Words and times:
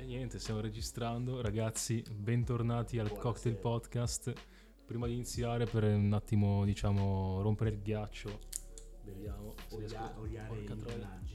E 0.00 0.04
niente, 0.04 0.38
stiamo 0.38 0.60
registrando. 0.60 1.40
Ragazzi, 1.42 2.02
bentornati 2.10 2.98
al 2.98 3.06
Buonasera. 3.08 3.30
Cocktail 3.32 3.56
Podcast. 3.56 4.32
Prima 4.86 5.06
di 5.06 5.12
iniziare, 5.12 5.66
per 5.66 5.84
un 5.84 6.12
attimo, 6.14 6.64
diciamo, 6.64 7.42
rompere 7.42 7.70
il 7.70 7.80
ghiaccio, 7.82 8.38
beviamo. 9.04 9.54
Olia- 9.70 10.14
oliare 10.18 10.58
i 10.58 10.64
ingranaggi. 10.66 11.34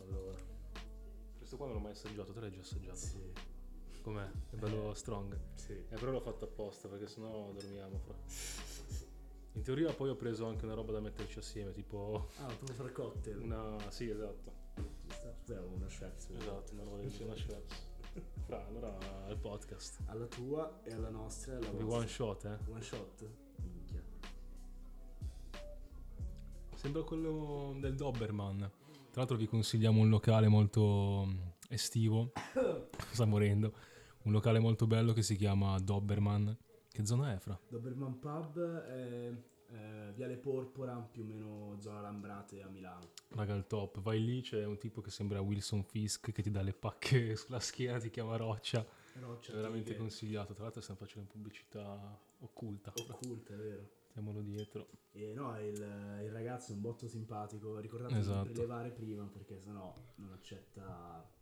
Allora, 0.00 0.34
questo 1.36 1.56
qua 1.56 1.66
non 1.66 1.74
l'ho 1.76 1.80
mai 1.82 1.92
assaggiato, 1.92 2.32
te 2.32 2.40
l'hai 2.40 2.52
già 2.52 2.60
assaggiato. 2.60 2.96
Sì, 2.96 3.18
Com'è? 4.02 4.30
È 4.50 4.56
bello 4.56 4.94
strong. 4.94 5.36
sì. 5.56 5.72
Eh, 5.72 5.96
però 5.96 6.12
l'ho 6.12 6.20
fatto 6.20 6.44
apposta 6.44 6.86
perché 6.88 7.06
sennò 7.08 7.50
dormiamo 7.52 7.98
fra. 7.98 8.14
In 9.54 9.62
teoria 9.62 9.92
poi 9.92 10.10
ho 10.10 10.16
preso 10.16 10.46
anche 10.46 10.64
una 10.64 10.74
roba 10.74 10.92
da 10.92 11.00
metterci 11.00 11.38
assieme, 11.40 11.72
tipo 11.72 12.28
Ah, 12.38 12.46
proprio 12.46 12.74
fare 12.74 12.92
cocktail. 12.92 13.40
una... 13.40 13.76
sì, 13.90 14.08
esatto. 14.08 14.64
Cos'è 15.46 15.60
una 15.60 15.88
Schweppes? 15.88 16.28
Esatto, 16.30 16.72
roba 16.76 16.96
di 16.98 17.22
una 17.22 17.36
Schweppes. 17.36 17.86
Fra, 18.46 18.66
allora 18.66 18.98
al 19.26 19.38
podcast. 19.38 20.00
Alla 20.06 20.26
tua 20.26 20.80
e 20.82 20.92
alla 20.92 21.08
nostra 21.08 21.54
alla 21.54 21.70
vostra. 21.70 21.94
one 21.94 22.06
shot, 22.08 22.44
eh. 22.46 22.58
One 22.68 22.82
shot? 22.82 23.28
Minchia. 23.62 24.02
Sembra 26.74 27.04
quello 27.04 27.76
del 27.78 27.94
Doberman. 27.94 28.58
Tra 28.58 28.70
l'altro 29.12 29.36
vi 29.36 29.46
consigliamo 29.46 30.00
un 30.00 30.08
locale 30.08 30.48
molto 30.48 31.26
mm, 31.28 31.38
estivo. 31.68 32.32
Sta 33.12 33.24
morendo. 33.24 33.72
Un 34.24 34.32
locale 34.32 34.58
molto 34.58 34.88
bello 34.88 35.12
che 35.12 35.22
si 35.22 35.36
chiama 35.36 35.78
Doberman. 35.78 36.58
Che 36.90 37.06
zona 37.06 37.34
è, 37.34 37.38
fra? 37.38 37.56
Doberman 37.68 38.18
Pub 38.18 38.80
è 38.80 39.32
eh, 39.70 40.12
Viale 40.14 40.36
Porpora, 40.36 40.96
più 40.96 41.22
o 41.22 41.26
meno 41.26 41.76
zona 41.80 42.00
Lambrate 42.00 42.62
a 42.62 42.68
Milano. 42.68 43.10
Raga, 43.28 43.54
al 43.54 43.66
top. 43.66 44.00
Vai 44.00 44.22
lì, 44.24 44.40
c'è 44.40 44.64
un 44.64 44.78
tipo 44.78 45.00
che 45.00 45.10
sembra 45.10 45.40
Wilson 45.40 45.82
Fisk 45.84 46.32
che 46.32 46.42
ti 46.42 46.50
dà 46.50 46.62
le 46.62 46.72
pacche 46.72 47.34
sulla 47.36 47.60
schiena, 47.60 47.98
ti 47.98 48.10
chiama 48.10 48.36
Roccia. 48.36 48.84
Roccia, 49.20 49.52
È 49.52 49.56
veramente 49.56 49.84
tigre, 49.84 49.98
consigliato. 49.98 50.52
Tra 50.52 50.64
l'altro 50.64 50.80
stiamo 50.82 51.00
facendo 51.00 51.28
pubblicità 51.30 52.18
occulta. 52.40 52.92
occulta, 52.96 53.54
è 53.54 53.56
vero. 53.56 53.88
Mettiamolo 54.06 54.40
dietro. 54.40 54.88
E 55.12 55.32
no, 55.34 55.58
il, 55.60 55.74
il 56.22 56.30
ragazzo 56.30 56.72
è 56.72 56.74
un 56.74 56.80
botto 56.80 57.06
simpatico. 57.08 57.78
Ricordate 57.78 58.18
Esatto. 58.18 58.46
di 58.46 58.52
prelevare 58.52 58.90
prima 58.90 59.24
perché 59.24 59.58
sennò 59.60 59.92
non 60.16 60.32
accetta. 60.32 61.34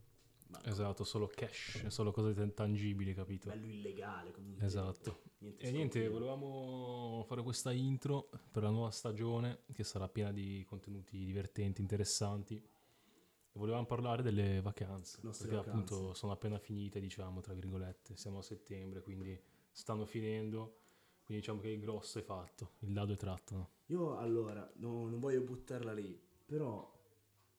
No, 0.62 0.70
Esatto, 0.70 1.05
solo 1.05 1.27
cash, 1.27 1.86
solo 1.86 2.12
cose 2.12 2.52
tangibili, 2.55 3.14
capito? 3.14 3.48
bello 3.48 3.66
illegale 3.66 4.30
comunque. 4.33 4.64
Esatto. 4.66 5.22
Niente 5.38 5.66
E 5.66 5.70
niente, 5.70 6.08
volevamo 6.08 7.24
fare 7.27 7.42
questa 7.42 7.72
intro 7.72 8.28
per 8.50 8.62
la 8.62 8.70
nuova 8.70 8.91
stagione 8.91 9.61
che 9.72 9.84
sarà 9.84 10.08
piena 10.08 10.33
di 10.33 10.64
contenuti 10.66 11.24
divertenti, 11.24 11.80
interessanti. 11.80 12.56
E 12.56 13.58
volevamo 13.58 13.86
parlare 13.86 14.22
delle 14.22 14.61
vacanze, 14.61 15.19
Nostre 15.22 15.48
perché 15.48 15.64
vacanze. 15.64 15.94
appunto 15.94 16.14
sono 16.14 16.33
appena 16.33 16.58
finite, 16.58 16.98
diciamo, 17.00 17.41
tra 17.41 17.52
virgolette. 17.55 18.16
Siamo 18.16 18.39
a 18.39 18.42
settembre, 18.42 19.02
quindi 19.02 19.39
stanno 19.70 20.06
finendo. 20.06 20.78
Quindi 21.24 21.42
diciamo 21.42 21.61
che 21.61 21.68
il 21.70 21.80
grosso 21.80 22.18
è 22.18 22.22
fatto, 22.22 22.72
il 22.80 22.92
dado 22.92 23.14
è 23.14 23.16
tratto. 23.16 23.55
no? 23.56 23.70
Io 23.86 24.16
allora, 24.18 24.70
no- 24.77 25.08
non 25.08 25.18
voglio 25.20 25.41
buttarla 25.41 25.92
lì, 25.94 26.20
però 26.44 26.93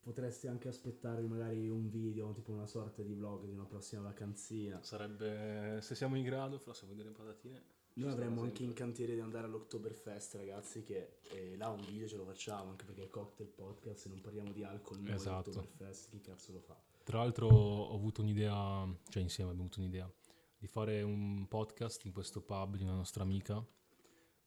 potresti 0.06 0.46
anche 0.46 0.68
aspettarvi 0.68 1.26
magari 1.26 1.68
un 1.68 1.90
video, 1.90 2.32
tipo 2.32 2.52
una 2.52 2.68
sorta 2.68 3.02
di 3.02 3.16
vlog 3.16 3.46
di 3.46 3.54
una 3.54 3.66
prossima 3.66 4.04
vacanzina. 4.04 4.80
Sarebbe, 4.84 5.80
se 5.82 5.96
siamo 5.96 6.16
in 6.16 6.24
grado, 6.24 6.60
fra 6.60 6.76
se 6.76 6.86
vuoi 6.86 6.96
delle 6.96 7.10
patatine. 7.10 7.74
Noi 7.94 8.12
avremmo 8.12 8.44
anche 8.44 8.62
in 8.62 8.74
cantiere 8.74 9.16
di 9.16 9.22
andare 9.22 9.48
all'Oktoberfest, 9.48 10.36
ragazzi, 10.36 10.84
che 10.84 11.18
eh, 11.32 11.58
là 11.58 11.70
un 11.70 11.82
video 11.82 12.08
ce 12.08 12.18
lo 12.18 12.26
facciamo, 12.26 12.70
anche 12.70 12.86
perché 12.86 13.06
è 13.06 13.10
cocktail 13.10 13.50
podcast 13.50 14.06
e 14.06 14.10
non 14.10 14.22
parliamo 14.22 14.52
di 14.52 14.64
alcol, 14.64 15.00
noi 15.00 15.14
Esatto. 15.14 15.50
Oktoberfest, 15.50 16.10
chi 16.12 16.22
cazzo 16.22 16.52
lo 16.52 16.60
fa? 16.60 16.80
Tra 17.04 17.18
l'altro 17.18 17.48
ho 17.48 17.96
avuto 17.96 18.22
un'idea, 18.22 18.88
cioè 19.10 19.24
insieme 19.24 19.50
abbiamo 19.50 19.70
avuto 19.70 19.80
un'idea, 19.80 20.12
di 20.56 20.68
fare 20.68 21.02
un 21.02 21.48
podcast 21.48 22.06
in 22.06 22.12
questo 22.12 22.42
pub 22.42 22.76
di 22.76 22.84
una 22.84 22.94
nostra 22.94 23.24
amica 23.24 23.66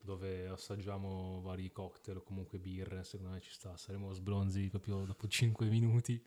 dove 0.01 0.49
assaggiamo 0.49 1.41
vari 1.41 1.71
cocktail 1.71 2.19
o 2.19 2.23
comunque 2.23 2.59
birre, 2.59 3.05
secondo 3.05 3.33
me 3.33 3.41
ci 3.41 3.51
sta, 3.51 3.77
saremo 3.77 4.13
sbronzi 4.13 4.69
proprio 4.69 5.05
dopo 5.05 5.27
5 5.29 5.69
minuti, 5.69 6.23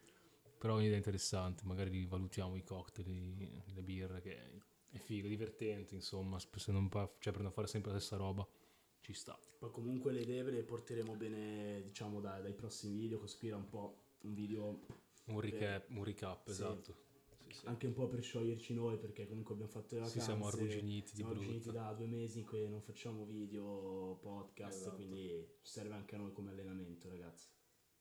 però 0.58 0.76
è 0.76 0.78
un'idea 0.80 0.98
interessante, 0.98 1.64
magari 1.66 1.90
rivalutiamo 1.90 2.56
i 2.56 2.64
cocktail, 2.64 3.64
le 3.74 3.82
birre, 3.84 4.22
che 4.22 4.62
è 4.92 4.98
figo, 4.98 5.28
divertente, 5.28 5.96
insomma, 5.96 6.38
se 6.40 6.72
non 6.72 6.90
pa- 6.90 7.10
cioè 7.20 7.34
per 7.34 7.42
non 7.42 7.52
fare 7.52 7.68
sempre 7.68 7.92
la 7.92 8.00
stessa 8.00 8.18
roba, 8.18 8.48
ci 9.00 9.14
sta. 9.14 9.38
Poi 9.60 9.72
comunque 9.72 10.12
le 10.12 10.22
idee 10.22 10.44
ve 10.44 10.52
le 10.52 10.64
porteremo 10.64 11.16
bene, 11.16 11.82
diciamo, 11.84 12.20
da- 12.20 12.40
dai 12.40 12.54
prossimi 12.54 12.96
video, 12.98 13.20
cospira 13.20 13.56
un 13.56 13.68
po' 13.70 14.04
un 14.22 14.34
video 14.34 14.80
Un 15.26 15.40
recap, 15.40 15.90
un 15.90 16.04
recap 16.04 16.46
Sì. 16.46 16.52
esatto. 16.52 16.96
Sì, 17.54 17.60
sì. 17.60 17.68
anche 17.68 17.88
un 17.88 17.94
po' 17.94 18.08
per 18.08 18.22
scioglierci 18.22 18.74
noi, 18.74 18.98
perché 18.98 19.28
comunque 19.28 19.54
abbiamo 19.54 19.72
fatto 19.72 19.96
le 19.96 20.06
Sì, 20.06 20.18
vacanze. 20.18 20.22
siamo 20.22 20.48
arrugginiti 20.48 21.12
di 21.12 21.16
Siamo 21.18 21.32
arrugginiti 21.32 21.70
brutto. 21.70 21.78
da 21.78 21.94
due 21.94 22.08
mesi 22.08 22.44
che 22.44 22.68
non 22.68 22.82
facciamo 22.82 23.26
video, 23.26 24.18
podcast, 24.22 24.78
Esatto. 24.82 24.96
quindi 24.96 25.48
ci 25.62 25.72
serve 25.72 25.94
anche 25.96 26.16
a 26.16 26.18
noi 26.20 26.32
come 26.32 26.52
allenamento, 26.52 27.08
ragazzi. 27.10 27.48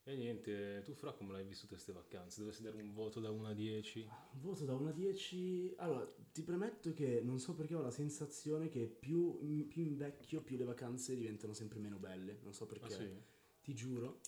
E 0.04 0.16
niente, 0.16 0.80
tu 0.84 0.94
Fra 0.94 1.12
come 1.12 1.32
l'hai 1.32 1.44
vissute 1.44 1.74
queste 1.74 1.92
vacanze? 1.92 2.40
Dovessi 2.40 2.62
dare 2.62 2.76
un 2.76 2.92
voto 2.92 3.20
da 3.20 3.30
1 3.30 3.48
a 3.48 3.52
10? 3.52 4.00
Un 4.32 4.40
voto 4.40 4.64
da 4.64 4.74
1 4.74 4.88
a 4.88 4.92
10. 4.92 5.74
Allora, 5.76 6.10
ti 6.32 6.42
premetto 6.42 6.92
che 6.94 7.20
non 7.22 7.38
so 7.38 7.54
perché 7.54 7.74
ho 7.74 7.82
la 7.82 7.90
sensazione 7.90 8.68
che 8.68 8.86
più, 8.86 9.38
più 9.68 9.82
invecchio, 9.82 10.40
più 10.42 10.56
le 10.56 10.64
vacanze 10.64 11.14
diventano 11.14 11.52
sempre 11.52 11.78
meno 11.78 11.98
belle. 11.98 12.38
Non 12.42 12.54
so 12.54 12.66
perché. 12.66 12.86
Ah 12.86 12.96
sì? 12.96 13.08
Ti 13.62 13.74
giuro. 13.74 14.20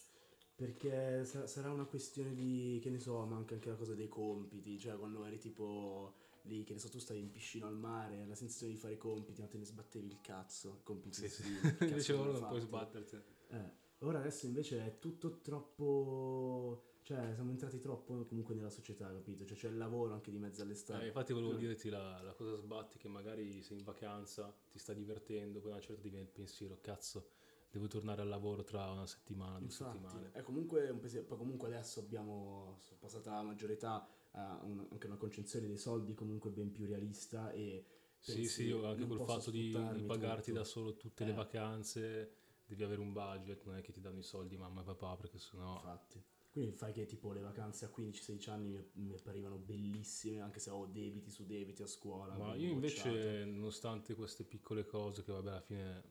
Perché 0.63 1.25
sa- 1.25 1.49
sarà 1.49 1.73
una 1.73 1.87
questione 1.87 2.35
di, 2.35 2.79
che 2.81 2.89
ne 2.89 3.01
so, 3.01 3.25
manca 3.27 3.55
anche 3.55 3.69
la 3.69 3.75
cosa 3.75 3.95
dei 3.95 4.07
compiti. 4.07 4.79
Cioè, 4.79 4.97
quando 4.97 5.25
eri 5.25 5.37
tipo 5.39 6.15
lì, 6.43 6.63
che 6.63 6.73
ne 6.73 6.79
so, 6.79 6.89
tu 6.89 7.01
stavi 7.01 7.19
in 7.19 7.33
piscina 7.33 7.67
al 7.67 7.77
mare, 7.77 8.25
la 8.27 8.37
sensazione 8.37 8.73
di 8.73 8.79
fare 8.79 8.97
compiti, 8.97 9.41
ma 9.41 9.49
te 9.49 9.59
ne 9.59 9.65
sbattevi 9.65 10.07
il 10.07 10.21
cazzo. 10.21 10.83
Compiti 10.85 11.17
Sì, 11.17 11.29
sì. 11.29 11.43
Invece 11.81 12.13
ora 12.15 12.31
non 12.31 12.47
puoi 12.47 12.61
sbatterti. 12.61 13.17
Eh, 13.49 13.71
ora 13.99 14.21
adesso 14.21 14.47
invece 14.47 14.87
è 14.87 14.99
tutto 15.01 15.41
troppo. 15.41 16.91
Cioè, 17.03 17.35
siamo 17.35 17.51
entrati 17.51 17.81
troppo 17.81 18.25
comunque 18.27 18.55
nella 18.55 18.71
società, 18.71 19.09
capito? 19.13 19.45
Cioè, 19.45 19.57
c'è 19.57 19.69
il 19.69 19.77
lavoro 19.77 20.13
anche 20.13 20.31
di 20.31 20.39
mezzo 20.39 20.63
all'estate. 20.63 21.03
Eh, 21.03 21.07
infatti 21.09 21.33
volevo 21.33 21.55
dirti 21.55 21.89
la, 21.89 22.23
la 22.23 22.35
cosa 22.35 22.55
sbatti 22.55 22.99
che 22.99 23.09
magari 23.09 23.61
sei 23.63 23.79
in 23.79 23.83
vacanza, 23.85 24.55
ti 24.71 24.79
sta 24.79 24.93
divertendo, 24.93 25.59
poi 25.59 25.71
a 25.71 25.75
una 25.75 25.83
certa 25.83 26.01
ti 26.01 26.09
viene 26.09 26.27
il 26.27 26.31
pensiero, 26.31 26.79
cazzo, 26.81 27.31
devo 27.73 27.87
tornare 27.89 28.21
al 28.23 28.29
lavoro 28.29 28.63
tra 28.63 28.91
una 28.91 29.07
settimana, 29.07 29.59
due 29.59 29.65
Infatti, 29.65 29.99
settimane. 29.99 30.31
è 30.33 30.43
comunque 30.43 30.89
un 30.91 30.99
pensiero. 31.01 31.25
Poi 31.27 31.39
comunque 31.39 31.69
adesso 31.69 32.01
abbiamo 32.01 32.79
passata 32.99 33.33
la 33.33 33.43
maggiore 33.43 33.73
età, 33.75 34.07
a 34.33 34.61
un- 34.65 34.87
anche 34.91 35.07
una 35.07 35.17
concezione 35.17 35.67
dei 35.67 35.79
soldi 35.79 36.15
comunque 36.15 36.51
ben 36.51 36.71
più 36.71 36.87
realista 36.87 37.51
e. 37.53 37.85
Sì, 38.19 38.33
pensi, 38.35 38.49
sì, 38.49 38.71
anche 38.71 39.07
col 39.07 39.21
fatto 39.23 39.51
di, 39.51 39.71
di 39.95 40.03
pagarti 40.05 40.51
tutto. 40.51 40.59
da 40.59 40.65
solo 40.65 40.95
tutte 40.95 41.25
le 41.25 41.33
Eh. 41.33 41.35
vacanze, 41.35 42.33
devi 42.67 42.85
avere 42.85 43.01
un 43.01 43.13
budget, 43.13 43.65
non 43.65 43.77
è 43.77 43.81
che 43.83 43.91
ti 43.91 44.01
danno 44.01 44.21
i 44.21 44.23
soldi 44.23 44.57
mamma 44.57 44.83
e 44.83 44.85
papà, 44.85 45.17
perché 45.17 45.39
sennò... 45.39 45.75
Infatti. 45.75 46.23
Quindi 46.53 46.73
fai 46.73 46.93
che 46.93 47.07
tipo 47.07 47.33
le 47.33 47.41
vacanze 47.41 47.87
a 47.87 47.89
15-16 47.89 48.51
anni 48.51 48.69
mi, 48.95 49.15
apparivano 49.15 49.57
bellissime, 49.57 50.41
anche 50.43 50.61
se 50.61 50.69
ho 50.71 50.85
debiti 50.87 51.31
su 51.31 51.47
debiti 51.47 51.83
a 51.83 51.87
scuola. 51.87 52.37
Ma 52.37 52.55
io 52.55 52.75
bocciato. 52.75 53.09
invece, 53.09 53.45
nonostante 53.47 54.15
queste 54.15 54.45
piccole 54.45 54.85
cose, 54.85 55.25
che 55.25 55.33
vabbè 55.33 55.49
alla 55.51 55.61
fine 55.63 56.03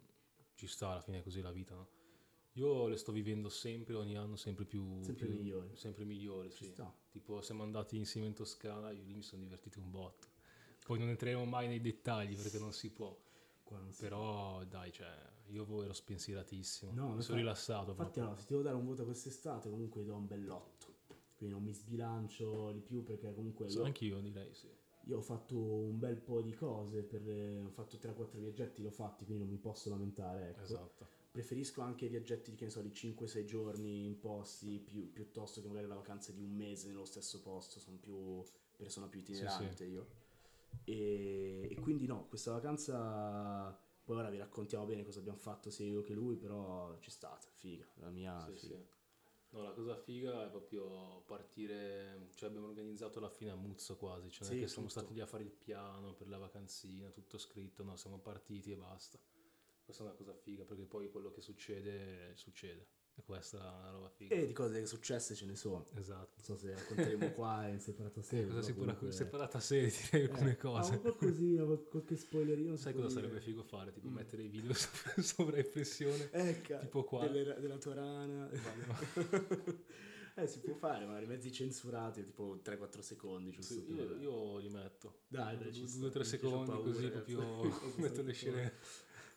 ci 0.61 0.67
sta, 0.67 0.89
alla 0.89 1.01
fine 1.01 1.17
è 1.17 1.23
così 1.23 1.41
la 1.41 1.51
vita, 1.51 1.73
no? 1.73 1.88
Io 2.53 2.88
le 2.88 2.97
sto 2.97 3.11
vivendo 3.11 3.49
sempre, 3.49 3.95
ogni 3.95 4.16
anno 4.16 4.35
sempre 4.35 4.66
più... 4.66 5.01
Sempre 5.01 5.25
più- 5.25 5.35
migliori. 5.38 5.75
Sempre 5.75 6.05
migliori, 6.05 6.51
Ci 6.51 6.66
sì. 6.66 6.72
sta. 6.72 6.94
Tipo 7.09 7.41
siamo 7.41 7.63
andati 7.63 7.97
insieme 7.97 8.27
in 8.27 8.33
Toscana, 8.33 8.91
io 8.91 9.01
lì 9.03 9.16
mi 9.16 9.23
sono 9.23 9.41
divertito 9.41 9.79
un 9.79 9.89
botto. 9.89 10.27
Poi 10.85 10.99
non 10.99 11.09
entreremo 11.09 11.45
mai 11.45 11.67
nei 11.67 11.81
dettagli 11.81 12.35
perché 12.35 12.59
non 12.59 12.73
si 12.73 12.91
può. 12.91 13.17
Si 13.89 14.01
Però 14.01 14.63
dai, 14.66 14.91
cioè, 14.91 15.07
io 15.47 15.83
ero 15.83 15.94
spensieratissimo. 15.94 16.91
No, 16.93 17.16
mi 17.16 17.22
sono 17.23 17.38
rilassato 17.39 17.91
Infatti, 17.91 18.19
proprio. 18.19 18.23
allora, 18.23 18.38
se 18.38 18.45
ti 18.45 18.51
devo 18.51 18.63
dare 18.63 18.75
un 18.75 18.85
voto 18.85 19.03
quest'estate, 19.05 19.69
comunque 19.69 20.03
do 20.03 20.16
un 20.16 20.28
bell'otto. 20.28 20.88
Quindi 21.38 21.55
non 21.55 21.63
mi 21.63 21.73
sbilancio 21.73 22.72
di 22.72 22.81
più 22.81 23.03
perché 23.03 23.33
comunque 23.33 23.67
Sì, 23.67 23.78
io, 23.78 23.83
Anch'io 23.83 24.19
direi 24.19 24.53
sì. 24.53 24.67
Io 25.05 25.17
ho 25.17 25.21
fatto 25.21 25.57
un 25.57 25.97
bel 25.99 26.17
po' 26.17 26.41
di 26.41 26.53
cose, 26.53 27.03
per, 27.03 27.27
eh, 27.29 27.61
ho 27.63 27.69
fatto 27.69 27.97
3-4 27.97 28.39
viaggetti, 28.39 28.81
l'ho 28.81 28.91
fatti, 28.91 29.25
quindi 29.25 29.43
non 29.43 29.51
mi 29.51 29.59
posso 29.59 29.89
lamentare. 29.89 30.49
Ecco. 30.49 30.61
Esatto. 30.63 31.07
Preferisco 31.31 31.81
anche 31.81 32.07
viaggetti 32.09 32.55
che 32.55 32.65
ne 32.65 32.69
so, 32.71 32.81
di 32.81 32.91
5-6 32.93 33.45
giorni 33.45 34.05
in 34.05 34.19
posti 34.19 34.79
più- 34.79 35.11
piuttosto 35.13 35.61
che 35.61 35.67
magari 35.67 35.87
la 35.87 35.95
vacanza 35.95 36.31
di 36.33 36.41
un 36.41 36.51
mese 36.53 36.87
nello 36.89 37.05
stesso 37.05 37.41
posto, 37.41 37.79
sono 37.79 37.97
più 37.97 38.43
persona 38.75 39.07
più 39.07 39.19
sì. 39.21 39.23
itinerante 39.23 39.85
io. 39.85 40.07
E, 40.83 41.67
e 41.71 41.79
quindi 41.79 42.05
no, 42.05 42.27
questa 42.27 42.51
vacanza 42.51 43.79
poi 44.03 44.17
ora 44.17 44.29
vi 44.29 44.37
raccontiamo 44.37 44.85
bene 44.85 45.03
cosa 45.03 45.19
abbiamo 45.19 45.37
fatto 45.37 45.69
sia 45.69 45.85
io 45.85 46.01
che 46.01 46.13
lui, 46.13 46.35
però 46.35 46.97
c'è 46.99 47.09
stata, 47.09 47.47
figa, 47.53 47.87
la 47.95 48.09
mia 48.09 48.45
Sì, 48.45 48.51
figa. 48.57 48.75
Sì. 49.51 49.55
No, 49.55 49.63
la 49.63 49.71
cosa 49.73 49.95
figa 49.97 50.45
è 50.45 50.49
proprio 50.49 51.21
partire, 51.25 52.29
cioè 52.35 52.47
abbiamo 52.49 52.67
organizzato 52.67 53.19
alla 53.19 53.29
fine 53.29 53.51
a 53.51 53.55
Muzzo 53.55 53.97
quasi, 53.97 54.29
cioè 54.31 54.47
non 54.47 54.55
è 54.55 54.55
Sì, 54.55 54.61
che 54.61 54.67
siamo 54.67 54.87
stati 54.87 55.13
lì 55.13 55.19
a 55.19 55.25
fare 55.25 55.43
il 55.43 55.51
piano 55.51 56.13
per 56.13 56.27
la 56.29 56.37
vacanzina, 56.37 57.09
tutto 57.09 57.37
scritto, 57.37 57.83
no, 57.83 57.95
siamo 57.97 58.19
partiti 58.19 58.71
e 58.71 58.77
basta. 58.77 59.19
Questa 59.83 60.03
è 60.03 60.05
una 60.07 60.15
cosa 60.15 60.33
figa 60.33 60.63
perché 60.63 60.85
poi 60.85 61.09
quello 61.09 61.31
che 61.31 61.41
succede, 61.41 62.35
succede. 62.35 62.87
E 63.13 63.23
questa 63.23 63.58
è 63.58 63.79
una 63.79 63.90
roba 63.91 64.09
figa. 64.09 64.34
E 64.35 64.46
di 64.47 64.53
cose 64.53 64.85
successe 64.85 65.35
ce 65.35 65.46
ne 65.46 65.55
sono. 65.55 65.85
Esatto. 65.96 66.31
Non 66.35 66.43
so 66.43 66.55
se 66.58 66.73
racconteremo 66.73 67.31
qua 67.34 67.67
in 67.67 67.79
separata 67.79 68.22
serie. 68.22 68.47
Cosa 68.53 68.61
si 68.61 68.73
può 68.73 68.84
comunque- 68.84 69.11
Separata 69.11 69.59
serie 69.59 69.91
direi 70.11 70.23
alcune 70.28 70.52
Eh, 70.52 70.58
cose. 70.58 70.93
ah, 70.93 70.99
qualcosina, 70.99 71.63
qual- 71.66 71.87
qualche 71.90 72.16
spoilerino. 72.16 72.75
Sai 72.78 72.93
può 72.93 73.02
cosa 73.03 73.16
dire. 73.16 73.28
sarebbe 73.28 73.43
figo 73.46 73.63
fare? 73.63 73.91
Tipo 73.91 74.08
Mm. 74.08 74.13
mettere 74.13 74.43
i 74.43 74.47
video 74.47 74.73
sopra, 74.73 75.22
sopra 75.22 75.58
impressione. 75.59 76.29
Ecco, 76.31 76.78
Tipo 76.79 77.03
qua. 77.03 77.28
delle- 77.28 77.59
della 77.59 77.78
tua 77.78 77.93
rana. 77.96 78.49
eh, 80.35 80.47
si 80.47 80.59
può 80.61 80.73
fare, 80.75 81.05
magari 81.05 81.25
mezzi 81.28 81.52
censurati, 81.52 82.23
tipo 82.23 82.59
3-4 82.63 83.02
secondi, 83.02 83.52
giusto? 83.52 83.73
Sì, 83.73 83.91
io, 83.93 84.16
io 84.17 84.58
li 84.58 84.69
metto. 84.69 85.19
Dai, 85.28 85.58
dai, 85.58 85.73
ci 85.73 85.85
sta. 85.87 85.99
due 85.99 86.08
o 86.08 86.11
tre 86.11 86.23
Anche 86.23 86.35
io 86.37 86.41
c'ho 86.41 86.47
secondi 86.47 86.72
paura, 86.72 86.91
così 86.91 87.09
proprio 87.09 87.91
metto 87.97 88.22
le 88.22 88.31
scene. 88.34 88.73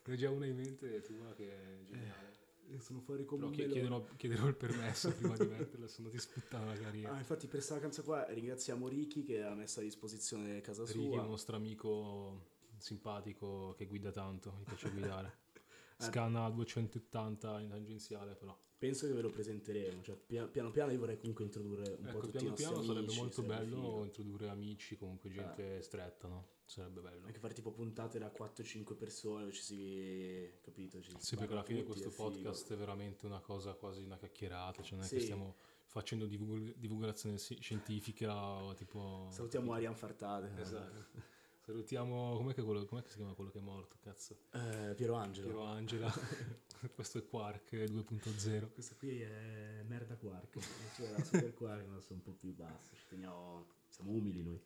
Ne 0.07 0.13
ho 0.13 0.17
già 0.17 0.31
una 0.31 0.47
in 0.47 0.55
mente 0.57 0.95
e 0.97 1.01
tu 1.01 1.15
una 1.15 1.33
che 1.35 1.51
è 1.51 1.83
geniale. 1.85 2.29
Eh, 2.31 2.43
Sono 2.79 3.01
fuori 3.01 3.25
come 3.25 3.49
Però 3.49 3.51
un 3.51 3.57
chiederò, 3.57 4.07
chiederò 4.17 4.47
il 4.49 4.57
permesso 4.57 5.13
prima 5.15 5.37
di 5.37 5.47
metterla, 5.47 5.87
se 5.87 6.03
no 6.03 6.09
ti 6.09 6.19
sputtana 6.19 6.67
la 6.67 6.75
carriera. 6.75 7.13
Ah, 7.13 7.19
infatti 7.19 7.47
per 7.47 7.57
questa 7.57 7.75
vacanza 7.75 8.03
qua 8.03 8.27
ringraziamo 8.29 8.89
Ricky 8.89 9.23
che 9.23 9.43
ha 9.43 9.55
messo 9.55 9.81
a 9.81 9.83
disposizione 9.83 10.61
casa 10.61 10.85
Ricky 10.85 10.99
è 10.99 11.11
sua. 11.13 11.23
un 11.23 11.29
nostro 11.29 11.57
amico 11.57 12.53
simpatico 12.79 13.75
che 13.77 13.87
guida 13.87 14.11
tanto, 14.11 14.55
mi 14.59 14.65
piace 14.65 14.91
guidare. 14.91 15.43
Eh. 15.97 16.07
Scanna 16.07 16.45
a 16.45 16.51
280 16.51 17.61
in 17.61 17.69
tangenziale 17.69 18.35
però. 18.35 18.59
Penso 18.85 19.07
che 19.07 19.13
ve 19.15 19.23
lo 19.23 19.31
presenteremo, 19.31 20.03
cioè 20.03 20.15
pia- 20.17 20.47
piano 20.47 20.71
piano 20.71 20.93
io 20.93 20.99
vorrei 20.99 21.17
comunque 21.17 21.45
introdurre 21.45 21.89
un 21.99 22.05
po' 22.05 22.09
Ecco, 22.19 22.27
tutti 22.27 22.37
i 22.37 22.39
piano 22.39 22.49
nostri 22.51 22.65
piano 22.67 22.83
sarebbe 22.83 22.99
amici, 23.07 23.19
molto 23.19 23.43
sarebbe 23.43 23.55
bello 23.55 23.77
figo. 23.77 24.05
introdurre 24.05 24.49
amici, 24.49 24.97
comunque 24.97 25.31
gente 25.31 25.81
stretta, 25.83 26.29
no? 26.29 26.47
Sarebbe 26.67 27.01
bello. 27.01 27.27
Anche 27.27 27.39
fare 27.39 27.55
tipo 27.55 27.71
puntate 27.73 28.19
da 28.19 28.31
4-5 28.31 28.95
persone 28.97 29.51
ci 29.53 29.63
si... 29.63 30.51
capito? 30.63 31.01
Ci 31.01 31.13
Sì, 31.19 31.37
perché 31.37 31.53
alla 31.53 31.63
fine 31.63 31.79
tutti, 31.83 31.91
questo 31.93 32.09
è 32.09 32.11
figo. 32.13 32.23
podcast 32.29 32.73
è 32.73 32.77
veramente 32.77 33.27
una 33.27 33.41
cosa 33.41 33.73
quasi 33.75 34.03
una 34.03 34.17
chiacchierata, 34.19 34.83
cioè 34.83 34.97
non 34.97 35.05
è 35.05 35.09
Sì. 35.09 35.15
che 35.17 35.21
stiamo 35.23 35.57
facendo 35.87 36.27
divulg- 36.27 36.75
divulgazione 36.77 37.39
sci- 37.39 37.61
scientifica 37.61 38.35
o 38.63 38.75
tipo... 38.75 39.29
Salutiamo 39.31 39.73
Arian 39.73 39.95
Fartate. 39.95 40.61
Esatto. 40.61 41.33
Salutiamo, 41.65 42.37
com'è 42.37 42.53
che, 42.53 42.63
quello, 42.63 42.85
com'è 42.85 43.01
che 43.01 43.09
si 43.09 43.17
chiama 43.17 43.33
quello 43.33 43.49
che 43.49 43.57
è 43.57 43.63
morto, 43.63 43.97
cazzo? 44.03 44.37
Eh, 44.53 44.93
Piero 44.95 45.15
Angelo. 45.15 45.47
Piero 45.47 45.65
Angela. 45.65 46.13
Questo 46.95 47.17
è 47.17 47.25
Quark 47.25 47.73
2.0. 47.73 48.71
Questo 48.71 48.95
qui 48.99 49.23
è 49.23 49.83
Merda 49.87 50.15
Quark. 50.17 50.59
Cioè, 50.95 51.11
la 51.11 51.25
Super 51.25 51.55
Quark, 51.55 51.87
ma 51.87 51.99
sono 52.01 52.19
un 52.19 52.23
po' 52.23 52.33
più 52.33 52.55
basso. 52.55 52.95
Ci 52.95 53.07
teniamo... 53.09 53.65
Siamo 53.89 54.11
umili 54.11 54.43
noi. 54.43 54.61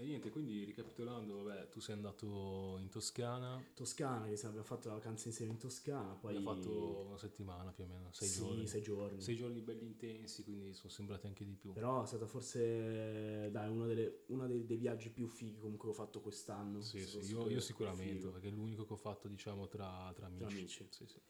E 0.00 0.04
niente, 0.04 0.30
quindi 0.30 0.62
ricapitolando, 0.62 1.42
vabbè, 1.42 1.70
tu 1.70 1.80
sei 1.80 1.96
andato 1.96 2.78
in 2.78 2.88
Toscana, 2.88 3.60
Toscana, 3.74 4.28
che 4.28 4.46
abbiamo 4.46 4.62
fatto 4.62 4.86
la 4.86 4.94
vacanza 4.94 5.26
insieme 5.26 5.50
in 5.50 5.58
Toscana, 5.58 6.14
poi... 6.14 6.36
hai 6.36 6.40
fatto 6.40 7.06
una 7.08 7.18
settimana 7.18 7.72
più 7.72 7.82
o 7.82 7.88
meno, 7.88 8.12
sei 8.12 8.28
sì, 8.28 8.36
giorni. 8.36 8.66
sei 8.68 8.80
giorni. 8.80 9.20
Sei 9.20 9.34
giorni 9.34 9.60
belli 9.60 9.84
intensi, 9.84 10.44
quindi 10.44 10.72
sono 10.72 10.92
sembrati 10.92 11.26
anche 11.26 11.44
di 11.44 11.56
più. 11.56 11.72
Però 11.72 12.04
è 12.04 12.06
stato 12.06 12.28
forse 12.28 13.50
dai, 13.50 13.68
uno, 13.68 13.86
delle- 13.86 14.22
uno 14.26 14.46
dei, 14.46 14.64
dei 14.64 14.76
viaggi 14.76 15.10
più 15.10 15.26
fighi 15.26 15.58
comunque 15.58 15.88
che 15.88 15.90
ho 15.90 16.04
fatto 16.04 16.20
quest'anno. 16.20 16.80
Sì, 16.80 17.00
sì, 17.00 17.18
io, 17.32 17.48
io 17.50 17.60
sicuramente, 17.60 18.28
perché 18.28 18.46
è 18.46 18.52
l'unico 18.52 18.86
che 18.86 18.92
ho 18.92 18.96
fatto, 18.96 19.26
diciamo, 19.26 19.66
tra, 19.66 20.12
tra 20.14 20.26
amici. 20.26 20.44
Tra 20.44 20.54
amici. 20.54 20.86
Sì, 20.90 21.06
sì. 21.08 21.20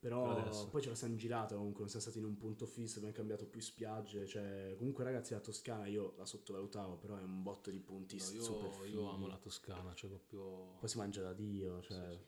Però 0.00 0.34
Per 0.34 0.42
adesso. 0.44 0.68
poi 0.68 0.80
ce 0.80 0.88
la 0.88 0.94
siamo 0.94 1.14
girata 1.14 1.54
comunque, 1.56 1.80
non 1.80 1.88
siamo 1.90 2.04
stati 2.06 2.18
in 2.18 2.24
un 2.24 2.38
punto 2.38 2.64
fisso, 2.64 2.96
abbiamo 2.96 3.14
cambiato 3.14 3.44
più 3.46 3.60
spiagge. 3.60 4.26
Cioè, 4.26 4.74
comunque 4.78 5.04
ragazzi 5.04 5.34
la 5.34 5.40
Toscana 5.40 5.86
io 5.86 6.14
la 6.16 6.24
sottovalutavo, 6.24 6.96
però 6.96 7.18
è 7.18 7.22
un 7.22 7.42
botto 7.42 7.70
di 7.70 7.80
punti 7.80 8.16
No, 8.16 8.22
super 8.22 8.70
io, 8.70 8.72
fighi. 8.72 8.94
io 8.96 9.10
amo 9.10 9.26
la 9.26 9.36
Toscana, 9.36 9.92
cioè 9.94 10.08
proprio... 10.08 10.76
Poi 10.80 10.88
si 10.88 10.96
mangia 10.96 11.20
da 11.20 11.34
Dio, 11.34 11.82
cioè... 11.82 12.08
Sì, 12.08 12.16
sì. 12.16 12.18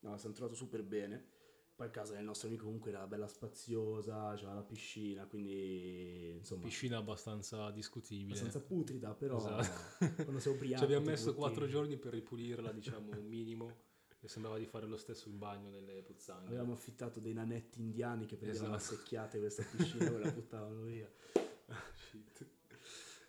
No, 0.00 0.18
siamo 0.18 0.34
trovato 0.34 0.56
super 0.56 0.82
bene. 0.82 1.32
Poi 1.76 1.90
casa 1.90 2.14
del 2.14 2.24
nostro 2.24 2.48
amico 2.48 2.64
comunque 2.64 2.90
era 2.90 3.06
bella 3.06 3.26
spaziosa, 3.28 4.34
c'era 4.34 4.54
la 4.54 4.62
piscina, 4.62 5.24
quindi 5.26 6.34
insomma... 6.38 6.62
Piscina 6.64 6.98
abbastanza 6.98 7.70
discutibile. 7.70 8.38
abbastanza 8.38 8.60
putrida, 8.60 9.14
però 9.14 9.36
Esatto. 9.36 10.14
quando 10.24 10.40
sei 10.40 10.52
ubriaco... 10.54 10.78
Ci 10.78 10.84
abbiamo 10.84 11.06
messo 11.06 11.32
quattro 11.34 11.66
giorni 11.68 11.96
per 11.96 12.12
ripulirla, 12.12 12.72
diciamo, 12.72 13.10
un 13.16 13.26
minimo. 13.26 13.92
E 14.24 14.28
sembrava 14.28 14.56
di 14.56 14.64
fare 14.64 14.86
lo 14.86 14.96
stesso 14.96 15.28
il 15.28 15.34
bagno 15.34 15.68
nelle 15.68 16.00
puzzanghe. 16.00 16.46
Avevamo 16.46 16.72
affittato 16.72 17.20
dei 17.20 17.34
nanetti 17.34 17.78
indiani 17.80 18.24
che 18.24 18.36
prendevano 18.36 18.76
Esatto. 18.76 18.94
a 18.94 18.96
secchiate 18.96 19.38
questa 19.38 19.64
piscina 19.64 20.06
e 20.06 20.18
la 20.18 20.30
buttavano 20.30 20.80
via. 20.80 21.06
Shit. 21.92 22.46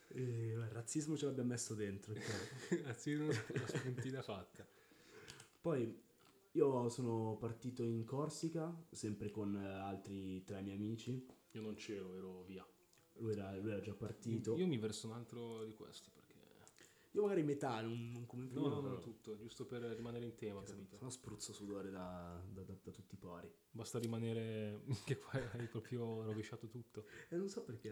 E, 0.08 0.22
il 0.22 0.70
razzismo 0.70 1.18
ce 1.18 1.26
l'abbiamo 1.26 1.50
messo 1.50 1.74
dentro. 1.74 2.14
una 2.14 2.96
una 2.96 3.68
spuntina 3.68 4.22
fatta. 4.22 4.66
Poi 5.60 6.02
io 6.54 6.88
sono 6.88 7.36
partito 7.38 7.84
in 7.84 8.06
Corsica, 8.06 8.74
sempre 8.90 9.32
con 9.32 9.54
eh, 9.54 9.68
altri 9.68 10.46
tre 10.46 10.62
miei 10.62 10.78
amici. 10.78 11.28
Io 11.52 11.62
non 11.62 11.76
c'ero, 11.76 12.16
ero 12.16 12.44
via. 12.44 12.66
Lui 13.18 13.34
era, 13.34 13.54
lui 13.58 13.72
era 13.72 13.82
già 13.82 13.94
partito. 13.94 14.56
Io 14.56 14.66
mi 14.66 14.78
verso 14.78 15.08
un 15.08 15.14
altro 15.14 15.66
di 15.66 15.74
questi. 15.74 16.10
Io 17.16 17.22
magari 17.22 17.44
metà, 17.44 17.80
non, 17.82 18.12
non 18.12 18.26
come 18.26 18.46
prima. 18.48 18.68
No, 18.68 18.82
no, 18.82 18.90
no, 18.90 19.00
tutto, 19.00 19.38
giusto 19.38 19.66
per 19.66 19.82
rimanere 19.82 20.26
in 20.26 20.36
tema, 20.36 20.66
Se 20.66 20.74
no- 20.74 20.80
capito? 20.80 20.98
se 20.98 21.04
no 21.06 21.10
spruzzo 21.10 21.54
sudore 21.54 21.90
da, 21.90 22.44
da- 22.52 22.64
da- 22.64 22.78
da 22.84 22.92
tutti 22.92 23.16
i 23.16 23.18
pori. 23.18 23.50
Basta 23.72 24.00
rimanere... 24.00 24.82
che 25.06 25.18
qua 25.18 25.40
hai 25.54 25.68
proprio 25.68 26.24
rovesciato 26.24 26.68
tutto. 26.68 27.06
E 27.30 27.38
non 27.38 27.48
so 27.48 27.64
perché... 27.64 27.90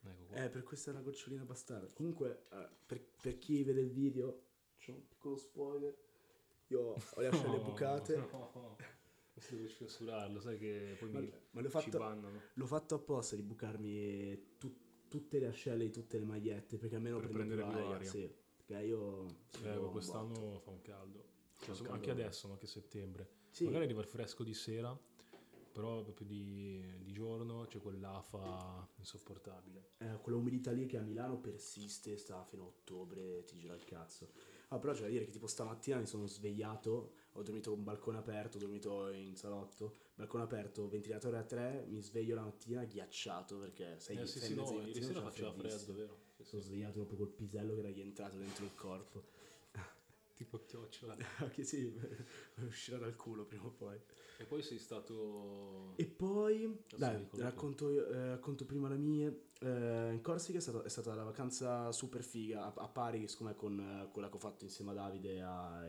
Ecco 0.00 0.24
qua. 0.26 0.36
Eh, 0.42 0.48
per 0.48 0.62
questa 0.62 0.90
è 0.90 0.94
una 0.94 1.02
gocciolina 1.02 1.44
bastarda. 1.44 1.92
Comunque, 1.92 2.46
eh, 2.50 2.68
per, 2.86 3.04
per 3.20 3.36
chi 3.38 3.62
vede 3.62 3.82
il 3.82 3.90
video, 3.90 4.42
c'è 4.78 4.92
un 4.92 5.06
piccolo 5.06 5.36
spoiler. 5.36 5.94
Io 6.68 6.80
ho 6.80 7.20
le 7.20 7.26
ascelle 7.26 7.58
No, 7.58 7.62
bucate. 7.62 8.16
No, 8.32 8.76
questo 9.32 9.54
devo 9.54 9.68
censurarlo, 9.68 10.40
sai 10.40 10.58
che 10.58 10.96
poi 10.98 11.10
Ma, 11.10 11.20
mi 11.20 11.32
ma 11.50 11.60
l'ho 11.60 11.66
ci 11.68 11.72
fatto, 11.72 11.98
bannano. 11.98 12.40
l'ho 12.54 12.66
fatto 12.66 12.94
apposta 12.96 13.36
di 13.36 13.42
bucarmi 13.42 14.56
tu- 14.58 14.76
tutte 15.08 15.38
le 15.38 15.46
ascelle 15.46 15.84
di 15.84 15.90
tutte 15.90 16.18
le 16.18 16.24
magliette 16.24 16.76
perché 16.76 16.96
almeno 16.96 17.18
Per 17.18 17.28
prendere 17.28 17.62
più 17.62 17.70
aria. 17.72 17.94
aria. 17.96 18.10
Sì, 18.10 18.30
perché 18.56 18.84
io 18.84 19.24
Eh, 19.24 19.28
un 19.70 19.74
botto. 19.76 19.90
quest'anno 19.90 20.58
fa 20.60 20.70
un 20.70 20.82
caldo. 20.82 21.24
Insomma, 21.60 21.76
caldo. 21.76 21.92
anche 21.92 22.10
adesso, 22.10 22.50
anche 22.50 22.64
a 22.66 22.68
settembre. 22.68 23.28
Sì, 23.50 23.64
Magari 23.64 23.84
arriva 23.84 24.00
il 24.00 24.06
fresco 24.06 24.44
di 24.44 24.54
sera, 24.54 24.96
però 25.72 26.02
proprio 26.02 26.26
di, 26.26 26.82
di 27.02 27.12
giorno 27.12 27.64
c'è 27.66 27.78
quell'afa 27.80 28.88
insopportabile. 28.96 29.90
eh, 29.98 30.18
quella 30.20 30.38
umidità 30.38 30.70
lì 30.70 30.86
che 30.86 30.96
a 30.98 31.02
Milano 31.02 31.38
persiste, 31.38 32.16
sta 32.16 32.44
fino 32.44 32.62
a 32.64 32.66
ottobre, 32.66 33.44
ti 33.44 33.56
gira 33.56 33.74
il 33.74 33.84
cazzo. 33.84 34.30
Ah, 34.68 34.78
però 34.78 34.92
c'è 34.92 35.00
da 35.02 35.08
dire 35.08 35.24
che 35.24 35.30
tipo 35.32 35.46
stamattina 35.46 35.98
mi 35.98 36.06
sono 36.06 36.26
svegliato, 36.26 37.12
ho 37.38 37.42
dormito 37.42 37.70
con 37.70 37.84
balcone 37.84 38.18
aperto, 38.18 38.56
ho 38.56 38.60
dormito 38.60 39.10
in 39.10 39.36
salotto, 39.36 39.94
balcone 40.14 40.44
aperto, 40.44 40.88
ventilatore 40.88 41.38
a 41.38 41.42
3, 41.44 41.86
mi 41.88 42.00
sveglio 42.00 42.34
la 42.34 42.42
mattina 42.42 42.84
ghiacciato 42.84 43.58
perché 43.58 43.98
sei, 43.98 44.16
Eh, 44.18 44.26
sì, 44.26 44.38
sei 44.38 44.48
sì, 44.48 44.54
mezza 44.54 44.74
no, 44.74 44.80
ieri 44.80 45.02
sera 45.02 45.20
faceva 45.22 45.52
freddo, 45.52 45.94
vero? 45.94 46.16
Sì, 46.36 46.44
sì. 46.44 46.50
Sono 46.50 46.62
svegliato 46.62 46.92
proprio 46.94 47.18
col 47.18 47.28
pisello 47.28 47.74
che 47.74 47.80
era 47.80 47.90
rientrato 47.90 48.36
dentro 48.36 48.64
il 48.64 48.74
corpo. 48.74 49.24
Tipo 50.34 50.64
chiocciola. 50.66 51.16
Anche 51.38 51.64
sì, 51.64 51.92
uscirà 52.66 52.98
dal 52.98 53.16
culo 53.16 53.44
prima 53.44 53.66
o 53.66 53.70
poi. 53.70 53.98
E 54.36 54.44
poi 54.44 54.62
sei 54.62 54.78
stato... 54.78 55.96
E 55.96 56.06
poi, 56.06 56.80
Adesso 56.94 56.96
dai, 56.96 57.28
racconto, 57.38 57.88
eh, 57.90 58.28
racconto 58.28 58.64
prima 58.64 58.88
la 58.88 58.94
mia. 58.94 59.34
Eh, 59.60 60.10
in 60.12 60.20
Corsica 60.22 60.58
è 60.58 60.60
stata, 60.60 60.84
è 60.84 60.88
stata 60.88 61.12
la 61.14 61.24
vacanza 61.24 61.90
super 61.90 62.22
figa, 62.22 62.62
a, 62.66 62.72
a 62.76 62.88
pari 62.88 63.26
secondo 63.26 63.52
me 63.52 63.58
con 63.58 63.80
eh, 63.80 64.08
quella 64.12 64.28
che 64.28 64.36
ho 64.36 64.38
fatto 64.38 64.62
insieme 64.64 64.92
a 64.92 64.94
Davide 64.94 65.42
a- 65.42 65.84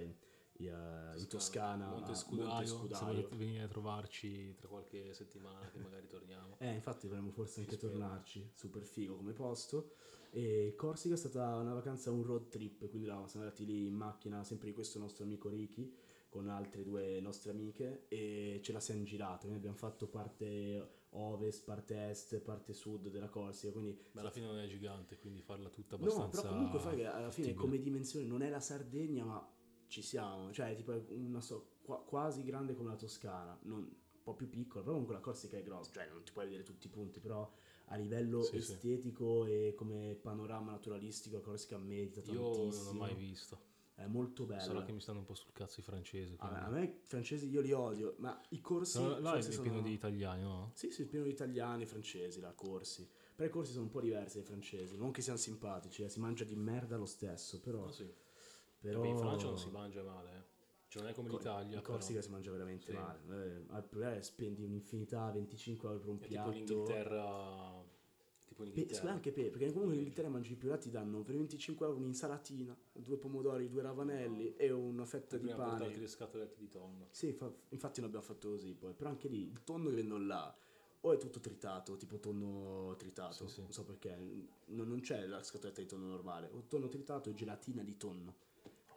in, 0.67 1.27
Toscana, 1.27 1.87
Monte 1.87 2.01
Monte 2.01 2.15
Scudaio, 2.15 2.65
se 2.67 2.73
Scudaio. 2.75 3.05
volete 3.05 3.35
venire 3.35 3.63
a 3.63 3.67
trovarci 3.67 4.55
tra 4.55 4.67
qualche 4.67 5.13
settimana 5.13 5.69
che 5.69 5.79
magari 5.79 6.07
torniamo. 6.07 6.57
Eh, 6.59 6.73
infatti 6.73 7.07
dovremmo 7.07 7.31
forse 7.31 7.61
anche 7.61 7.77
tornarci, 7.77 8.51
super 8.53 8.83
figo 8.83 9.15
come 9.15 9.33
posto. 9.33 9.93
E 10.31 10.75
Corsica 10.75 11.15
è 11.15 11.17
stata 11.17 11.55
una 11.55 11.73
vacanza, 11.73 12.11
un 12.11 12.23
road 12.23 12.49
trip, 12.49 12.87
quindi 12.89 13.07
là, 13.07 13.23
siamo 13.27 13.45
andati 13.45 13.65
lì 13.65 13.87
in 13.87 13.95
macchina, 13.95 14.43
sempre 14.43 14.67
di 14.67 14.73
questo 14.73 14.99
nostro 14.99 15.23
amico 15.23 15.49
Ricky, 15.49 15.91
con 16.29 16.47
altre 16.49 16.83
due 16.83 17.19
nostre 17.19 17.51
amiche, 17.51 18.05
e 18.07 18.59
ce 18.61 18.71
la 18.71 18.79
siamo 18.79 19.03
girata. 19.03 19.39
Quindi 19.39 19.57
abbiamo 19.57 19.77
fatto 19.77 20.07
parte 20.07 20.97
ovest, 21.11 21.63
parte 21.63 22.09
est, 22.09 22.39
parte 22.41 22.73
sud 22.73 23.09
della 23.09 23.29
Corsica, 23.29 23.71
quindi 23.71 23.97
Ma 24.11 24.21
alla 24.21 24.29
fine 24.29 24.45
non 24.45 24.59
è 24.59 24.67
gigante, 24.67 25.17
quindi 25.17 25.41
farla 25.41 25.69
tutta 25.69 25.97
No, 25.97 26.03
abbastanza... 26.03 26.41
però 26.41 26.53
comunque 26.53 26.79
fai 26.79 26.97
che 26.97 27.05
alla 27.05 27.31
fine 27.31 27.53
come 27.53 27.81
dimensione 27.81 28.25
non 28.25 28.43
è 28.43 28.49
la 28.49 28.59
Sardegna, 28.59 29.23
ma 29.23 29.53
ci 29.89 30.01
siamo. 30.01 30.51
Cioè, 30.53 30.73
tipo 30.75 30.93
una 31.09 31.41
so, 31.41 31.71
qua- 31.81 32.01
quasi 32.01 32.43
grande 32.43 32.73
come 32.75 32.89
la 32.89 32.95
Toscana, 32.95 33.57
non- 33.63 33.79
un 33.79 34.23
po' 34.23 34.33
più 34.35 34.49
piccola, 34.49 34.81
però 34.81 34.91
comunque 34.93 35.15
la 35.15 35.21
Corsica 35.21 35.57
è 35.57 35.63
grossa, 35.63 35.91
cioè 35.91 36.07
non 36.11 36.23
ti 36.23 36.31
puoi 36.31 36.45
vedere 36.45 36.63
tutti 36.63 36.87
i 36.87 36.89
punti, 36.89 37.19
però 37.19 37.49
a 37.85 37.95
livello 37.95 38.41
Sì, 38.43 38.61
sì. 38.61 38.73
estetico 38.73 39.45
e 39.45 39.73
come 39.75 40.15
panorama 40.21 40.71
naturalistico 40.71 41.37
la 41.37 41.41
Corsica 41.41 41.77
merita 41.77 42.21
Io 42.31 42.41
non 42.41 42.59
tantissimo. 42.59 42.89
ho 42.89 42.93
mai 42.93 43.15
visto. 43.15 43.67
È 43.95 44.05
molto 44.05 44.45
bella. 44.45 44.61
Sarà 44.61 44.83
che 44.83 44.91
mi 44.93 45.01
stanno 45.01 45.19
un 45.19 45.25
po' 45.25 45.33
sul 45.35 45.51
cazzo 45.51 45.79
i 45.81 45.83
francesi. 45.83 46.35
a, 46.37 46.47
quindi- 46.47 46.65
a 46.65 46.69
me 46.69 46.83
i 46.83 46.93
francesi 47.05 47.49
io 47.49 47.59
li 47.61 47.71
odio, 47.73 48.15
ma 48.19 48.39
i 48.49 48.61
corsi 48.61 49.01
No, 49.01 49.19
là 49.19 49.31
è 49.35 49.41
forse 49.41 49.59
pieno 49.61 49.77
sono- 49.77 49.87
di 49.87 49.93
italiani, 49.93 50.43
no? 50.43 50.71
Sì, 50.73 50.89
sì, 50.91 51.05
pieno 51.05 51.25
di 51.25 51.31
italiani, 51.31 51.85
francesi, 51.85 52.39
là, 52.39 52.51
corsi. 52.53 53.09
Però 53.35 53.47
i 53.47 53.51
corsi 53.51 53.71
sono 53.71 53.85
un 53.85 53.89
po' 53.91 53.99
diversi 54.01 54.37
dai 54.37 54.45
francesi, 54.45 54.95
non 54.97 55.11
che 55.11 55.21
siano 55.21 55.37
simpatici, 55.39 56.03
eh, 56.03 56.09
si 56.09 56.19
mangia 56.19 56.43
di 56.45 56.55
merda 56.55 56.95
lo 56.97 57.05
stesso, 57.05 57.59
però... 57.59 57.85
Ah, 57.87 57.91
sì. 57.91 58.09
Però... 58.79 58.99
Vabbè, 58.99 59.11
in 59.11 59.17
Francia 59.17 59.47
non 59.47 59.57
si 59.57 59.69
mangia 59.69 60.03
male, 60.03 60.29
eh. 60.31 60.57
Cioè 60.87 61.01
non 61.03 61.11
è 61.11 61.13
come 61.13 61.29
Co- 61.29 61.37
l'Italia, 61.37 61.77
In 61.77 61.83
Corsica 61.83 62.13
però. 62.13 62.25
si 62.25 62.29
mangia 62.31 62.51
veramente 62.51 62.85
Sì. 62.85 62.91
male. 62.93 63.65
Eh, 63.91 64.17
è 64.17 64.21
spendi 64.21 64.63
un'infinità, 64.63 65.29
25 65.31 65.87
euro 65.87 65.99
per 65.99 66.09
un 66.09 66.15
È 66.17 66.19
tipo 66.21 66.29
piatto. 66.31 66.49
l'Inghilterra... 66.49 67.83
Tipo 68.45 68.63
l'Inghilterra. 68.63 69.03
me 69.03 69.09
anche 69.11 69.31
per, 69.31 69.49
perché 69.51 69.67
comunque 69.71 69.93
in 69.93 69.99
Inghilterra 69.99 70.29
mangi 70.29 70.55
più 70.55 70.67
là 70.69 70.77
ti 70.77 70.89
danno 70.89 71.21
per 71.21 71.35
25 71.35 71.85
euro 71.85 71.99
un'insalatina, 71.99 72.75
due 72.93 73.17
pomodori, 73.17 73.69
due 73.69 73.83
ravanelli 73.83 74.55
e 74.55 74.71
una 74.71 75.05
fetta 75.05 75.37
di 75.37 75.43
Prima 75.45 75.63
portarti 75.63 75.85
pane. 75.89 75.99
le 75.99 76.07
scatolette 76.07 76.55
di 76.57 76.67
tonno. 76.67 77.07
Sì, 77.11 77.31
fa- 77.33 77.53
infatti 77.69 77.99
noi 77.99 78.09
abbiamo 78.09 78.25
fatto 78.25 78.49
così 78.49 78.73
poi, 78.73 78.93
però 78.93 79.11
anche 79.11 79.27
lì 79.27 79.47
il 79.47 79.63
tonno 79.63 79.89
che 79.89 79.95
vendono 79.97 80.25
là 80.25 80.57
o 81.01 81.13
è 81.13 81.17
tutto 81.17 81.39
tritato, 81.39 81.95
tipo 81.95 82.17
tonno 82.19 82.95
tritato, 82.97 83.47
Sì, 83.47 83.53
sì. 83.53 83.61
non 83.61 83.71
so 83.71 83.83
perché, 83.85 84.15
non, 84.65 84.87
non 84.87 84.99
c'è 85.01 85.27
la 85.27 85.43
scatoletta 85.43 85.81
di 85.81 85.87
tonno 85.87 86.07
normale, 86.07 86.49
o 86.51 86.63
tonno 86.67 86.89
tritato 86.89 87.29
e 87.29 87.35
gelatina 87.35 87.83
di 87.83 87.95
tonno. 87.97 88.35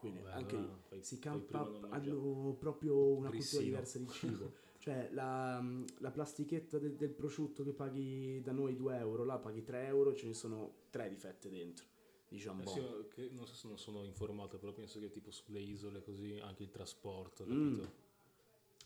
Quindi 0.03 0.19
Vabbè, 0.19 0.33
anche 0.35 0.57
allora 0.57 0.77
fai- 0.89 1.03
si 1.03 1.19
campa, 1.19 1.61
hanno 1.91 2.57
proprio 2.59 2.97
una 3.15 3.29
cultura 3.29 3.63
Grissino. 3.63 3.63
diversa 3.63 3.99
di 3.99 4.09
cibo. 4.09 4.53
cioè 4.79 5.09
la, 5.13 5.63
la 6.01 6.11
plastichetta 6.11 6.79
del, 6.79 6.97
del 6.97 7.11
prosciutto 7.11 7.63
che 7.63 7.73
paghi 7.73 8.41
da 8.43 8.51
noi 8.53 8.75
2 8.75 8.97
euro, 8.99 9.25
là 9.25 9.39
paghi 9.39 9.63
3 9.63 9.87
euro, 9.87 10.13
ce 10.15 10.27
ne 10.27 10.35
sono 10.35 10.75
3 10.91 11.09
di 11.09 11.17
fette 11.17 11.49
dentro. 11.51 11.87
Diciamo, 12.29 12.63
Eh 12.63 12.67
sì, 12.67 13.29
non 13.33 13.47
so 13.47 13.55
se 13.55 13.69
non 13.69 13.79
sono 13.79 14.05
informato, 14.05 14.59
però 14.59 14.73
penso 14.73 14.99
che 15.01 15.11
tipo 15.11 15.31
sulle 15.31 15.61
isole 15.61 16.03
così 16.03 16.39
anche 16.41 16.63
il 16.63 16.71
trasporto, 16.71 17.45
Mm, 17.45 17.79
capito? 17.79 17.93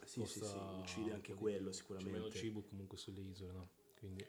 sì, 0.04 0.24
sì, 0.24 0.40
sì, 0.40 0.58
Costa 0.58 0.72
incide 0.78 1.12
anche 1.12 1.34
quello 1.34 1.70
più. 1.70 1.72
C'è 1.96 2.08
meno 2.08 2.28
sicuramente. 2.28 2.30
cibo 2.30 2.62
comunque 2.62 2.96
sulle 2.98 3.20
isole, 3.20 3.52
no? 3.52 3.68
Quindi 3.98 4.26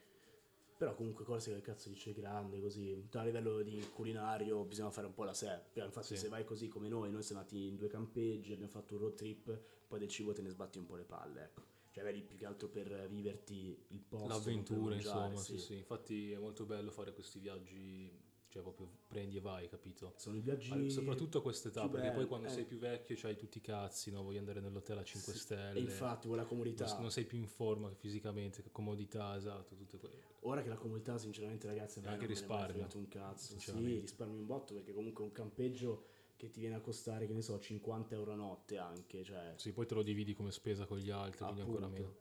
Però 0.78 0.94
comunque 0.94 1.26
Corsica 1.26 1.56
che 1.56 1.62
cazzo 1.64 1.90
dice 1.90 2.14
grande 2.14 2.62
così. 2.62 3.08
A 3.14 3.24
livello 3.24 3.64
di 3.64 3.84
culinario 3.94 4.64
bisogna 4.64 4.92
fare 4.92 5.08
un 5.08 5.14
po' 5.14 5.24
la 5.24 5.34
sé. 5.34 5.62
Infatti 5.74 6.16
Sì. 6.16 6.18
se 6.18 6.28
vai 6.30 6.44
così 6.46 6.68
come 6.68 6.88
noi, 6.88 7.10
noi 7.10 7.24
siamo 7.24 7.42
andati 7.42 7.68
in 7.68 7.76
due 7.78 7.88
campeggi, 7.88 8.54
abbiamo 8.54 8.72
fatto 8.72 8.94
un 8.94 9.00
road 9.02 9.16
trip, 9.16 9.60
poi 9.88 9.98
del 9.98 10.08
cibo 10.08 10.34
te 10.34 10.44
ne 10.44 10.50
sbatti 10.50 10.78
un 10.78 10.86
po' 10.86 10.96
le 10.96 11.04
palle, 11.04 11.44
ecco. 11.46 11.76
Cioè 11.92 12.12
lì 12.12 12.22
più 12.22 12.36
che 12.38 12.46
altro 12.46 12.68
per 12.68 13.08
viverti 13.10 13.76
il 13.88 14.00
posto. 14.02 14.28
l'avventura, 14.28 14.94
mangiare, 14.94 15.32
insomma, 15.32 15.58
sì. 15.58 15.58
sì. 15.58 15.78
Infatti 15.78 16.32
è 16.32 16.38
molto 16.38 16.66
bello 16.66 16.92
fare 16.92 17.12
questi 17.12 17.40
viaggi, 17.40 18.12
cioè 18.50 18.62
proprio 18.62 18.88
prendi 19.08 19.38
e 19.38 19.40
vai, 19.40 19.68
capito? 19.68 20.14
Sono 20.18 20.38
i 20.38 20.42
viaggi... 20.42 20.72
Ah, 20.72 20.90
Soprattutto 20.92 21.40
a 21.40 21.42
quest'età, 21.42 21.90
perché 21.90 22.10
poi 22.10 22.16
belli, 22.18 22.28
quando 22.28 22.48
eh. 22.48 22.52
sei 22.52 22.66
più 22.66 22.78
vecchio 22.78 23.16
c'hai 23.18 23.36
tutti 23.36 23.58
i 23.58 23.62
cazzi, 23.62 24.12
no? 24.12 24.22
Vuoi 24.22 24.38
andare 24.38 24.60
nell'hotel 24.60 25.00
a 25.00 25.04
5 25.04 25.34
Sì, 25.34 25.40
stelle. 25.40 25.80
E 25.80 25.82
infatti 25.82 26.28
quella 26.28 26.46
comodità... 26.46 26.86
non, 26.86 27.02
non 27.02 27.12
sei 27.12 27.26
più 27.26 27.40
in 27.40 27.48
forma 27.48 27.92
fisicamente, 27.96 28.64
comodità, 28.72 29.36
esatto, 29.36 29.74
tutte 29.76 29.98
quelle. 29.98 30.16
Ora 30.48 30.62
che 30.62 30.70
la 30.70 30.78
comunità, 30.78 31.18
sinceramente, 31.18 31.68
ragazzi, 31.68 32.00
anche 32.06 32.26
risparmio, 32.26 32.88
un 32.94 33.08
cazzo. 33.10 33.60
Sì, 33.60 34.00
risparmi 34.00 34.38
un 34.38 34.46
botto 34.46 34.74
perché 34.74 34.94
comunque 34.94 35.26
un 35.26 35.34
campeggio 35.34 36.06
che 36.38 36.50
ti 36.50 36.62
viene 36.62 36.76
a 36.76 36.80
costare, 36.80 37.28
che 37.28 37.34
ne 37.34 37.42
so, 37.42 37.60
50 37.60 38.16
euro 38.16 38.32
a 38.32 38.36
notte 38.36 38.78
anche, 38.78 39.24
cioè... 39.24 39.54
Sì, 39.58 39.74
poi 39.74 39.86
te 39.86 39.96
lo 39.96 40.04
dividi 40.04 40.34
come 40.34 40.52
spesa 40.52 40.86
con 40.86 41.00
gli 41.00 41.10
altri, 41.10 41.44
quindi 41.44 41.62
ancora 41.62 41.88
Appunto. 41.88 42.02
meno. 42.02 42.16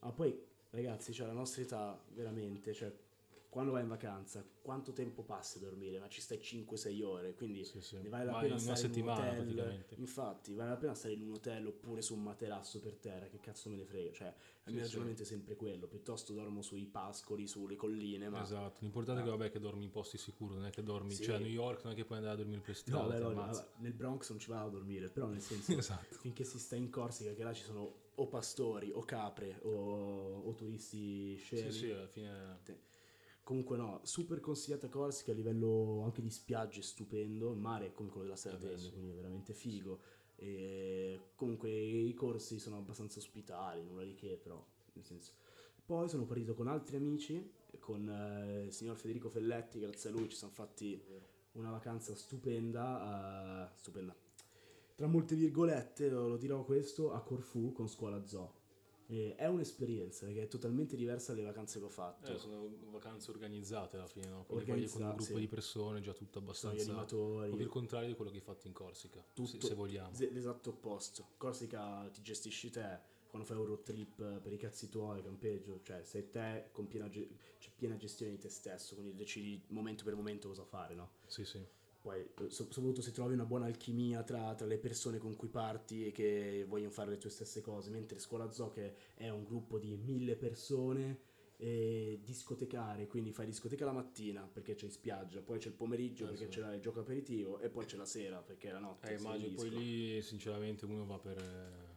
Ah, 0.00 0.12
poi, 0.12 0.46
ragazzi, 0.70 1.12
cioè, 1.12 1.26
la 1.26 1.32
nostra 1.32 1.62
età, 1.62 2.00
veramente, 2.10 2.72
cioè, 2.72 2.94
quando 3.52 3.72
vai 3.72 3.82
in 3.82 3.88
vacanza, 3.88 4.42
quanto 4.62 4.92
tempo 4.92 5.22
passi 5.22 5.58
a 5.58 5.60
dormire? 5.60 5.98
Ma 5.98 6.08
ci 6.08 6.20
stai 6.22 6.38
5-6 6.40 7.02
ore, 7.02 7.34
quindi 7.34 7.62
Sì, 7.64 7.80
sì. 7.82 7.96
ne 8.00 8.08
vale 8.08 8.24
la 8.24 8.32
Ma 8.32 8.40
pena 8.40 8.56
stare 8.58 8.82
in 8.82 8.90
un 8.92 9.00
settimana 9.00 9.30
hotel. 9.34 9.84
Infatti, 9.96 10.54
vale 10.54 10.70
la 10.70 10.76
pena 10.76 10.94
stare 10.94 11.14
in 11.14 11.22
un 11.22 11.32
hotel 11.34 11.66
oppure 11.66 12.00
su 12.02 12.14
un 12.14 12.22
materasso 12.22 12.80
per 12.80 12.96
terra, 12.96 13.26
che 13.28 13.38
cazzo 13.40 13.68
me 13.68 13.76
ne 13.76 13.84
frega, 13.84 14.12
cioè, 14.12 14.28
il 14.28 14.34
Sì, 14.64 14.72
mio 14.72 14.82
ragionamento 14.82 15.22
è 15.22 15.24
sempre 15.26 15.54
quello, 15.56 15.86
piuttosto 15.86 16.32
dormo 16.32 16.62
sui 16.62 16.86
pascoli, 16.86 17.46
sulle 17.46 17.76
colline, 17.76 18.28
ma... 18.30 18.40
Esatto, 18.42 18.78
l'importante 18.80 19.20
è 19.20 19.24
che 19.24 19.30
vabbè 19.30 19.50
che 19.50 19.58
dormi 19.60 19.84
in 19.84 19.90
posti 19.90 20.18
sicuri, 20.18 20.54
non 20.56 20.66
è 20.66 20.70
che 20.70 20.82
dormi, 20.82 21.18
cioè 21.20 21.36
a 21.36 21.38
New 21.38 21.48
York 21.48 21.84
non 21.84 21.92
è 21.92 21.96
che 21.96 22.04
puoi 22.04 22.18
andare 22.18 22.34
a 22.34 22.38
dormire 22.38 22.60
per 22.62 22.76
No, 22.86 23.06
beh, 23.06 23.18
no, 23.20 23.32
vabbè, 23.32 23.66
nel 23.78 23.92
Bronx 23.92 24.30
non 24.30 24.38
ci 24.40 24.48
vado 24.50 24.66
a 24.66 24.70
dormire, 24.70 25.08
però 25.08 25.28
nel 25.28 25.40
senso, 25.40 25.72
Esatto. 25.78 26.16
finché 26.20 26.44
si 26.44 26.58
sta 26.58 26.74
in 26.76 26.90
Corsica, 26.90 27.32
che 27.32 27.44
là 27.44 27.52
ci 27.52 27.62
sono 27.62 28.00
o 28.14 28.26
pastori, 28.28 28.90
o 28.90 29.04
capre, 29.04 29.58
o, 29.62 30.40
o 30.44 30.54
turisti 30.54 31.36
scemi. 31.36 31.70
Sì, 31.70 31.78
sì, 31.78 31.90
alla 31.90 32.06
fine 32.08 32.58
Comunque 33.44 33.76
no, 33.76 34.00
super 34.04 34.38
consigliata 34.40 34.88
Corsica 34.88 35.32
a 35.32 35.34
livello 35.34 36.02
anche 36.04 36.22
di 36.22 36.30
spiagge 36.30 36.80
stupendo, 36.80 37.50
il 37.50 37.58
mare 37.58 37.86
è 37.86 37.92
come 37.92 38.08
quello 38.08 38.24
della 38.24 38.36
Sardegna, 38.36 38.74
Eh 38.74 38.78
sì. 38.78 38.90
quindi 38.92 39.10
è 39.10 39.14
veramente 39.14 39.52
figo. 39.52 40.00
E 40.36 41.20
comunque 41.34 41.70
i 41.70 42.14
corsi 42.14 42.58
sono 42.58 42.78
abbastanza 42.78 43.18
ospitali, 43.18 43.82
nulla 43.82 44.04
di 44.04 44.14
che 44.14 44.38
però, 44.42 44.64
nel 44.92 45.04
senso. 45.04 45.32
Poi 45.84 46.08
sono 46.08 46.24
partito 46.24 46.54
con 46.54 46.68
altri 46.68 46.96
amici, 46.96 47.52
con 47.80 48.08
eh, 48.08 48.64
il 48.66 48.72
signor 48.72 48.96
Federico 48.96 49.28
Felletti, 49.28 49.80
grazie 49.80 50.10
a 50.10 50.12
lui 50.12 50.28
ci 50.28 50.36
siamo 50.36 50.52
fatti 50.52 51.02
una 51.52 51.70
vacanza 51.70 52.14
stupenda, 52.14 53.70
eh, 53.72 53.76
stupenda. 53.76 54.14
Tra 54.94 55.06
molte 55.08 55.34
virgolette 55.34 56.08
lo, 56.08 56.28
lo 56.28 56.36
dirò 56.36 56.64
questo, 56.64 57.12
a 57.12 57.20
Corfù 57.22 57.72
con 57.72 57.88
Scuola 57.88 58.24
Zoo. 58.24 58.60
E 59.12 59.34
è 59.36 59.46
un'esperienza 59.46 60.26
che 60.28 60.42
è 60.42 60.48
totalmente 60.48 60.96
diversa 60.96 61.32
dalle 61.34 61.44
vacanze 61.44 61.78
che 61.78 61.84
ho 61.84 61.90
fatto. 61.90 62.32
eh, 62.32 62.38
sono 62.38 62.66
vacanze 62.90 63.30
organizzate 63.30 63.96
alla 63.96 64.06
fine, 64.06 64.28
no? 64.28 64.44
Quindi 64.44 64.64
vai 64.70 64.88
con 64.88 65.02
un 65.02 65.08
gruppo 65.08 65.24
sì. 65.24 65.38
di 65.40 65.48
persone, 65.48 66.00
già 66.00 66.14
tutto 66.14 66.40
Sono 66.40 66.44
gli 66.44 66.48
abbastanza... 66.48 66.82
animatori. 66.84 67.46
Proprio 67.48 67.66
il 67.66 67.72
contrario 67.72 68.08
di 68.08 68.14
quello 68.14 68.30
che 68.30 68.38
hai 68.38 68.42
fatto 68.42 68.66
in 68.68 68.72
Corsica, 68.72 69.20
se, 69.20 69.26
Tutto- 69.34 69.66
se 69.66 69.74
vogliamo. 69.74 70.14
Z- 70.14 70.30
L'esatto 70.32 70.70
opposto. 70.70 71.28
Corsica 71.36 72.08
ti 72.10 72.22
gestisci 72.22 72.70
te 72.70 73.00
quando 73.28 73.46
fai 73.46 73.58
un 73.58 73.66
road 73.66 73.82
trip 73.82 74.40
per 74.40 74.50
i 74.52 74.56
cazzi 74.56 74.88
tuoi, 74.88 75.22
campeggio, 75.22 75.80
cioè 75.82 76.02
sei 76.04 76.30
te 76.30 76.68
con 76.72 76.86
piena, 76.88 77.10
ge- 77.10 77.28
c'è 77.58 77.70
piena 77.76 77.96
gestione 77.96 78.32
di 78.32 78.38
te 78.38 78.48
stesso, 78.48 78.94
quindi 78.94 79.14
decidi 79.14 79.62
momento 79.68 80.04
per 80.04 80.14
momento 80.14 80.48
cosa 80.48 80.64
fare, 80.64 80.94
no? 80.94 81.10
Sì, 81.26 81.44
sì. 81.44 81.62
Poi, 82.02 82.18
eh, 82.20 82.50
so- 82.50 82.66
soprattutto 82.70 83.00
se 83.00 83.12
trovi 83.12 83.32
una 83.34 83.44
buona 83.44 83.66
alchimia 83.66 84.22
tra, 84.24 84.54
tra 84.54 84.66
le 84.66 84.78
persone 84.78 85.18
con 85.18 85.36
cui 85.36 85.48
parti 85.48 86.06
e 86.06 86.12
che 86.12 86.64
vogliono 86.68 86.90
fare 86.90 87.10
le 87.10 87.18
tue 87.18 87.30
stesse 87.30 87.60
cose, 87.60 87.90
mentre 87.90 88.18
Scuola 88.18 88.50
Zoo 88.50 88.70
che 88.70 88.94
è 89.14 89.28
un 89.28 89.44
gruppo 89.44 89.78
di 89.78 89.96
mille 89.96 90.34
persone 90.36 91.30
e 91.56 92.20
discotecare, 92.24 93.06
quindi 93.06 93.30
fai 93.32 93.46
discoteca 93.46 93.84
la 93.84 93.92
mattina 93.92 94.48
perché 94.52 94.74
c'è 94.74 94.86
in 94.86 94.90
spiaggia, 94.90 95.40
poi 95.40 95.58
c'è 95.60 95.68
il 95.68 95.74
pomeriggio 95.74 96.24
Eh, 96.24 96.28
perché 96.30 96.50
sì. 96.50 96.58
c'è 96.58 96.74
il 96.74 96.80
gioco 96.80 97.00
aperitivo 97.00 97.60
e 97.60 97.68
poi 97.68 97.84
c'è 97.84 97.96
la 97.96 98.04
sera 98.04 98.42
perché 98.42 98.70
è 98.70 98.72
la 98.72 98.80
notte. 98.80 99.14
Eh, 99.14 99.18
immagino 99.18 99.48
in 99.48 99.54
poi 99.54 99.70
lì 99.70 100.22
sinceramente 100.22 100.84
uno 100.86 101.06
va 101.06 101.18
per... 101.20 101.38
eh, 101.38 101.90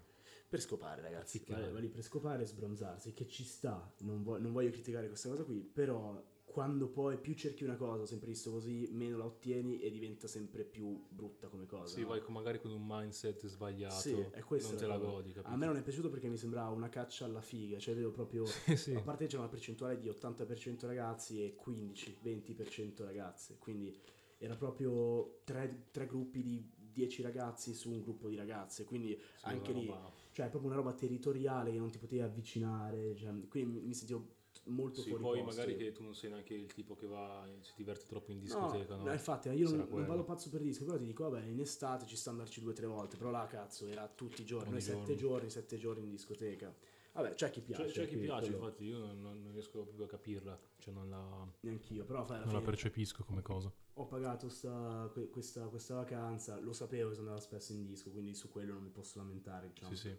Per 0.49 0.61
scopare, 0.61 1.01
ragazzi. 1.01 1.43
Va 1.47 1.79
lì 1.79 1.87
per 1.89 2.03
scopare 2.03 2.43
e 2.43 2.45
sbronzarsi, 2.45 3.13
che 3.13 3.27
ci 3.27 3.43
sta. 3.43 3.91
Non, 4.01 4.21
vo- 4.23 4.37
non 4.37 4.51
voglio 4.51 4.69
criticare 4.69 5.07
questa 5.07 5.29
cosa 5.29 5.43
qui, 5.43 5.61
però 5.61 6.21
quando 6.55 6.87
poi 6.87 7.17
più 7.17 7.33
cerchi 7.33 7.65
una 7.65 7.75
cosa, 7.75 8.03
ho 8.03 8.05
sempre 8.05 8.29
visto 8.29 8.49
così, 8.49 8.87
meno 8.93 9.17
la 9.17 9.25
ottieni 9.25 9.81
e 9.81 9.91
diventa 9.91 10.25
sempre 10.25 10.63
più 10.63 11.05
brutta 11.09 11.49
come 11.49 11.65
cosa. 11.65 11.93
Sì, 11.93 12.03
no? 12.03 12.07
vai 12.07 12.21
magari 12.29 12.61
con 12.61 12.71
un 12.71 12.81
mindset 12.87 13.45
sbagliato, 13.47 13.99
Sì, 13.99 14.15
è 14.31 14.41
questo. 14.41 14.69
non 14.69 14.77
te 14.79 14.87
la 14.87 14.97
godi, 14.97 15.33
capito? 15.33 15.53
A 15.53 15.57
me 15.57 15.65
non 15.65 15.75
è 15.75 15.81
piaciuto 15.81 16.09
perché 16.09 16.29
mi 16.29 16.37
sembrava 16.37 16.69
una 16.69 16.87
caccia 16.87 17.25
alla 17.25 17.41
figa, 17.41 17.77
cioè 17.77 17.93
vedo 17.93 18.09
proprio... 18.09 18.45
sì. 18.73 18.93
A 18.93 19.01
parte 19.01 19.25
c'è 19.25 19.37
una 19.37 19.49
percentuale 19.49 19.99
di 19.99 20.07
80% 20.07 20.85
ragazzi 20.85 21.43
e 21.43 21.57
15-20% 21.57 23.03
ragazze, 23.03 23.57
quindi 23.57 23.93
era 24.37 24.55
proprio 24.55 25.41
tre, 25.43 25.87
tre 25.91 26.05
gruppi 26.05 26.41
di 26.41 26.71
10 26.77 27.21
ragazzi 27.21 27.73
su 27.73 27.91
un 27.91 27.99
gruppo 27.99 28.29
di 28.29 28.37
ragazze, 28.37 28.85
quindi 28.85 29.19
Sì, 29.35 29.45
anche 29.47 29.73
lì 29.73 29.87
roba- 29.87 30.09
cioè 30.31 30.45
è 30.45 30.49
proprio 30.49 30.71
una 30.71 30.79
roba 30.79 30.93
territoriale 30.93 31.71
che 31.71 31.77
non 31.77 31.91
ti 31.91 31.97
potevi 31.97 32.21
avvicinare, 32.21 33.13
cioè, 33.17 33.33
quindi 33.49 33.79
mi, 33.79 33.85
mi 33.87 33.93
sentivo 33.93 34.34
molto 34.65 35.01
Sì, 35.01 35.09
fuori 35.09 35.23
poi 35.23 35.43
posto. 35.43 35.61
magari 35.61 35.77
che 35.77 35.91
tu 35.91 36.03
non 36.03 36.15
sei 36.15 36.29
neanche 36.31 36.53
il 36.53 36.73
tipo 36.73 36.95
che 36.95 37.05
va, 37.07 37.47
si 37.61 37.73
diverte 37.75 38.05
troppo 38.05 38.31
in 38.31 38.39
discoteca, 38.39 38.95
no? 38.95 39.03
no, 39.05 39.11
infatti 39.13 39.49
io 39.49 39.69
non, 39.69 39.87
non 39.89 40.05
vado 40.05 40.23
pazzo 40.23 40.49
per 40.49 40.61
disco, 40.61 40.85
però 40.85 40.97
ti 40.97 41.05
dico, 41.05 41.29
vabbè, 41.29 41.45
in 41.45 41.59
estate 41.59 42.05
ci 42.05 42.15
sta 42.15 42.31
andarci 42.31 42.61
due 42.61 42.71
o 42.71 42.73
tre 42.73 42.87
volte, 42.87 43.17
però 43.17 43.29
là 43.29 43.45
cazzo 43.47 43.87
era 43.87 44.07
tutti 44.07 44.41
i 44.41 44.45
giorni, 44.45 44.71
noi 44.71 44.81
sette 44.81 45.15
giorni, 45.15 45.49
sette 45.49 45.77
giorni 45.77 46.03
in 46.03 46.09
discoteca. 46.09 46.73
Vabbè, 47.13 47.33
c'è 47.33 47.49
chi 47.49 47.61
piace. 47.61 47.85
C'è, 47.85 47.91
c'è 48.01 48.07
chi 48.07 48.17
piace, 48.17 48.51
quello- 48.51 48.57
infatti 48.57 48.83
io 48.85 48.97
non, 48.97 49.21
non 49.21 49.51
riesco 49.53 49.83
proprio 49.83 50.05
a 50.05 50.09
capirla, 50.09 50.59
cioè 50.79 50.93
non 50.93 51.09
la, 51.09 51.47
Neanch'io, 51.61 52.03
però 52.03 52.25
fai 52.25 52.37
alla 52.37 52.45
non 52.45 52.53
la 52.55 52.59
fine 52.59 52.71
percepisco 52.71 53.23
come 53.23 53.41
cosa. 53.41 53.71
ho 53.97 54.05
pagato 54.05 54.49
sta- 54.49 55.09
que- 55.13 55.29
questa, 55.29 55.67
questa 55.67 55.95
vacanza, 55.95 56.59
lo 56.59 56.73
sapevo 56.73 57.09
che 57.09 57.15
sono 57.15 57.27
andavo 57.29 57.45
spesso 57.45 57.71
in 57.71 57.85
disco, 57.85 58.11
quindi 58.11 58.35
su 58.35 58.49
quello 58.49 58.73
non 58.73 58.83
mi 58.83 58.89
posso 58.89 59.19
lamentare, 59.19 59.69
diciamo. 59.69 59.95
Sì, 59.95 60.09
sì. 60.09 60.17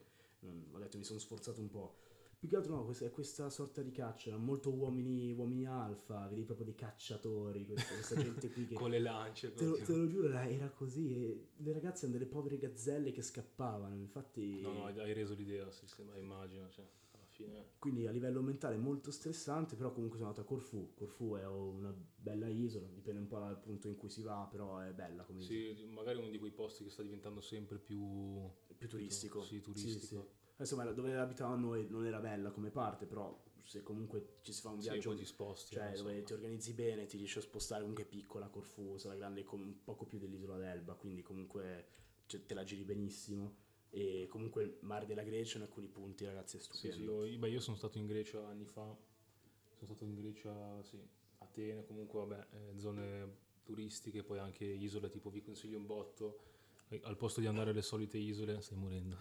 Ho 0.72 0.78
detto 0.78 0.96
mi 0.98 1.04
sono 1.04 1.18
sforzato 1.18 1.60
un 1.60 1.68
po'. 1.68 1.94
Più 2.38 2.49
che 2.49 2.57
altro 2.57 2.75
no, 2.75 2.85
questa, 2.85 3.07
è 3.07 3.11
questa 3.11 3.49
sorta 3.49 3.81
di 3.81 3.90
caccia, 3.90 4.37
molto 4.37 4.71
uomini, 4.71 5.33
uomini 5.33 5.66
alfa, 5.66 6.28
vedi 6.28 6.45
proprio 6.45 6.66
dei 6.66 6.75
cacciatori, 6.75 7.64
questa, 7.64 7.95
questa 7.95 8.14
gente 8.23 8.50
qui 8.50 8.66
che... 8.66 8.75
Con 8.75 8.90
le 8.90 8.99
lance, 8.99 9.55
Te 9.55 9.64
lo, 9.64 9.76
te 9.76 9.97
lo 9.97 10.07
giuro, 10.07 10.28
era, 10.28 10.47
era 10.47 10.69
così. 10.69 11.49
Le 11.57 11.73
ragazze 11.73 12.05
erano 12.05 12.19
delle 12.19 12.31
povere 12.31 12.59
gazzelle 12.59 13.11
che 13.11 13.23
scappavano. 13.23 13.97
Infatti, 13.97 14.61
No, 14.61 14.73
no, 14.73 14.85
hai 14.85 15.12
reso 15.14 15.35
l'idea, 15.35 15.71
sì, 15.71 15.87
sì, 15.87 16.02
ma 16.02 16.14
immagino, 16.19 16.69
cioè, 16.69 16.85
alla 17.12 17.25
fine... 17.31 17.71
quindi 17.78 18.07
a 18.07 18.11
livello 18.11 18.43
mentale 18.43 18.76
molto 18.76 19.11
stressante. 19.11 19.75
Però, 19.75 19.90
comunque, 19.90 20.19
sono 20.19 20.28
andato 20.28 20.47
a 20.47 20.49
Corfù. 20.49 20.93
Corfù 20.95 21.37
è 21.37 21.47
una 21.47 21.95
bella 22.14 22.49
isola, 22.49 22.87
dipende 22.88 23.21
un 23.21 23.28
po' 23.28 23.38
dal 23.38 23.59
punto 23.59 23.88
in 23.88 23.97
cui 23.97 24.11
si 24.11 24.21
va, 24.21 24.47
però 24.50 24.78
è 24.81 24.93
bella 24.93 25.25
come 25.25 25.40
isola. 25.40 25.75
Sì, 25.75 25.85
magari 25.87 26.19
uno 26.19 26.28
di 26.28 26.38
quei 26.38 26.52
posti 26.52 26.85
che 26.85 26.90
sta 26.90 27.02
diventando 27.02 27.40
sempre 27.40 27.78
più... 27.78 28.47
Più 28.78 28.88
turistico. 28.88 29.42
Sì, 29.42 29.61
turistico. 29.61 30.35
Insomma, 30.59 30.85
dove 30.92 31.14
abitavamo 31.16 31.56
noi 31.66 31.87
non 31.88 32.06
era 32.06 32.18
bella 32.18 32.50
come 32.50 32.71
parte, 32.71 33.06
però 33.06 33.42
se 33.62 33.83
comunque 33.83 34.38
ci 34.42 34.52
si 34.52 34.61
fa 34.61 34.71
un 34.71 34.80
Sì, 34.80 34.88
viaggio 34.90 35.09
poi 35.11 35.18
ti 35.18 35.25
sposti. 35.25 35.75
Cioè, 35.75 35.88
insomma. 35.90 36.11
dove 36.11 36.23
ti 36.23 36.33
organizzi 36.33 36.73
bene, 36.73 37.06
ti 37.06 37.16
riesci 37.16 37.38
a 37.38 37.42
spostare 37.42 37.80
comunque 37.80 38.04
piccola 38.04 38.49
Corfù, 38.49 38.97
sarà 38.97 39.16
grande 39.16 39.42
come 39.45 39.64
un 39.64 39.83
poco 39.83 40.04
più 40.06 40.18
dell'isola 40.18 40.56
d'Elba, 40.56 40.95
quindi 40.95 41.23
comunque 41.23 41.88
cioè, 42.26 42.45
te 42.47 42.54
la 42.54 42.64
giri 42.64 42.85
benissimo. 42.85 43.64
E 43.90 44.26
comunque 44.28 44.62
il 44.64 44.76
mare 44.80 45.06
della 45.06 45.23
Grecia 45.23 45.56
in 45.59 45.62
alcuni 45.64 45.88
punti, 45.88 46.25
ragazzi, 46.25 46.56
è 46.56 46.61
Sì, 46.61 46.64
stupendo. 46.64 47.25
sì, 47.25 47.30
io, 47.33 47.38
beh, 47.38 47.49
io 47.49 47.61
sono 47.61 47.76
stato 47.76 47.99
in 47.99 48.06
Grecia 48.06 48.47
anni 48.47 48.66
fa, 48.66 48.83
sono 48.83 49.95
stato 49.95 50.04
in 50.04 50.14
Grecia, 50.14 50.83
sì, 50.83 50.99
Atene, 51.38 51.85
comunque 51.85 52.18
vabbè, 52.21 52.47
eh, 52.52 52.78
zone 52.78 53.45
turistiche, 53.62 54.23
poi 54.23 54.38
anche 54.38 54.64
isole, 54.64 55.09
tipo 55.09 55.30
vi 55.30 55.40
consiglio 55.40 55.78
un 55.78 55.87
botto, 55.87 56.38
eh, 56.38 56.55
al 57.02 57.16
posto 57.16 57.40
di 57.40 57.47
andare 57.47 57.71
alle 57.71 57.83
solite 57.83 58.16
isole, 58.19 58.61
stai 58.61 58.76
morendo, 58.78 59.16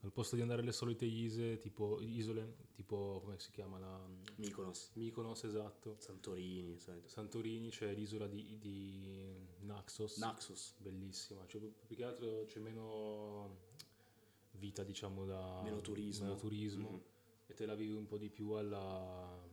al 0.00 0.12
posto 0.12 0.36
di 0.36 0.42
andare 0.42 0.62
alle 0.62 0.72
solite 0.72 1.04
isole, 1.04 1.58
tipo, 1.58 2.00
isole, 2.00 2.56
tipo, 2.72 3.20
come 3.22 3.38
si 3.38 3.50
chiama 3.50 3.78
la... 3.78 4.08
Mykonos, 4.36 4.90
Mykonos, 4.94 5.44
esatto, 5.44 5.96
Santorini, 5.98 6.78
sai. 6.78 7.02
Santorini, 7.04 7.68
c'è 7.70 7.92
l'isola 7.94 8.26
di, 8.26 8.58
di 8.58 9.34
Naxos, 9.60 10.18
Naxos, 10.18 10.74
bellissima, 10.78 11.44
cioè, 11.46 11.60
più 11.60 11.96
che 11.96 12.04
altro 12.04 12.44
c'è 12.46 12.58
meno 12.60 13.58
vita, 14.52 14.84
diciamo, 14.84 15.24
da... 15.24 15.60
Meno 15.62 15.80
turismo. 15.80 16.26
meno 16.26 16.36
turismo. 16.36 16.90
Mhm. 16.90 17.02
e 17.48 17.54
te 17.54 17.66
la 17.66 17.74
vivi 17.74 17.92
un 17.94 18.06
po' 18.06 18.18
di 18.18 18.28
più 18.30 18.50
alla 18.52 19.50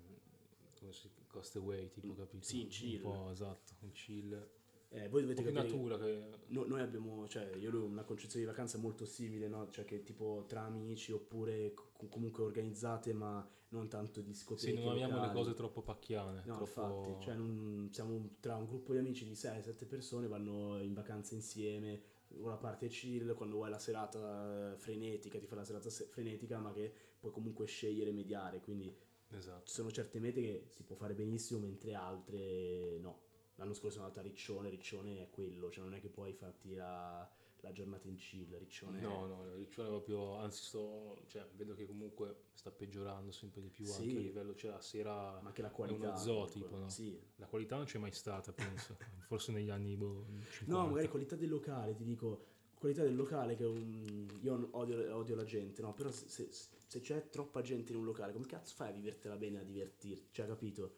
come 0.80 0.94
si 0.94 1.10
Castaway 1.28 1.90
tipo 1.90 2.14
Mm, 2.14 2.16
capito? 2.16 2.46
Sì, 2.46 2.58
in 2.60 2.64
un 2.64 2.70
chill. 2.70 3.02
po' 3.02 3.30
esatto 3.32 3.74
in 3.82 3.92
chill. 3.92 4.32
un 4.32 4.48
eh, 4.92 5.08
voi 5.10 5.22
dovete 5.22 5.44
capire... 5.44 5.62
natura 5.64 5.98
che 5.98 6.30
No- 6.48 6.66
noi 6.66 6.82
abbiamo, 6.82 7.28
cioè, 7.28 7.54
io 7.56 7.72
ho 7.72 7.84
una 7.86 8.04
concezione 8.04 8.44
di 8.46 8.50
vacanza 8.50 8.78
molto 8.80 9.06
simile, 9.06 9.48
no? 9.48 9.70
Cioè 9.70 9.86
che 9.86 10.04
tipo 10.04 10.46
tra 10.48 10.62
amici 10.62 11.12
oppure 11.12 11.74
co- 11.74 12.08
comunque 12.10 12.44
organizzate, 12.44 13.14
ma 13.14 13.48
non 13.70 13.88
tanto 13.88 14.22
discoteche. 14.22 14.72
sì 14.72 14.78
non 14.80 14.90
amiamo 14.90 15.14
le 15.16 15.20
locali. 15.20 15.38
cose 15.38 15.54
troppo 15.54 15.84
pacchiane 15.84 16.42
No, 16.46 16.56
troppo 16.56 16.64
infatti, 16.64 17.24
cioè 17.24 17.36
non- 17.36 17.90
siamo 17.92 18.38
tra 18.40 18.56
un 18.56 18.66
gruppo 18.66 18.94
di 18.94 18.98
amici 19.00 19.26
di 19.26 19.36
6-7 19.36 19.86
persone, 19.86 20.28
vanno 20.28 20.82
in 20.82 20.94
vacanza 20.96 21.36
insieme, 21.36 22.02
una 22.30 22.58
parte 22.58 22.88
chill, 22.88 23.34
quando 23.36 23.56
vuoi 23.58 23.70
la 23.70 23.78
serata 23.80 24.74
frenetica, 24.78 25.38
ti 25.38 25.46
fai 25.46 25.58
la 25.60 25.66
serata 25.66 25.90
se- 25.92 26.06
frenetica, 26.06 26.58
ma 26.58 26.72
che 26.74 26.92
puoi 27.20 27.32
comunque 27.32 27.68
scegliere 27.68 28.10
e 28.10 28.14
mediare, 28.14 28.60
quindi 28.60 28.92
esatto 29.32 29.68
ci 29.68 29.74
sono 29.74 29.92
certe 29.92 30.20
mete 30.20 30.42
che 30.42 30.66
si 30.70 30.82
può 30.84 30.96
fare 30.96 31.14
benissimo, 31.14 31.60
mentre 31.60 31.94
altre 31.94 32.98
no. 33.00 33.28
L'anno 33.60 33.74
scorso 33.74 33.96
sono 33.98 34.06
andato 34.06 34.22
a 34.22 34.24
Riccione, 34.24 34.70
Riccione 34.70 35.22
è 35.22 35.30
quello, 35.30 35.70
cioè 35.70 35.84
non 35.84 35.94
è 35.94 36.00
che 36.00 36.08
puoi 36.10 36.34
farti 36.34 36.74
la, 36.74 37.30
la 37.60 37.72
giornata 37.74 38.08
in 38.08 38.16
chill, 38.16 38.58
Riccione 38.58 39.02
no 39.02 39.26
no 39.28 39.54
Riccione 39.56 39.90
è 39.90 39.92
proprio 39.92 40.38
anzi 40.38 40.64
sto 40.64 41.22
cioè 41.28 41.46
vedo 41.56 41.74
che 41.76 41.86
comunque 41.86 42.44
sta 42.54 42.72
peggiorando 42.72 43.32
sempre 43.34 43.62
di 43.62 43.70
più 43.70 43.84
Sì. 43.86 44.02
anche 44.04 44.18
a 44.18 44.22
livello 44.22 44.56
cioè 44.56 44.72
la 44.72 44.80
sera 44.80 45.40
ma 45.42 45.48
anche 45.50 45.62
la 45.62 45.68
è 45.68 45.72
qualità. 45.72 46.08
uno 46.08 46.18
zoo 46.18 46.48
tipo 46.48 46.78
no? 46.78 46.88
Sì, 46.88 47.20
la 47.36 47.48
qualità 47.48 47.76
non 47.76 47.84
c'è 47.86 47.98
mai 48.00 48.14
stata 48.14 48.54
penso 48.54 48.96
forse 49.28 49.52
negli 49.52 49.70
anni 49.70 49.98
boh, 49.98 50.26
50 50.50 50.66
No, 50.74 50.88
magari 50.88 51.10
qualità 51.10 51.36
del 51.36 51.50
locale, 51.50 51.94
ti 51.96 52.04
dico, 52.06 52.46
qualità 52.76 53.04
del 53.04 53.16
locale 53.16 53.56
che 53.56 53.64
è 53.66 53.68
un... 53.68 54.40
io 54.42 54.70
odio, 54.72 55.14
odio 55.18 55.36
la 55.36 55.44
gente, 55.44 55.82
no? 55.82 55.94
Però 55.94 56.10
se, 56.12 56.30
se- 56.30 56.50
se 56.52 57.02
c'è 57.02 57.30
troppa 57.30 57.62
gente 57.62 57.92
in 57.92 57.98
un 58.00 58.06
locale, 58.06 58.32
come 58.32 58.46
cazzo 58.48 58.74
fai 58.74 58.90
a 58.90 58.94
vivertela 58.94 59.36
bene, 59.36 59.60
a 59.60 59.64
divertirti? 59.64 60.30
Cioè, 60.32 60.48
capito? 60.48 60.96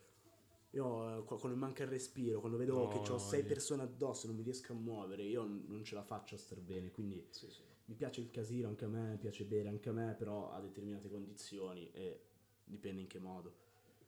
Io 0.71 1.19
eh, 1.19 1.23
qua- 1.25 1.37
quando 1.39 1.57
manca 1.57 1.83
il 1.83 1.89
respiro, 1.89 2.39
quando 2.39 2.57
vedo 2.57 2.73
No, 2.75 2.87
che 2.87 2.97
ho 2.99 3.11
no, 3.11 3.17
sei 3.17 3.43
persone 3.43 3.83
addosso 3.83 4.23
e 4.25 4.27
non 4.27 4.37
mi 4.37 4.43
riesco 4.43 4.71
a 4.73 4.75
muovere, 4.75 5.23
io 5.23 5.43
non 5.43 5.83
ce 5.83 5.95
la 5.95 6.03
faccio 6.03 6.35
a 6.35 6.37
star 6.37 6.59
bene, 6.59 6.91
quindi 6.91 7.27
sì, 7.29 7.49
sì. 7.49 7.61
mi 7.85 7.95
piace 7.95 8.21
il 8.21 8.29
casino 8.31 8.67
anche 8.69 8.85
a 8.85 8.87
me, 8.87 9.11
mi 9.11 9.17
piace 9.17 9.43
bere 9.45 9.67
anche 9.69 9.89
a 9.89 9.91
me, 9.93 10.15
però 10.17 10.51
a 10.51 10.61
determinate 10.61 11.09
condizioni 11.09 11.89
e 11.91 12.21
dipende 12.63 13.01
in 13.01 13.07
che 13.07 13.19
modo. 13.19 13.53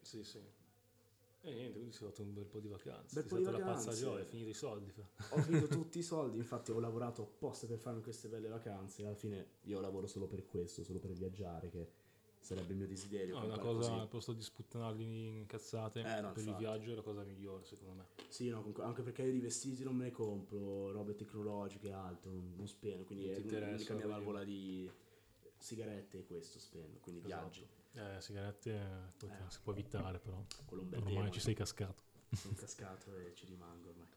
Sì, 0.01 0.23
sì. 0.23 0.39
E 1.41 1.51
niente, 1.53 1.73
quindi 1.79 1.95
è 1.95 1.99
fatto 1.99 2.21
un 2.21 2.33
bel 2.33 2.45
po' 2.45 2.59
di 2.59 2.69
vacanze. 2.69 3.15
Bel 3.15 3.25
po' 3.25 3.37
di 3.37 3.41
stata 3.41 3.57
la 3.57 3.63
pazza 3.63 3.91
vacanze. 3.91 4.01
gioia, 4.01 4.21
è 4.23 4.25
finito 4.25 4.49
i 4.49 4.53
soldi. 4.53 4.93
Ho 5.29 5.39
finito 5.39 5.67
tutti 5.67 5.99
i 5.99 6.03
soldi, 6.03 6.37
infatti 6.37 6.71
ho 6.71 6.79
lavorato 6.79 7.21
apposta 7.23 7.67
per 7.67 7.77
farmi 7.79 8.01
queste 8.01 8.29
belle 8.29 8.47
vacanze. 8.47 9.03
Alla 9.05 9.15
fine 9.15 9.55
io 9.63 9.81
lavoro 9.81 10.07
solo 10.07 10.27
per 10.27 10.45
questo, 10.45 10.83
solo 10.83 10.99
per 10.99 11.11
viaggiare, 11.11 11.69
che 11.69 11.91
sarebbe 12.43 12.71
il 12.71 12.77
mio 12.77 12.87
desiderio. 12.87 13.39
No, 13.39 13.45
una 13.45 13.57
cosa, 13.57 13.89
così. 13.89 13.99
al 14.01 14.07
posto 14.07 14.33
di 14.33 14.41
sputtanarli 14.41 15.03
in 15.39 15.45
cazzate 15.45 15.99
Eh, 16.01 16.21
no, 16.21 16.31
per 16.31 16.41
il 16.41 16.47
infatti. 16.49 16.63
viaggio 16.63 16.91
è 16.91 16.95
la 16.95 17.01
cosa 17.01 17.23
migliore, 17.23 17.65
secondo 17.65 17.93
me. 17.93 18.07
Sì, 18.29 18.49
no, 18.49 18.73
anche 18.79 19.01
perché 19.01 19.23
io 19.23 19.31
di 19.31 19.39
vestiti 19.39 19.83
non 19.83 19.95
me 19.95 20.05
ne 20.05 20.11
compro, 20.11 20.91
robe 20.91 21.15
tecnologiche 21.15 21.87
e 21.87 21.91
altro, 21.93 22.31
non, 22.31 22.53
non 22.55 22.67
spendo, 22.67 23.03
quindi 23.05 23.25
Non 23.25 23.33
è 23.33 23.37
ti 23.37 23.41
interessa, 23.43 23.71
l'unica 23.71 23.93
mia 23.95 24.07
valvola 24.07 24.43
di 24.43 24.91
sigarette 25.57 26.19
è 26.19 26.25
questo 26.25 26.59
spendo, 26.59 26.99
quindi 26.99 27.21
Esatto. 27.25 27.41
viaggi. 27.41 27.67
Eh, 27.95 28.21
sigarette 28.21 28.71
eh, 28.71 29.25
Eh. 29.25 29.49
si 29.49 29.59
può 29.61 29.71
evitare, 29.71 30.19
però. 30.19 30.43
Ormai 30.69 31.31
ci 31.31 31.39
sei 31.39 31.53
cascato. 31.53 32.03
sono 32.33 32.55
cascato 32.57 33.15
e 33.15 33.33
ci 33.35 33.45
rimango 33.45 33.89
ormai. 33.89 34.07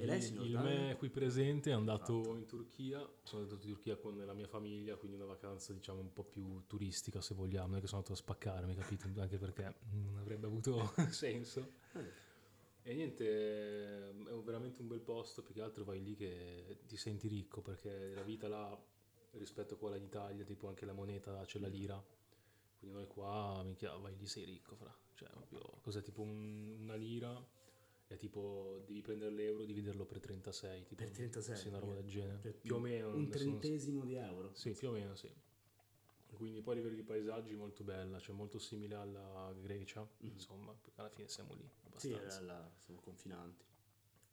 E 0.00 0.04
Il, 0.04 0.08
lei, 0.08 0.22
signor 0.22 0.46
il 0.46 0.52
Daniel? 0.52 0.78
me 0.88 0.96
qui 0.96 1.10
presente 1.10 1.70
è 1.70 1.72
andato 1.74 2.20
Esatto. 2.20 2.36
in 2.36 2.46
Turchia. 2.46 3.08
Sono 3.22 3.42
andato 3.42 3.60
in 3.66 3.72
Turchia 3.72 3.96
con 3.96 4.16
la 4.24 4.32
mia 4.32 4.46
famiglia, 4.48 4.96
quindi 4.96 5.16
una 5.16 5.26
vacanza 5.26 5.72
diciamo 5.72 6.00
un 6.00 6.12
po' 6.12 6.24
più 6.24 6.62
turistica 6.66 7.20
se 7.20 7.34
vogliamo. 7.34 7.68
Non 7.68 7.76
è 7.76 7.80
che 7.80 7.86
sono 7.86 7.98
andato 7.98 8.14
a 8.18 8.22
spaccare, 8.22 8.66
mi 8.66 8.74
capito? 8.74 9.08
Anche 9.20 9.38
perché 9.38 9.74
non 9.92 10.16
avrebbe 10.18 10.46
avuto 10.46 10.92
senso. 11.10 11.72
Eh, 11.94 12.28
E 12.82 12.94
niente, 12.94 14.08
è 14.08 14.12
veramente 14.42 14.80
un 14.80 14.88
bel 14.88 15.00
posto, 15.00 15.42
più 15.42 15.52
che 15.52 15.60
altro 15.60 15.84
vai 15.84 16.02
lì 16.02 16.16
che 16.16 16.78
ti 16.86 16.96
senti 16.96 17.28
ricco 17.28 17.60
perché 17.60 18.14
la 18.14 18.22
vita 18.22 18.48
là 18.48 18.74
rispetto 19.32 19.74
a 19.74 19.76
quella 19.76 19.96
in 19.96 20.04
Italia, 20.04 20.44
tipo 20.44 20.66
anche 20.66 20.86
la 20.86 20.94
moneta 20.94 21.44
c'è 21.44 21.58
la 21.58 21.68
lira, 21.68 22.02
quindi 22.78 22.96
noi 22.96 23.06
qua 23.06 23.62
minchia, 23.62 23.94
vai 23.96 24.16
lì 24.16 24.26
sei 24.26 24.44
ricco, 24.44 24.74
fra. 24.76 24.96
Cioè, 25.14 25.28
proprio, 25.28 25.60
cos'è 25.82 26.00
tipo 26.00 26.22
un- 26.22 26.78
una 26.80 26.94
lira 26.94 27.38
e 28.12 28.16
tipo 28.16 28.82
devi 28.86 29.02
prendere 29.02 29.30
l'euro, 29.30 29.64
dividerlo 29.64 30.04
per 30.04 30.18
36, 30.18 30.82
tipo, 30.84 31.04
Per 31.04 31.12
36, 31.12 31.56
Sì, 31.56 31.68
una 31.68 31.78
roba 31.78 31.94
del 31.94 32.08
genere. 32.08 32.38
per- 32.38 32.56
più 32.56 32.74
o 32.74 32.80
meno. 32.80 33.14
Un 33.14 33.28
trentesimo 33.28 34.04
di 34.04 34.14
euro. 34.14 34.52
Sì, 34.52 34.72
più 34.72 34.88
o 34.88 34.92
meno 34.92 35.14
sì. 35.14 35.32
Quindi 36.32 36.60
poi 36.60 36.74
a 36.74 36.76
livello 36.78 36.96
di 36.96 37.02
paesaggi 37.02 37.54
molto 37.54 37.84
bella, 37.84 38.18
cioè 38.18 38.34
molto 38.34 38.58
simile 38.58 38.94
alla 38.96 39.52
Grecia, 39.60 40.08
insomma, 40.20 40.72
perché 40.74 41.00
alla 41.00 41.10
fine 41.10 41.28
siamo 41.28 41.54
lì. 41.54 41.68
Sì, 41.96 42.12
abbastanza. 42.12 42.40
là, 42.40 42.52
là, 42.54 42.72
siamo 42.78 43.00
confinanti. 43.00 43.64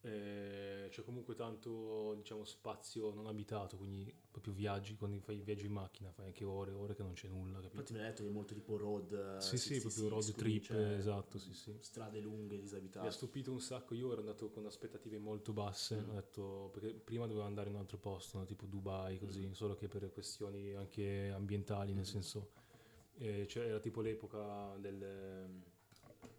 Eh, 0.01 0.87
c'è 0.91 1.03
comunque 1.03 1.33
tanto 1.33 2.13
diciamo 2.15 2.45
spazio 2.45 3.11
non 3.13 3.25
abitato 3.25 3.77
quindi 3.77 4.13
proprio 4.29 4.53
viaggi 4.53 4.95
quando 4.95 5.19
fai 5.19 5.37
i 5.37 5.41
viaggi 5.41 5.65
in 5.65 5.71
macchina 5.73 6.11
fai 6.11 6.27
anche 6.27 6.45
ore 6.45 6.69
e 6.71 6.75
ore 6.75 6.95
che 6.95 7.01
non 7.01 7.13
c'è 7.13 7.27
nulla 7.27 7.55
capito? 7.55 7.75
Infatti 7.77 7.93
mi 7.93 7.99
hai 7.99 8.05
detto 8.05 8.21
che 8.23 8.29
è 8.29 8.31
molto 8.31 8.53
tipo 8.53 8.77
road. 8.77 9.11
eh, 9.11 9.41
sì 9.41 9.57
sì 9.57 9.79
66, 9.79 9.81
proprio 9.81 10.09
road 10.09 10.31
quindi 10.33 10.59
trip 10.61 10.63
c'è 10.77 10.97
esatto 10.97 11.39
sì 11.39 11.53
sì 11.53 11.75
Strade 11.79 12.19
lunghe, 12.19 12.53
mi 12.55 12.59
ha 12.59 12.61
disabitate. 12.61 13.09
stupito 13.11 13.51
un 13.51 13.59
sacco 13.59 13.95
io 13.95 14.11
ero 14.11 14.19
andato 14.19 14.49
con 14.51 14.65
aspettative 14.67 15.17
molto 15.17 15.51
basse 15.51 15.95
Mm. 15.97 16.09
ho 16.09 16.13
detto 16.13 16.69
perché 16.73 16.93
prima 16.93 17.25
dovevo 17.25 17.45
andare 17.45 17.69
in 17.69 17.75
un 17.75 17.81
altro 17.81 17.97
posto 17.97 18.37
no? 18.37 18.45
tipo 18.45 18.67
Dubai 18.67 19.17
così 19.19 19.47
Mm. 19.47 19.51
solo 19.53 19.75
che 19.75 19.87
per 19.87 20.11
questioni 20.13 20.73
anche 20.73 21.31
ambientali 21.31 21.93
nel 21.93 22.03
Mm. 22.03 22.05
senso 22.05 22.51
eh, 23.17 23.47
cioè, 23.47 23.65
era 23.65 23.79
tipo 23.79 24.01
l'epoca 24.01 24.77
del, 24.77 25.63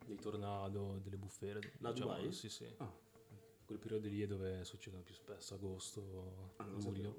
dei 0.07 0.17
tornado 0.17 1.01
delle 1.03 1.17
bufere 1.17 1.59
La 1.79 1.91
diciamo, 1.91 2.13
Dubai? 2.13 2.33
sì 2.33 2.49
sì 2.49 2.73
Ah. 2.77 3.07
Quel 3.69 3.79
periodo 3.79 4.09
lì 4.09 4.23
è 4.23 4.27
dove 4.27 4.65
succedono 4.65 5.03
più 5.03 5.13
spesso 5.13 5.53
agosto 5.53 6.55
Ah, 6.57 6.65
luglio 6.65 7.15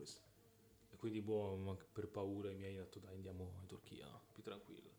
e 0.91 0.97
quindi 0.97 1.21
boh, 1.21 1.77
per 1.93 2.07
paura 2.09 2.49
i 2.49 2.55
miei 2.55 2.73
hanno 2.73 2.85
detto 2.85 2.97
dai 2.97 3.13
andiamo 3.13 3.53
in 3.61 3.67
Turchia, 3.67 4.07
più 4.33 4.41
tranquillo. 4.41 4.89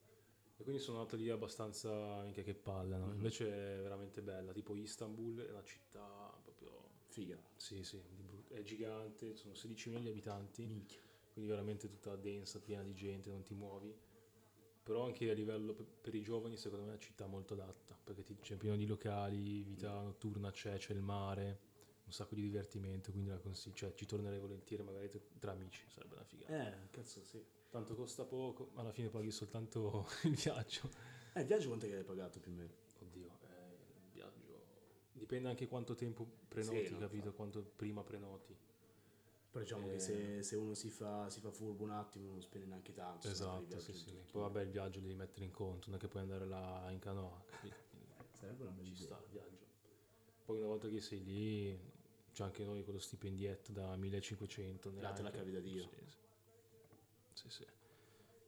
E 0.57 0.63
quindi 0.63 0.81
sono 0.81 0.99
andato 0.99 1.17
lì 1.17 1.29
abbastanza 1.29 2.23
minchia 2.23 2.45
che 2.45 2.55
palle, 2.55 2.97
no? 2.99 3.07
Mhm. 3.07 3.15
Invece 3.15 3.47
è 3.49 3.83
veramente 3.83 4.23
bella, 4.23 4.53
tipo 4.53 4.77
Istanbul 4.77 5.45
è 5.45 5.51
una 5.51 5.65
città 5.65 6.39
proprio, 6.45 6.89
Figa. 7.09 7.37
sì 7.57 7.83
sì, 7.83 8.01
è 8.49 8.63
gigante, 8.63 9.35
sono 9.35 9.55
16 9.55 9.89
milioni 9.89 10.07
di 10.07 10.13
abitanti, 10.13 10.65
Minchia. 10.67 11.01
quindi 11.33 11.51
veramente 11.51 11.89
tutta 11.89 12.15
densa, 12.15 12.61
piena 12.61 12.85
di 12.85 12.95
gente, 12.95 13.29
non 13.31 13.43
ti 13.43 13.55
muovi. 13.55 13.93
Però 14.83 15.05
anche 15.05 15.31
a 15.31 15.35
livello 15.35 15.75
pe- 15.75 15.85
per 15.85 16.15
i 16.15 16.23
giovani 16.23 16.57
secondo 16.57 16.85
me 16.85 16.91
è 16.91 16.95
una 16.95 17.03
città 17.03 17.27
molto 17.27 17.55
adatta, 17.55 17.97
perché 18.03 18.25
c'è 18.41 18.57
pieno 18.57 18.77
di 18.77 18.87
locali, 18.87 19.63
vita 19.63 20.01
notturna 20.01 20.51
c'è, 20.51 20.77
c'è 20.79 20.93
il 20.95 21.03
mare, 21.03 21.61
un 22.05 22.13
sacco 22.13 22.35
di 22.35 22.43
divertimento, 22.43 23.11
quindi 23.13 23.31
la 23.31 23.39
consiglio, 23.39 23.75
cioè 23.77 23.95
ci 23.95 24.07
tornerei 24.07 24.39
volentieri 24.41 24.83
magari 24.83 25.11
tra- 25.39 25.53
amici, 25.53 25.85
sarebbe 25.89 26.15
una 26.15 26.25
figata. 26.25 26.53
Eh, 26.53 26.91
cazzo 26.91 27.23
sì. 27.23 27.45
Tanto 27.71 27.95
costa 27.95 28.25
poco, 28.25 28.71
ma 28.75 28.81
alla 28.81 28.91
fine 28.93 29.11
paghi 29.11 29.31
soltanto 29.31 30.07
il 30.25 30.35
viaggio. 30.35 30.91
Eh, 31.35 31.41
il 31.41 31.47
viaggio 31.47 31.69
quanto 31.69 31.87
è 31.87 31.89
che 31.89 31.97
hai 31.97 32.05
pagato 32.05 32.41
più 32.41 32.51
o 32.51 32.55
meno? 32.55 32.73
Oddio, 33.01 33.27
eh, 33.43 33.77
il 34.07 34.11
viaggio... 34.13 34.59
Dipende 35.13 35.49
anche 35.49 35.69
quanto 35.69 35.95
tempo 35.95 36.27
prenoti, 36.49 36.87
Sì, 36.87 36.97
capito? 36.97 37.17
infatti. 37.17 37.37
Quanto 37.37 37.63
prima 37.77 38.03
prenoti. 38.03 38.57
Però 39.51 39.65
diciamo 39.65 39.89
Eh. 39.89 39.93
che 39.95 39.99
se, 39.99 40.43
se 40.43 40.57
uno 40.57 40.75
si 40.75 40.91
fa, 40.91 41.29
si 41.29 41.41
fa 41.41 41.51
furbo 41.51 41.83
un 41.83 41.91
attimo 41.91 42.31
non 42.31 42.41
spende 42.41 42.67
neanche 42.69 42.93
tanto. 42.93 43.29
esatto, 43.29 43.79
sì, 43.81 43.93
sì. 43.93 44.11
Poi 44.31 44.43
vabbè 44.43 44.63
il 44.63 44.71
viaggio 44.71 45.01
devi 45.01 45.15
mettere 45.15 45.45
in 45.45 45.51
conto, 45.51 45.87
non 45.89 45.97
è 45.97 46.01
che 46.01 46.09
puoi 46.09 46.23
andare 46.23 46.47
là 46.47 46.87
in 46.91 46.99
canoa, 47.01 47.43
Sarebbe 48.33 48.63
una 48.63 48.71
bella 48.71 48.87
ci 48.95 49.03
idea. 49.03 49.07
sta 49.17 49.23
il 49.25 49.31
viaggio. 49.33 49.67
Poi 50.45 50.59
una 50.59 50.67
volta 50.69 50.89
che 50.89 51.01
sei 51.01 51.23
lì, 51.25 51.79
c'è 52.33 52.45
anche 52.45 52.65
noi 52.65 52.85
con 52.85 52.95
lo 52.95 53.01
stipendietto 53.01 53.73
da 53.73 53.95
1500. 53.97 54.93
Là 54.99 55.13
te 55.13 55.23
la 55.23 55.31
cavi 55.31 55.51
da 55.53 55.61
Dio. 55.61 55.83
Sì, 55.83 55.89
sì. 56.07 57.49
Sì, 57.49 57.49
sì. 57.51 57.67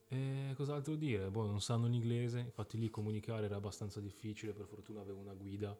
E 0.08 0.52
cos'altro 0.56 0.94
dire? 0.94 1.30
Boh, 1.30 1.46
non 1.46 1.60
sanno 1.60 1.86
l'inglese, 1.88 2.38
infatti 2.40 2.78
lì 2.78 2.90
comunicare 2.90 3.46
era 3.46 3.56
abbastanza 3.56 4.00
difficile, 4.00 4.52
per 4.52 4.66
fortuna 4.66 5.00
avevo 5.00 5.20
una 5.20 5.34
guida. 5.34 5.76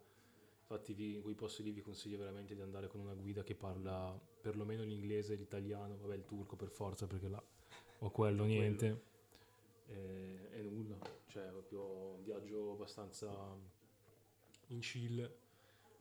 Infatti 0.72 0.94
vi- 0.94 1.16
in 1.16 1.20
quei 1.22 1.34
posti 1.34 1.62
lì 1.62 1.70
vi 1.70 1.82
consiglio 1.82 2.16
veramente 2.16 2.54
di 2.54 2.62
andare 2.62 2.88
con 2.88 2.98
una 3.00 3.12
guida 3.12 3.42
che 3.42 3.54
parla 3.54 4.18
perlomeno 4.40 4.82
l'inglese, 4.82 5.34
l'italiano, 5.34 5.98
vabbè 5.98 6.14
il 6.14 6.24
turco 6.24 6.56
per 6.56 6.70
forza 6.70 7.06
perché 7.06 7.28
là 7.28 7.42
o 7.98 8.10
quello 8.10 8.44
niente 8.44 9.02
e, 9.86 10.48
e 10.50 10.62
nulla, 10.62 10.96
cioè 11.26 11.50
proprio 11.50 12.14
un 12.14 12.22
viaggio 12.22 12.72
abbastanza 12.72 13.54
in 14.68 14.80
chill, 14.80 15.30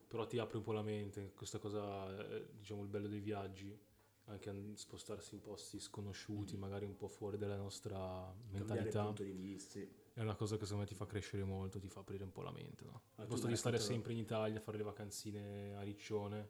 però 0.08 0.26
ti 0.26 0.38
apre 0.38 0.58
un 0.58 0.64
po' 0.64 0.72
la 0.72 0.82
mente, 0.82 1.32
questa 1.36 1.60
cosa 1.60 2.10
è 2.30 2.46
diciamo 2.58 2.82
il 2.84 2.88
bello 2.88 3.08
dei 3.08 3.20
viaggi, 3.20 3.78
anche 4.26 4.54
spostarsi 4.76 5.36
in 5.36 5.42
posti 5.42 5.80
sconosciuti, 5.80 6.56
magari 6.56 6.86
un 6.86 6.96
po' 6.96 7.08
fuori 7.08 7.38
dalla 7.38 7.58
nostra 7.58 8.34
Cambiare 8.52 8.90
mentalità, 8.90 9.04
punto 9.04 9.24
di 9.24 9.32
vista. 9.32 9.72
sì. 9.72 10.01
È 10.14 10.22
una 10.22 10.36
cosa 10.36 10.58
che 10.58 10.64
secondo 10.66 10.84
me 10.84 10.90
ti 10.90 10.96
fa 10.96 11.06
crescere 11.06 11.44
molto, 11.44 11.80
ti 11.80 11.88
fa 11.88 12.02
aprire 12.02 12.24
un 12.24 12.32
po' 12.32 12.42
la 12.42 12.52
mente, 12.52 12.86
no? 12.86 13.02
Ah, 13.16 13.22
Al 13.22 13.28
tu 13.28 13.34
posto 13.34 13.48
di 13.48 13.56
stare 13.56 13.80
sempre 13.80 14.12
in 14.14 14.20
Italia 14.20 14.58
a 14.60 14.62
fare 14.62 14.78
le 14.78 14.84
vacanzine 14.84 15.76
a 15.76 15.82
Riccione, 15.82 16.50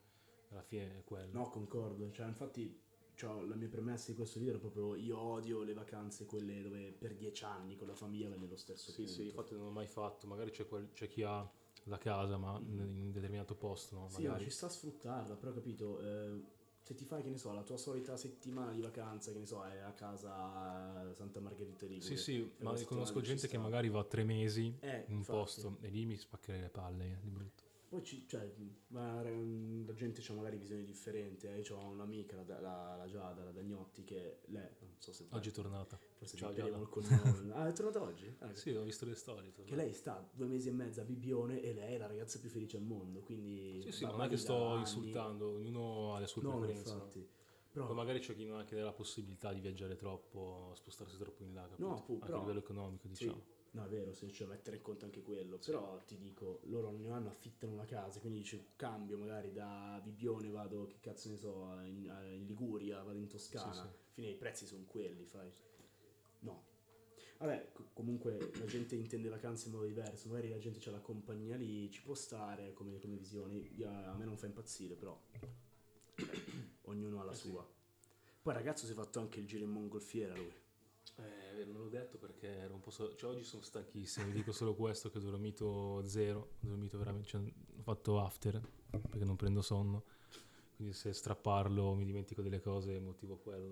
alla 0.50 0.62
fine 0.64 1.00
è 1.00 1.04
quello. 1.04 1.32
No, 1.34 1.50
concordo. 1.50 2.12
Cioè, 2.12 2.28
infatti, 2.28 2.80
cioè, 3.16 3.46
la 3.46 3.56
mia 3.56 3.70
premessa 3.70 4.12
di 4.12 4.18
questo 4.18 4.40
video 4.40 4.54
era 4.56 4.62
proprio 4.62 4.96
io 4.96 5.18
odio 5.20 5.62
le 5.64 5.74
vacanze, 5.74 6.26
quelle 6.26 6.62
dove 6.62 6.92
per 6.92 7.16
dieci 7.16 7.44
anni 7.44 7.76
con 7.76 7.88
la 7.88 7.96
famiglia 7.96 8.30
vai 8.30 8.40
nello 8.40 8.58
stesso 8.58 8.92
Sì, 8.92 9.06
punto. 9.06 9.12
sì, 9.14 9.26
infatti 9.26 9.54
non 9.54 9.66
l'ho 9.66 9.72
mai 9.72 9.88
fatto, 9.88 10.28
magari 10.28 10.52
c'è, 10.52 10.68
quel- 10.68 10.92
c'è 10.94 11.08
chi 11.08 11.24
ha 11.24 11.50
la 11.86 11.98
casa 11.98 12.38
ma 12.38 12.60
in 12.68 12.80
un 12.80 13.12
determinato 13.12 13.56
posto, 13.56 13.96
no? 13.96 14.08
Sì, 14.08 14.24
ma 14.24 14.30
Magari. 14.30 14.44
ci 14.44 14.50
sta 14.50 14.66
a 14.68 14.70
sfruttarla, 14.70 15.36
però 15.36 15.54
capito, 15.54 16.00
eh, 16.00 16.42
se 16.92 16.96
ti 16.96 17.06
fai, 17.06 17.24
che 17.24 17.30
ne 17.30 17.38
so, 17.38 17.54
la 17.54 17.64
tua 17.64 17.78
solita 17.78 18.18
settimana 18.18 18.72
di 18.72 18.82
vacanza, 18.82 19.32
che 19.32 19.40
ne 19.40 19.46
so, 19.46 19.64
è 19.66 19.78
a 19.80 19.94
casa 19.94 21.14
Santa 21.14 21.40
Margherita 21.40 21.86
di 21.86 22.02
Sì, 22.02 22.18
sì, 22.18 22.52
ma 22.60 22.74
conosco 22.84 23.22
gente 23.22 23.48
che 23.48 23.58
magari 23.58 23.90
va 23.90 24.04
tre 24.04 24.24
mesi 24.24 24.76
Eh, 24.82 25.06
in 25.08 25.14
un 25.14 25.18
infatti. 25.20 25.38
posto 25.38 25.78
e 25.82 25.88
lì 25.90 26.06
mi 26.06 26.18
spaccherei 26.18 26.62
le 26.62 26.70
palle 26.70 27.06
eh, 27.06 27.18
di 27.22 27.30
brutto. 27.30 27.64
Poi 27.92 28.02
ci, 28.06 28.26
cioè, 28.26 28.50
ma 28.88 29.22
la 29.22 29.94
gente 29.94 30.24
ha 30.26 30.34
magari 30.34 30.56
visioni 30.56 30.86
differenti. 30.86 31.46
eh. 31.48 31.60
Io 31.60 31.76
ho 31.76 31.88
un'amica, 31.90 32.42
la, 32.48 32.62
la, 32.62 32.96
la 32.96 33.06
Giada, 33.06 33.44
la 33.44 33.52
Dagnotti, 33.52 34.06
che 34.06 34.44
lei, 34.46 34.70
non 34.80 34.96
so 34.98 35.12
se 35.12 35.26
Oggi 35.32 35.50
è 35.50 35.52
tornata. 35.52 36.00
forse 36.14 36.38
Ciao, 36.38 36.54
Giada. 36.54 36.78
il 36.78 36.88
cognome. 36.88 37.52
ah, 37.54 37.68
è 37.68 37.74
tornata 37.74 38.02
oggi? 38.02 38.34
Ah, 38.40 38.56
Sì, 38.56 38.70
ho 38.74 38.84
visto 38.84 39.04
le 39.06 39.14
storie. 39.16 39.52
Che 39.52 39.76
lei 39.76 39.92
sta 39.92 40.26
due 40.34 40.46
mesi 40.48 40.70
e 40.70 40.72
mezzo 40.72 41.02
a 41.02 41.04
Bibione 41.04 41.60
e 41.62 41.74
lei 41.74 41.96
è 41.96 41.98
la 41.98 42.08
ragazza 42.08 42.40
più 42.40 42.48
felice 42.48 42.78
al 42.78 42.84
mondo. 42.84 43.20
Quindi 43.20 43.82
Sì, 43.82 43.92
sì, 43.92 44.06
va- 44.06 44.12
non 44.12 44.22
è 44.22 44.30
che 44.30 44.38
sto 44.38 44.68
anni. 44.68 44.80
insultando, 44.80 45.50
ognuno 45.50 46.16
ha 46.16 46.20
le 46.20 46.28
sue 46.28 46.44
No, 46.44 46.60
preferenze. 46.60 46.94
infatti. 46.94 47.30
Però, 47.72 47.88
Poi 47.88 47.96
magari 47.96 48.20
c'è 48.20 48.34
chi 48.36 48.46
non 48.46 48.56
ha 48.56 48.60
anche 48.60 48.80
la 48.80 48.94
possibilità 48.94 49.52
di 49.52 49.60
viaggiare 49.60 49.98
troppo, 49.98 50.72
spostarsi 50.76 51.18
troppo 51.18 51.44
in 51.44 51.54
là, 51.54 51.64
capito? 51.68 51.86
No, 51.90 52.04
pu- 52.06 52.14
anche 52.14 52.26
però- 52.26 52.38
a 52.38 52.40
livello 52.40 52.60
economico, 52.60 53.14
sì. 53.14 53.26
No, 53.74 53.86
è 53.86 53.88
vero, 53.88 54.12
se 54.14 54.26
c'è 54.28 54.44
da 54.44 54.52
mettere 54.52 54.76
in 54.78 54.82
conto 54.82 55.06
anche 55.06 55.22
quello. 55.22 55.58
Però 55.58 55.98
ti 56.06 56.18
dico, 56.18 56.60
loro 56.64 56.90
ogni 56.90 57.10
anno 57.10 57.30
affittano 57.30 57.72
una 57.72 57.86
casa, 57.86 58.20
quindi 58.20 58.40
dici, 58.40 58.72
cambio 58.76 59.18
magari 59.18 59.54
da 59.54 60.00
Bibione, 60.04 60.50
vado, 60.50 60.88
che 60.88 61.00
cazzo 61.00 61.30
ne 61.30 61.38
so, 61.38 61.80
in, 61.84 62.04
in 62.34 62.46
Liguria, 62.46 63.02
vado 63.02 63.18
in 63.18 63.28
Toscana. 63.28 63.74
Sì, 63.74 63.80
sì. 63.80 63.88
Fine 64.12 64.28
i 64.30 64.36
prezzi 64.36 64.66
sono 64.66 64.84
quelli, 64.86 65.26
fai. 65.26 65.50
No. 66.40 66.64
Vabbè, 67.38 67.70
co- 67.72 67.88
comunque 67.94 68.52
la 68.60 68.66
gente 68.66 68.96
intende 68.96 69.30
vacanze 69.30 69.68
in 69.68 69.74
modo 69.74 69.86
diverso, 69.86 70.28
magari 70.28 70.50
la 70.50 70.60
gente 70.60 70.80
c'ha 70.80 70.92
la 70.92 71.00
compagnia 71.00 71.56
lì, 71.56 71.90
ci 71.90 72.02
può 72.02 72.14
stare 72.14 72.74
come, 72.74 73.00
come 73.00 73.16
visione. 73.16 73.56
Io- 73.56 73.88
a 73.88 74.14
me 74.18 74.26
non 74.26 74.36
fa 74.38 74.48
impazzire, 74.48 74.96
però 74.96 75.18
ognuno 76.84 77.22
ha 77.22 77.24
la 77.24 77.32
Eh 77.32 77.36
sì. 77.36 77.48
sua. 77.48 77.66
Poi 78.42 78.54
ragazzo 78.54 78.86
si 78.86 78.92
è 78.92 78.96
fatto 78.96 79.20
anche 79.20 79.40
il 79.40 79.48
giro 79.48 79.64
in 79.64 79.72
mongolfiera 79.72 80.36
lui. 80.36 80.54
Eh, 81.18 81.66
non 81.66 81.84
l'ho 81.84 81.90
detto 81.90 82.18
perché 82.18 82.48
ero 82.48 82.74
un 82.74 82.80
po' 82.80 82.90
so- 82.92 83.16
cioè, 83.16 83.32
oggi 83.32 83.44
sono 83.44 83.62
stanchissimo, 83.62 84.26
vi 84.28 84.32
dico 84.34 84.52
solo 84.52 84.74
questo 84.76 85.10
che 85.10 85.18
ho 85.18 85.22
dormito 85.22 86.02
zero, 86.06 86.40
ho 86.64 86.68
dormito 86.68 86.98
veramente, 86.98 87.28
cioè, 87.28 87.42
ho 87.42 87.82
fatto 87.82 88.20
after 88.22 88.60
perché 88.90 89.24
non 89.26 89.36
prendo 89.36 89.62
sonno, 89.62 90.04
quindi 90.76 90.94
se 90.94 91.14
strapparlo 91.14 91.94
mi 91.94 92.06
dimentico 92.06 92.42
delle 92.42 92.60
cose, 92.62 93.00
motivo 93.00 93.38
quello. 93.38 93.70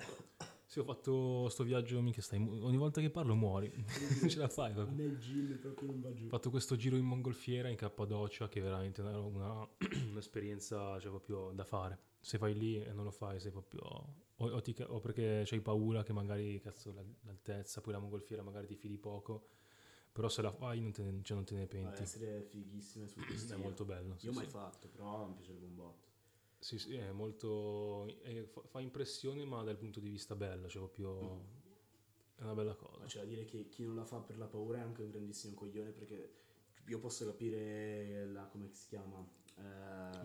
Sì, 0.65 0.77
ho 0.79 0.83
fatto 0.83 1.49
sto 1.49 1.63
viaggio, 1.63 1.99
minchia 1.99 2.21
stai, 2.21 2.39
ogni 2.39 2.77
volta 2.77 3.01
che 3.01 3.09
parlo 3.09 3.33
muori, 3.35 3.71
non 4.21 4.29
ce 4.29 4.37
la 4.37 4.47
fai 4.49 4.71
proprio. 4.73 4.95
Nel 4.95 5.17
gin 5.17 5.57
proprio 5.59 5.87
non 5.87 6.01
va 6.01 6.13
giù. 6.13 6.25
Ho 6.25 6.29
fatto 6.29 6.51
questo 6.51 6.75
giro 6.75 6.95
in 6.95 7.05
mongolfiera 7.05 7.69
in 7.69 7.75
Cappadocia 7.75 8.47
che 8.47 8.59
è 8.59 8.63
veramente 8.63 9.01
una, 9.01 9.17
una- 9.17 9.67
un'esperienza 10.11 10.99
cioè, 10.99 11.09
proprio 11.09 11.51
da 11.55 11.63
fare. 11.63 11.97
Se 12.19 12.37
vai 12.37 12.53
lì 12.53 12.79
e 12.79 12.91
non 12.93 13.05
lo 13.05 13.11
fai 13.11 13.39
sei 13.39 13.49
proprio... 13.51 14.27
O, 14.41 14.45
o 14.49 14.61
ti 14.61 14.75
o 14.87 14.99
perché 14.99 15.43
c'hai 15.45 15.61
paura 15.61 16.03
che 16.03 16.13
magari 16.13 16.59
cazzo 16.59 16.93
la- 16.93 17.03
l'altezza, 17.25 17.81
poi 17.81 17.93
la 17.93 17.99
mongolfiera 17.99 18.41
magari 18.41 18.67
ti 18.67 18.75
fidi 18.75 18.97
poco, 18.97 19.49
però 20.11 20.29
se 20.29 20.41
la 20.41 20.51
fai 20.51 20.79
non 20.81 20.91
te 20.91 21.03
ne, 21.03 21.19
cioè, 21.23 21.35
non 21.35 21.45
te 21.45 21.55
ne 21.55 21.65
Deve 21.65 21.67
penti. 21.67 22.03
essere 22.03 22.41
fighissime 22.43 23.07
sul 23.07 23.23
È 23.51 23.55
molto 23.55 23.85
bello. 23.85 24.15
sì, 24.17 24.25
Io 24.25 24.31
ho 24.31 24.33
sì. 24.33 24.39
mai 24.39 24.47
fatto, 24.47 24.87
però 24.87 25.27
mi 25.27 25.33
piacerebbe 25.35 25.65
un 25.65 25.75
botto. 25.75 26.07
Sì, 26.59 26.77
sì, 26.77 26.93
è 26.95 27.11
molto... 27.11 28.05
è- 28.21 28.43
fa, 28.67 28.79
impressione 28.81 29.45
ma 29.45 29.63
dal 29.63 29.77
punto 29.77 29.99
di 29.99 30.09
vista 30.09 30.35
bello, 30.35 30.67
cioè 30.67 30.81
proprio... 30.81 31.57
È 32.35 32.43
una 32.43 32.53
bella 32.53 32.75
cosa. 32.75 32.99
Ma 32.99 33.05
c'è 33.05 33.19
da 33.19 33.25
dire 33.25 33.45
che 33.45 33.67
chi 33.69 33.83
non 33.83 33.95
la 33.95 34.05
fa 34.05 34.19
per 34.19 34.37
la 34.37 34.47
paura 34.47 34.77
è 34.79 34.81
anche 34.81 35.01
un 35.01 35.09
grandissimo 35.09 35.53
coglione 35.55 35.91
perché 35.91 36.33
io 36.85 36.99
posso 36.99 37.25
capire 37.25 38.25
la, 38.27 38.45
come 38.45 38.69
si 38.71 38.87
chiama? 38.87 39.25
Eh, 39.57 39.61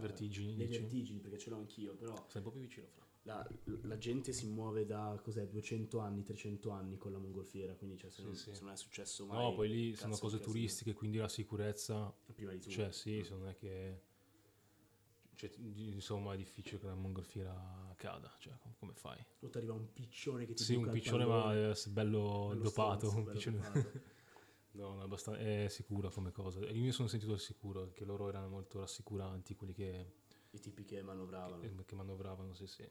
Vertigini, 0.00 0.54
Le 0.56 0.66
vertigini 0.66 1.18
perché 1.20 1.38
ce 1.38 1.50
l'ho 1.50 1.56
anch'io, 1.56 1.94
però 1.94 2.14
Stai 2.14 2.42
un 2.42 2.42
po' 2.42 2.50
più 2.50 2.60
vicino, 2.60 2.86
Fra. 2.94 3.04
La, 3.26 3.46
la 3.82 3.96
gente 3.98 4.32
si 4.32 4.46
muove 4.46 4.84
da 4.84 5.18
cos'è, 5.22 5.46
200 5.46 5.98
anni, 5.98 6.22
300 6.22 6.70
anni 6.70 6.98
con 6.98 7.10
la 7.12 7.18
mongolfiera, 7.18 7.74
quindi 7.74 7.96
cioè, 7.96 8.10
se, 8.10 8.20
Sì, 8.20 8.24
non, 8.26 8.34
sì. 8.36 8.54
se 8.54 8.62
non 8.62 8.72
è 8.72 8.76
successo 8.76 9.24
mai... 9.26 9.42
No, 9.42 9.54
poi 9.54 9.68
lì 9.70 9.94
sono 9.94 10.16
cose 10.18 10.36
casino. 10.36 10.52
turistiche, 10.52 10.92
quindi 10.92 11.16
la 11.18 11.28
sicurezza 11.28 12.14
Prima 12.34 12.52
di 12.52 12.58
tutto. 12.58 12.70
Cioè, 12.70 12.92
sì, 12.92 13.22
se 13.24 13.30
non 13.34 13.48
è 13.48 13.54
che. 13.56 14.02
Cioè, 15.36 15.50
insomma, 15.58 16.34
è 16.34 16.36
difficile 16.36 16.78
che 16.78 16.86
una 16.86 16.94
mongolfiera 16.94 17.92
cada. 17.96 18.32
Cioè, 18.38 18.56
com- 18.58 18.74
come 18.78 18.92
fai? 18.94 19.24
O 19.40 19.48
ti 19.48 19.56
arriva 19.56 19.72
un 19.72 19.92
piccione 19.92 20.44
che 20.44 20.52
ti 20.54 20.62
Sì, 20.62 20.74
un 20.74 20.88
piccione, 20.90 21.24
ma 21.24 21.52
è 21.52 21.72
bello, 21.88 22.48
bello 22.50 22.62
dopato. 22.62 23.08
stronzo, 23.08 23.16
un 23.16 23.24
bello 23.24 23.32
piccione- 23.38 23.56
dopato. 23.56 24.00
no, 24.72 24.94
no, 25.06 25.34
è, 25.36 25.66
sicura 25.70 26.10
come 26.10 26.30
cosa. 26.30 26.60
Io 26.60 26.82
mi 26.82 26.92
sono 26.92 27.08
sentito 27.08 27.36
sicuro 27.38 27.90
che 27.94 28.04
loro 28.04 28.28
erano 28.28 28.48
molto 28.48 28.80
rassicuranti, 28.80 29.56
quelli 29.56 29.72
che, 29.72 30.12
I 30.50 30.60
tipi 30.60 30.84
che 30.84 31.02
manovravano. 31.02 31.58
che, 31.58 31.74
che 31.86 31.94
manovravano, 31.94 32.52
sì, 32.52 32.66
sì. 32.66 32.88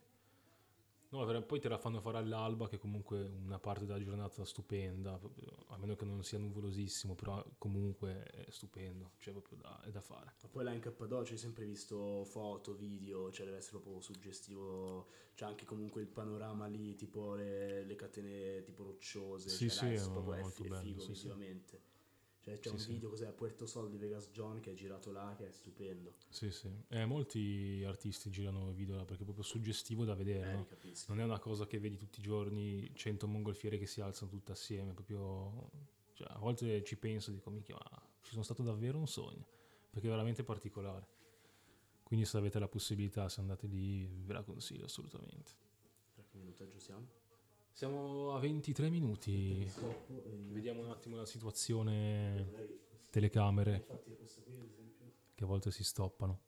No, 1.13 1.43
poi 1.43 1.59
te 1.59 1.69
la 1.69 1.77
fanno 1.77 2.01
fare 2.01 2.17
all'alba, 2.17 2.67
che 2.67 2.79
comunque 2.79 3.19
è 3.19 3.29
una 3.29 3.59
parte 3.59 3.85
della 3.85 4.01
giornata 4.01 4.43
stupenda, 4.45 5.19
a 5.67 5.77
meno 5.77 5.95
che 5.95 6.05
non 6.05 6.23
sia 6.23 6.39
nuvolosissimo, 6.39 7.13
però 7.13 7.45
comunque 7.59 8.23
è 8.23 8.49
stupendo, 8.49 9.11
cioè 9.19 9.31
proprio 9.31 9.59
da, 9.61 9.79
è 9.83 9.91
da 9.91 10.01
fare. 10.01 10.33
Ma 10.41 10.49
poi 10.49 10.63
là 10.63 10.71
in 10.71 10.79
Cappadocia 10.79 11.33
hai 11.33 11.37
sempre 11.37 11.65
visto 11.65 12.23
foto, 12.25 12.73
video, 12.73 13.31
cioè 13.31 13.45
deve 13.45 13.59
essere 13.59 13.77
proprio 13.77 14.01
suggestivo. 14.01 15.07
C'è 15.35 15.45
anche 15.45 15.65
comunque 15.65 16.01
il 16.01 16.07
panorama 16.07 16.65
lì, 16.65 16.95
tipo 16.95 17.35
le, 17.35 17.83
le 17.83 17.95
catene 17.95 18.63
tipo 18.63 18.81
rocciose. 18.81 19.49
Sì, 19.49 19.69
cioè, 19.69 19.77
sì, 19.77 19.85
là 19.85 20.01
è 20.01 20.11
proprio 20.11 20.33
molto 20.33 20.63
fi- 20.63 20.69
bello, 20.69 20.81
figo 20.81 20.99
sì, 21.01 21.15
sì. 21.15 21.27
Cioè 22.43 22.59
c'è 22.59 22.67
Sì, 22.69 22.75
un 22.75 22.79
sì. 22.79 22.91
video 22.91 23.09
cos'è 23.09 23.25
a 23.25 23.31
Puerto 23.31 23.65
Sol 23.65 23.89
di 23.89 23.97
Vegas 23.97 24.29
John 24.31 24.59
che 24.59 24.71
è 24.71 24.73
girato 24.73 25.11
là 25.13 25.33
che 25.37 25.47
è 25.47 25.51
stupendo. 25.51 26.15
Sì, 26.27 26.51
sì. 26.51 26.69
Eh, 26.89 27.05
molti 27.05 27.83
artisti 27.87 28.29
girano 28.29 28.73
video 28.73 28.97
là 28.97 29.05
perché 29.05 29.21
è 29.21 29.25
proprio 29.25 29.45
suggestivo 29.45 30.03
da 30.03 30.13
vedere, 30.13 30.49
Eh, 30.51 30.53
no? 30.53 30.67
Non 31.07 31.19
è 31.21 31.23
una 31.23 31.39
cosa 31.39 31.65
che 31.65 31.79
vedi 31.79 31.95
tutti 31.97 32.19
i 32.19 32.23
giorni 32.23 32.91
100 32.95 33.27
mongolfiere 33.27 33.77
che 33.77 33.85
si 33.85 34.01
alzano 34.01 34.29
tutte 34.29 34.51
assieme, 34.51 34.91
proprio... 34.91 35.69
Cioè, 36.15 36.27
a 36.31 36.37
volte 36.37 36.83
ci 36.83 36.97
penso 36.97 37.31
e 37.31 37.33
dico, 37.33 37.49
minchia, 37.49 37.75
ma 37.75 38.01
ci 38.21 38.31
sono 38.31 38.43
stato 38.43 38.61
davvero 38.61 38.97
un 38.99 39.07
sogno, 39.07 39.45
perché 39.89 40.07
è 40.07 40.09
veramente 40.11 40.43
particolare. 40.43 41.07
Quindi 42.03 42.25
se 42.25 42.37
avete 42.37 42.59
la 42.59 42.67
possibilità, 42.67 43.29
se 43.29 43.39
andate 43.39 43.65
lì, 43.67 44.05
ve 44.05 44.33
la 44.33 44.43
consiglio 44.43 44.85
assolutamente. 44.85 45.51
Tra 46.13 46.23
che 46.29 46.37
minutaggio 46.37 46.77
siamo? 46.77 47.07
Siamo 47.73 48.35
a 48.35 48.39
23 48.39 48.91
minuti, 48.91 49.67
Stoppo 49.67 50.13
e- 50.13 50.37
vediamo 50.51 50.81
un 50.81 50.91
attimo 50.91 51.15
la 51.15 51.25
situazione 51.25 52.69
telecamere 53.09 53.87
che 55.33 55.43
a 55.43 55.47
volte 55.47 55.71
si 55.71 55.83
stoppano. 55.83 56.39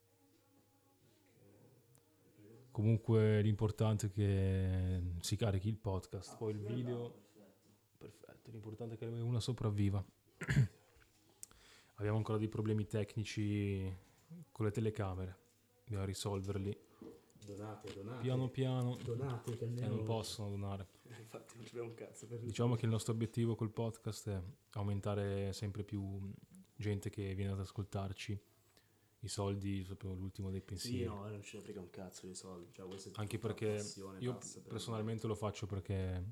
Comunque 2.70 3.42
l'importante 3.42 4.06
è 4.06 4.12
che 4.12 5.02
si 5.20 5.36
carichi 5.36 5.68
il 5.68 5.78
podcast, 5.78 6.38
poi 6.38 6.52
il 6.52 6.60
video... 6.60 7.24
Perfetto, 7.98 8.52
l'importante 8.52 8.94
è 8.94 8.98
che 9.00 9.06
una 9.06 9.40
sopravviva. 9.40 10.06
Abbiamo 11.96 12.18
ancora 12.18 12.38
dei 12.38 12.50
problemi 12.50 12.86
tecnici 12.86 13.92
con 14.52 14.66
le 14.66 14.72
telecamere, 14.72 15.38
dobbiamo 15.86 16.06
risolverli 16.06 16.85
Donate, 17.46 17.94
donate. 17.94 18.22
piano 18.22 18.50
piano 18.50 18.98
Donate 19.04 19.56
che 19.56 19.64
e 19.64 19.68
almeno... 19.68 19.96
non 19.96 20.04
possono 20.04 20.50
donare. 20.50 20.88
Eh, 21.04 21.22
Infatti 21.22 21.58
non 21.58 21.66
abbiamo 21.68 21.88
un 21.90 21.94
cazzo 21.94 22.26
per 22.28 22.40
Diciamo 22.40 22.76
che 22.76 22.86
il 22.86 22.92
nostro 22.92 23.14
obiettivo 23.14 23.56
col 23.56 23.72
podcast 23.72 24.30
è 24.30 24.42
aumentare 24.72 25.54
sempre 25.54 25.84
più 25.84 26.32
gente 26.76 27.10
che 27.10 27.34
viene 27.36 27.52
ad 27.52 27.60
ascoltarci. 27.60 28.40
I 29.20 29.28
soldi, 29.28 29.82
proprio 29.84 30.14
l'ultimo 30.14 30.52
dei 30.52 30.62
pensieri. 30.62 31.00
Sì, 31.00 31.06
no, 31.06 31.28
non 31.28 31.42
ce 31.42 31.58
ne 31.58 31.64
frega 31.64 31.80
un 31.80 31.90
cazzo 31.90 32.26
dei 32.26 32.36
soldi. 32.36 32.72
Cioè, 32.72 32.86
Anche 33.16 33.40
perché 33.40 33.84
io 34.20 34.38
per- 34.38 34.62
personalmente 34.68 35.26
lo 35.26 35.34
faccio 35.34 35.66
perché 35.66 36.24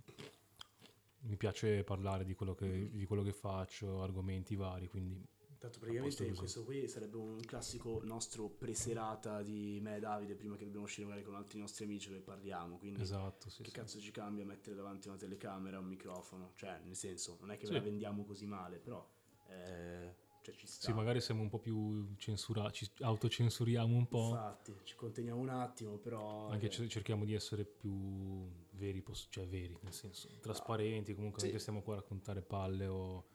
mi 1.21 1.37
piace 1.37 1.83
parlare 1.83 2.23
di 2.23 2.35
quello 2.35 2.53
che, 2.53 2.89
di 2.91 3.05
quello 3.05 3.23
che 3.23 3.33
faccio, 3.33 4.01
argomenti 4.01 4.55
vari, 4.55 4.87
quindi 4.87 5.25
Tanto 5.63 5.79
praticamente 5.79 6.29
questo 6.33 6.65
qui 6.65 6.89
sarebbe 6.89 7.15
un 7.15 7.39
classico 7.39 8.01
nostro 8.03 8.49
preserata 8.49 9.41
di 9.41 9.79
me 9.81 9.95
e 9.95 9.99
Davide 10.01 10.35
prima 10.35 10.57
che 10.57 10.65
dobbiamo 10.65 10.83
uscire 10.83 11.05
magari 11.07 11.23
con 11.23 11.35
altri 11.35 11.57
nostri 11.57 11.85
amici 11.85 12.09
dove 12.09 12.19
parliamo. 12.19 12.77
Quindi 12.77 12.99
Esatto, 12.99 13.49
sì, 13.49 13.63
che 13.63 13.69
sì. 13.69 13.75
cazzo 13.77 14.01
ci 14.01 14.11
cambia 14.11 14.43
mettere 14.43 14.75
davanti 14.75 15.07
una 15.07 15.15
telecamera 15.15 15.79
un 15.79 15.85
microfono? 15.85 16.51
Cioè, 16.55 16.81
nel 16.83 16.97
senso, 16.97 17.37
non 17.39 17.51
è 17.51 17.55
che 17.55 17.65
Sì. 17.65 17.71
ve 17.71 17.77
la 17.77 17.83
vendiamo 17.85 18.25
così 18.25 18.45
male, 18.45 18.77
però 18.77 19.09
eh, 19.47 20.13
cioè, 20.41 20.53
ci 20.53 20.67
sta. 20.67 20.87
Sì, 20.87 20.91
magari 20.91 21.21
siamo 21.21 21.41
un 21.41 21.47
po' 21.47 21.59
più 21.59 22.13
censurati, 22.17 22.83
ci 22.83 22.91
autocensuriamo 22.99 23.95
un 23.95 24.07
po', 24.09 24.31
Infatti, 24.31 24.75
ci 24.83 24.95
conteniamo 24.95 25.39
un 25.39 25.47
attimo, 25.47 25.95
però... 25.95 26.49
anche 26.49 26.65
eh, 26.65 26.69
ce- 26.71 26.89
cerchiamo 26.89 27.23
di 27.23 27.33
essere 27.35 27.63
più 27.63 28.51
veri, 28.71 29.01
cioè 29.29 29.47
veri, 29.47 29.77
nel 29.81 29.93
senso, 29.93 30.27
trasparenti, 30.41 31.15
comunque 31.15 31.39
Sì. 31.39 31.45
non 31.45 31.55
che 31.55 31.61
stiamo 31.61 31.81
qua 31.83 31.93
a 31.93 31.97
raccontare 31.99 32.41
palle 32.41 32.87
o... 32.87 33.27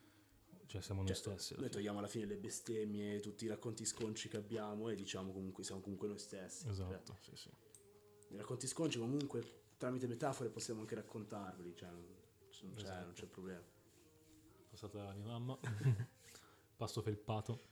Cioè 0.68 0.83
siamo 0.83 1.00
noi 1.02 1.14
Certo, 1.14 1.31
stessi. 1.38 1.59
noi 1.59 1.70
togliamo 1.70 1.98
alla 1.98 2.07
fine 2.09 2.26
le 2.26 2.37
bestemmie, 2.37 3.20
tutti 3.20 3.46
i 3.46 3.48
racconti 3.48 3.85
sconci 3.87 4.28
che 4.28 4.37
abbiamo 4.37 4.90
e 4.90 4.94
diciamo 4.94 5.33
comunque 5.33 5.64
siamo 5.64 5.81
comunque 5.81 6.09
noi 6.09 6.18
stessi. 6.18 6.68
Esatto, 6.68 7.16
sì, 7.20 7.31
sì. 7.35 7.50
Cioè, 8.20 8.35
I 8.35 8.37
racconti 8.37 8.66
sconci 8.66 8.98
comunque 8.98 9.62
tramite 9.78 10.07
metafore 10.07 10.50
possiamo 10.50 10.81
anche 10.81 10.94
raccontarli, 10.94 11.74
cioè 11.74 11.88
non, 11.88 12.04
non 12.04 12.74
c'è, 12.74 12.83
Esatto. 12.85 13.04
non 13.04 13.12
c'è 13.14 13.26
problema. 13.26 13.62
Passata 14.70 15.14
mia 15.14 15.24
mamma, 15.26 15.59
pasto 16.76 17.00
felpato. 17.00 17.64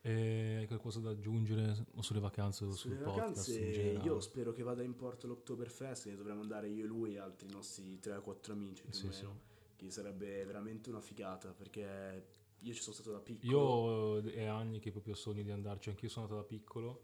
E 0.00 0.56
hai 0.58 0.66
qualcosa 0.66 1.00
da 1.00 1.10
aggiungere 1.10 1.86
o 1.94 2.02
sulle 2.02 2.20
vacanze 2.20 2.64
o 2.64 2.68
sul 2.72 2.92
Sulle 2.92 2.96
podcast 3.04 3.18
vacanze 3.18 3.70
generale? 3.72 4.04
io 4.04 4.20
spero 4.20 4.52
che 4.52 4.62
vada 4.62 4.82
in 4.82 4.94
porto 4.94 5.26
l'Oktoberfest, 5.26 6.06
ne 6.06 6.16
dovremmo 6.16 6.40
andare 6.42 6.68
io 6.68 6.84
e 6.84 6.86
lui 6.86 7.14
e 7.14 7.18
altri 7.18 7.48
nostri 7.50 7.98
3 7.98 8.16
o 8.16 8.20
4 8.22 8.52
amici 8.52 8.82
più 8.82 8.92
Sì, 8.92 9.06
o 9.06 9.12
sì. 9.12 9.26
Che 9.76 9.90
sarebbe 9.90 10.44
veramente 10.44 10.90
una 10.90 11.00
figata 11.00 11.52
perché 11.52 12.26
io 12.58 12.72
ci 12.72 12.80
sono 12.80 12.94
stato 12.94 13.12
da 13.12 13.20
piccolo. 13.20 14.20
Io 14.22 14.30
è 14.30 14.44
anni 14.46 14.78
che 14.78 14.90
proprio 14.90 15.14
sogno 15.14 15.42
di 15.42 15.50
andarci, 15.50 15.88
anch'io 15.90 16.08
sono 16.08 16.24
andato 16.26 16.42
da 16.42 16.48
piccolo, 16.48 17.02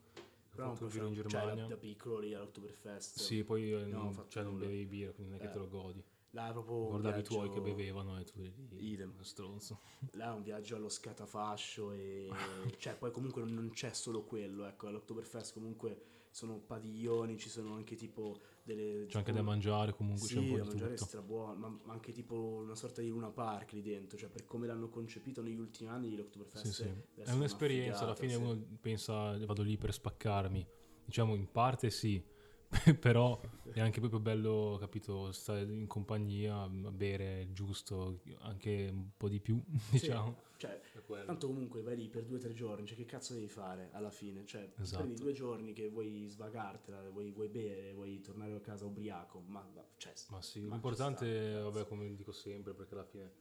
però 0.50 0.74
non 0.78 0.88
giro 0.88 1.06
in 1.09 1.14
fare- 1.14 1.28
cioè, 1.28 1.30
Germania. 1.40 1.62
da, 1.64 1.68
da 1.68 1.76
piccolo 1.76 2.18
lì 2.18 2.35
all'Oktoberfest. 2.35 3.18
Sì, 3.20 3.44
poi 3.44 3.72
eh, 3.72 3.85
No, 3.87 4.00
ho 4.00 4.02
non, 4.12 4.24
cioè, 4.28 4.42
non 4.42 4.59
bevevi 4.59 4.87
birra, 4.87 5.12
quindi 5.12 5.33
non 5.33 5.40
è 5.40 5.42
che 5.44 5.48
Eh. 5.50 5.52
te 5.52 5.59
lo 5.59 5.68
godi. 5.68 6.02
Là 6.33 6.48
è 6.48 6.52
proprio 6.52 6.87
Guardavi 6.87 7.18
i 7.18 7.22
viaggio- 7.22 7.35
tuoi 7.35 7.50
che 7.50 7.61
bevevano 7.61 8.16
e 8.20 8.24
tu 8.24 8.38
lì, 8.40 8.52
Idem. 8.92 9.20
stronzo. 9.20 9.80
Là 10.12 10.30
è 10.30 10.35
un 10.35 10.42
viaggio 10.44 10.76
allo 10.76 10.88
scatafascio 10.88 11.90
e 11.92 12.28
cioè 12.78 12.96
poi 12.96 13.11
comunque 13.11 13.42
non- 13.42 13.54
non 13.54 13.70
c'è 13.70 13.92
solo 13.92 14.22
quello, 14.24 14.64
ecco, 14.64 14.87
all'Oktoberfest 14.87 15.52
comunque 15.52 16.00
sono 16.30 16.59
padiglioni, 16.61 17.37
ci 17.37 17.48
sono 17.48 17.74
anche 17.74 17.96
tipo 17.96 18.40
delle 18.74 19.06
C'è 19.06 19.18
anche 19.18 19.33
da 19.33 19.42
mangiare 19.42 19.94
comunque, 19.94 20.26
Sì, 20.26 20.35
c'è 20.35 20.40
un 20.40 20.48
po' 20.48 20.56
da 20.59 20.64
mangiare 20.64 20.90
è 20.92 20.94
tutto. 20.94 21.09
strabuono, 21.09 21.54
ma, 21.54 21.78
ma 21.85 21.92
anche 21.92 22.12
tipo 22.12 22.35
una 22.62 22.74
sorta 22.74 23.00
di 23.00 23.09
Luna 23.09 23.30
Park 23.30 23.72
lì 23.72 23.83
dentro, 23.83 24.16
cioè 24.18 24.28
per 24.28 24.44
come 24.44 24.66
l'hanno 24.66 24.88
concepito 24.88 25.42
negli 25.42 25.59
ultimi 25.59 25.88
anni 25.90 26.14
l'Oktoberfest 26.16 26.64
Sì, 26.66 26.72
sì. 26.72 27.22
È 27.22 27.33
un'esperienza, 27.33 27.98
una 27.98 28.06
alla 28.06 28.14
fine 28.14 28.33
figata, 28.35 28.50
uno 28.50 28.66
pensa 28.80 29.46
vado 29.46 29.62
lì 29.62 29.76
per 29.76 29.92
spaccarmi. 29.92 30.66
Diciamo 31.04 31.35
in 31.35 31.50
parte 31.50 31.90
sì, 31.90 32.22
però 32.98 33.40
è 33.72 33.80
anche 33.80 34.00
proprio 34.00 34.20
bello, 34.20 34.76
capito, 34.80 35.33
stare 35.33 35.62
in 35.62 35.87
compagnia, 35.87 36.68
bere 36.68 37.42
il 37.42 37.52
giusto, 37.52 38.20
anche 38.40 38.88
un 38.92 39.11
po' 39.16 39.28
di 39.28 39.40
più, 39.40 39.62
sì. 39.90 39.92
diciamo. 39.92 40.37
Sì, 40.56 40.59
cioè, 40.61 40.80
tanto 41.24 41.46
comunque 41.46 41.80
vai 41.80 41.96
lì 41.96 42.09
per 42.09 42.24
due 42.24 42.37
o 42.37 42.40
tre 42.40 42.52
giorni, 42.52 42.87
cioè 42.87 42.96
che 42.96 43.06
cazzo 43.06 43.33
devi 43.35 43.48
fare 43.48 43.88
alla 43.92 44.11
fine? 44.11 44.44
Cioè, 44.44 44.70
Esatto. 44.78 45.02
prendi 45.02 45.20
due 45.20 45.33
giorni 45.33 45.72
che 45.72 45.88
vuoi 45.88 46.26
svagartela, 46.28 47.09
vuoi, 47.11 47.30
vuoi 47.30 47.48
bere, 47.48 47.92
vuoi 47.94 48.20
tornare 48.20 48.54
a 48.54 48.61
casa 48.61 48.85
ubriaco, 48.85 49.40
ma, 49.46 49.66
ma- 49.74 49.85
cioè, 49.96 50.12
Ma 50.28 50.42
sì, 50.42 50.61
ma 50.61 50.72
l'importante, 50.74 51.50
sta, 51.52 51.62
vabbè, 51.62 51.87
come 51.87 52.14
dico 52.14 52.33
sempre, 52.33 52.74
perché 52.74 52.94
alla 52.94 53.04
fine 53.04 53.33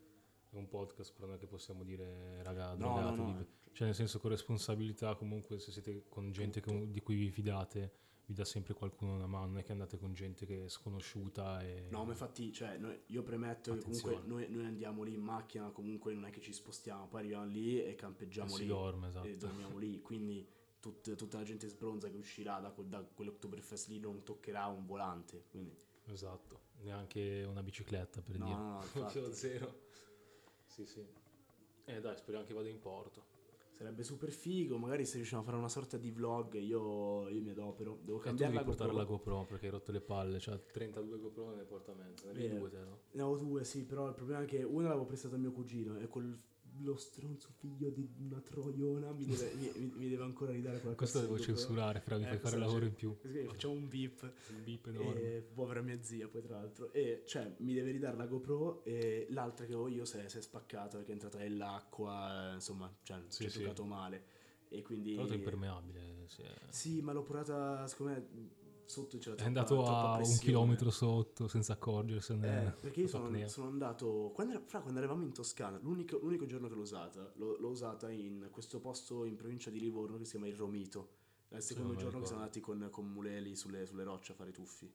è 0.49 0.55
un 0.55 0.67
podcast, 0.69 1.13
però 1.13 1.27
non 1.27 1.35
è 1.35 1.39
che 1.39 1.47
possiamo 1.47 1.83
dire, 1.83 2.41
raga, 2.43 2.69
No, 2.69 2.77
drogatevi. 2.77 3.21
no, 3.21 3.37
no. 3.37 3.47
Cioè, 3.71 3.85
nel 3.87 3.95
senso, 3.95 4.19
con 4.19 4.31
responsabilità, 4.31 5.15
comunque, 5.15 5.59
se 5.59 5.71
siete 5.71 6.05
con 6.09 6.31
gente 6.31 6.59
che- 6.61 6.89
di 6.89 7.01
cui 7.01 7.15
vi 7.15 7.29
fidate, 7.29 7.91
vi 8.29 8.35
dà 8.35 8.45
sempre 8.45 8.75
qualcuno 8.75 9.15
una 9.15 9.25
mano, 9.25 9.47
non 9.47 9.57
è 9.57 9.63
che 9.63 9.71
andate 9.71 9.97
con 9.97 10.13
gente 10.13 10.45
che 10.45 10.65
è 10.65 10.69
sconosciuta 10.69 11.63
e... 11.63 11.87
No, 11.89 12.03
ma 12.05 12.11
infatti, 12.11 12.53
cioè, 12.53 12.77
noi- 12.77 12.99
io 13.07 13.23
premetto 13.23 13.73
che 13.73 13.79
comunque 13.79 14.17
Attenzione. 14.17 14.45
noi, 14.45 14.55
noi 14.55 14.65
andiamo 14.67 15.01
lì 15.01 15.13
in 15.13 15.21
macchina, 15.21 15.71
comunque 15.71 16.13
non 16.13 16.25
è 16.25 16.29
che 16.29 16.39
ci 16.39 16.53
spostiamo, 16.53 17.07
poi 17.07 17.21
arriviamo 17.21 17.45
lì 17.45 17.83
e 17.83 17.95
campeggiamo 17.95 18.49
si 18.49 18.61
lì 18.61 18.67
dorme, 18.67 19.07
esatto. 19.07 19.25
e 19.25 19.35
dormiamo 19.35 19.79
lì, 19.79 19.99
quindi 20.03 20.47
tut- 20.79 21.15
tutta 21.15 21.37
la 21.39 21.43
gente 21.43 21.67
sbronza 21.67 22.07
che 22.07 22.17
uscirà 22.17 22.59
da, 22.59 22.71
da 22.83 23.01
quell'Oktoberfest 23.01 23.87
lì 23.87 23.99
non 23.99 24.21
toccherà 24.21 24.67
un 24.67 24.85
volante, 24.85 25.45
quindi 25.49 25.75
Esatto, 26.05 26.59
neanche 26.81 27.43
una 27.49 27.63
bicicletta 27.63 28.21
per 28.21 28.37
no, 28.37 28.45
dire. 28.45 29.01
no, 29.03 29.11
no, 29.11 29.29
zero. 29.33 29.87
Sì, 30.67 30.85
sì. 30.85 31.03
Eh 31.85 31.99
dai, 31.99 32.15
speriamo 32.15 32.45
che 32.45 32.53
vada 32.53 32.69
in 32.69 32.79
porto. 32.79 33.28
Sarebbe 33.79 34.03
super 34.03 34.29
figo, 34.29 34.77
magari 34.77 35.05
se 35.05 35.15
riusciamo 35.15 35.41
a 35.41 35.45
fare 35.45 35.55
una 35.55 35.69
sorta 35.69 35.95
di 35.95 36.11
vlog 36.11 36.55
io, 36.55 37.29
io 37.29 37.41
mi 37.41 37.51
adopero, 37.51 37.97
devo 38.03 38.17
cambiare 38.17 38.53
la 38.53 38.63
portare 38.65 38.89
GoPro. 38.89 39.03
la 39.05 39.09
GoPro 39.09 39.45
perché 39.45 39.65
hai 39.67 39.71
rotto 39.71 39.93
le 39.93 40.01
palle, 40.01 40.37
cioè 40.37 40.61
32 40.65 41.17
GoPro 41.17 41.55
ne 41.55 41.63
porta 41.63 41.93
mezzo, 41.93 42.25
ne 42.25 42.31
avevi 42.31 42.57
due 42.57 42.69
te, 42.69 42.79
no? 42.79 42.99
Ne 43.11 43.21
ho 43.21 43.37
due, 43.37 43.63
sì, 43.63 43.85
però 43.85 44.09
il 44.09 44.15
problema 44.15 44.41
è 44.41 44.45
che 44.45 44.63
una 44.63 44.89
l'avevo 44.89 45.05
prestata 45.05 45.35
a 45.35 45.37
mio 45.37 45.53
cugino 45.53 45.97
e 45.97 46.07
quel 46.07 46.37
lo 46.81 46.95
stronzo 46.95 47.49
figlio 47.57 47.89
di 47.89 48.07
una 48.19 48.39
troiona 48.39 49.11
mi 49.11 49.25
deve, 49.25 49.53
mi, 49.55 49.91
mi- 49.95 50.09
deve 50.09 50.23
ancora 50.23 50.51
ridare 50.51 50.79
quella 50.79 50.95
Questo 50.95 51.21
devo 51.21 51.39
censurare, 51.39 51.99
però 51.99 52.17
mi 52.17 52.23
Eh, 52.23 52.27
fai 52.27 52.37
fare 52.37 52.55
questo 52.55 52.59
lavoro 52.67 52.85
in 52.85 52.93
più. 52.93 53.17
Facciamo 53.45 53.73
un 53.73 53.87
beep. 53.87 54.21
Un 54.21 54.63
beep 54.63 54.87
enorme. 54.87 55.21
E 55.21 55.41
povera 55.41 55.81
mia 55.81 56.01
zia, 56.01 56.27
poi 56.27 56.41
tra 56.41 56.57
l'altro. 56.57 56.91
E 56.93 57.23
cioè, 57.25 57.55
mi 57.59 57.73
deve 57.73 57.91
ridare 57.91 58.17
la 58.17 58.25
GoPro 58.25 58.83
e 58.83 59.27
l'altra 59.29 59.65
che 59.65 59.73
ho 59.73 59.87
io 59.87 60.05
si 60.05 60.17
è, 60.17 60.27
si 60.27 60.37
è 60.37 60.41
spaccata 60.41 60.97
perché 60.97 61.11
è 61.11 61.13
entrata 61.13 61.37
nell'acqua, 61.37 62.51
eh, 62.51 62.53
insomma, 62.55 62.93
cioè, 63.03 63.21
Sì, 63.27 63.49
ci 63.49 63.63
è 63.63 63.73
sì. 63.73 63.81
male. 63.83 64.23
E 64.69 64.81
quindi... 64.83 65.13
Tra 65.13 65.21
l'altro 65.21 65.35
è 65.35 65.39
impermeabile. 65.39 66.25
sì, 66.27 66.43
Sì, 66.69 67.01
ma 67.01 67.11
l'ho 67.11 67.23
portata, 67.23 67.87
secondo 67.87 68.13
me, 68.13 68.27
sotto 68.89 69.17
c'era 69.19 69.35
È 69.35 69.37
troppa- 69.37 69.47
andato 69.47 69.75
troppa 69.75 70.11
a 70.13 70.17
un 70.17 70.37
chilometro 70.37 70.89
sotto 70.89 71.47
senza 71.47 71.73
accorgersene. 71.73 72.67
Eh, 72.67 72.71
perché 72.81 73.01
io 73.01 73.07
sono, 73.07 73.47
sono 73.47 73.67
andato 73.67 74.31
quando, 74.33 74.53
era- 74.53 74.63
fra, 74.65 74.81
quando 74.81 74.99
eravamo 74.99 75.23
in 75.23 75.31
Toscana 75.31 75.77
l'unico, 75.81 76.17
l'unico 76.17 76.45
giorno 76.47 76.67
che 76.67 76.73
l'ho 76.73 76.81
usata 76.81 77.31
l'ho, 77.35 77.57
l'ho 77.59 77.69
usata 77.69 78.09
in 78.09 78.47
questo 78.51 78.79
posto 78.79 79.25
in 79.25 79.35
provincia 79.35 79.69
di 79.69 79.79
Livorno 79.79 80.17
che 80.17 80.25
si 80.25 80.31
chiama 80.31 80.47
il 80.47 80.55
Romito 80.55 81.17
è 81.49 81.57
il 81.57 81.61
secondo 81.61 81.93
lo 81.93 81.99
giorno 81.99 82.19
che 82.19 82.25
siamo 82.25 82.41
andati 82.41 82.59
con, 82.59 82.87
con 82.91 83.05
Muleli 83.11 83.55
sulle, 83.55 83.85
sulle 83.85 84.03
rocce 84.03 84.31
a 84.31 84.35
fare 84.35 84.49
i 84.49 84.53
tuffi 84.53 84.91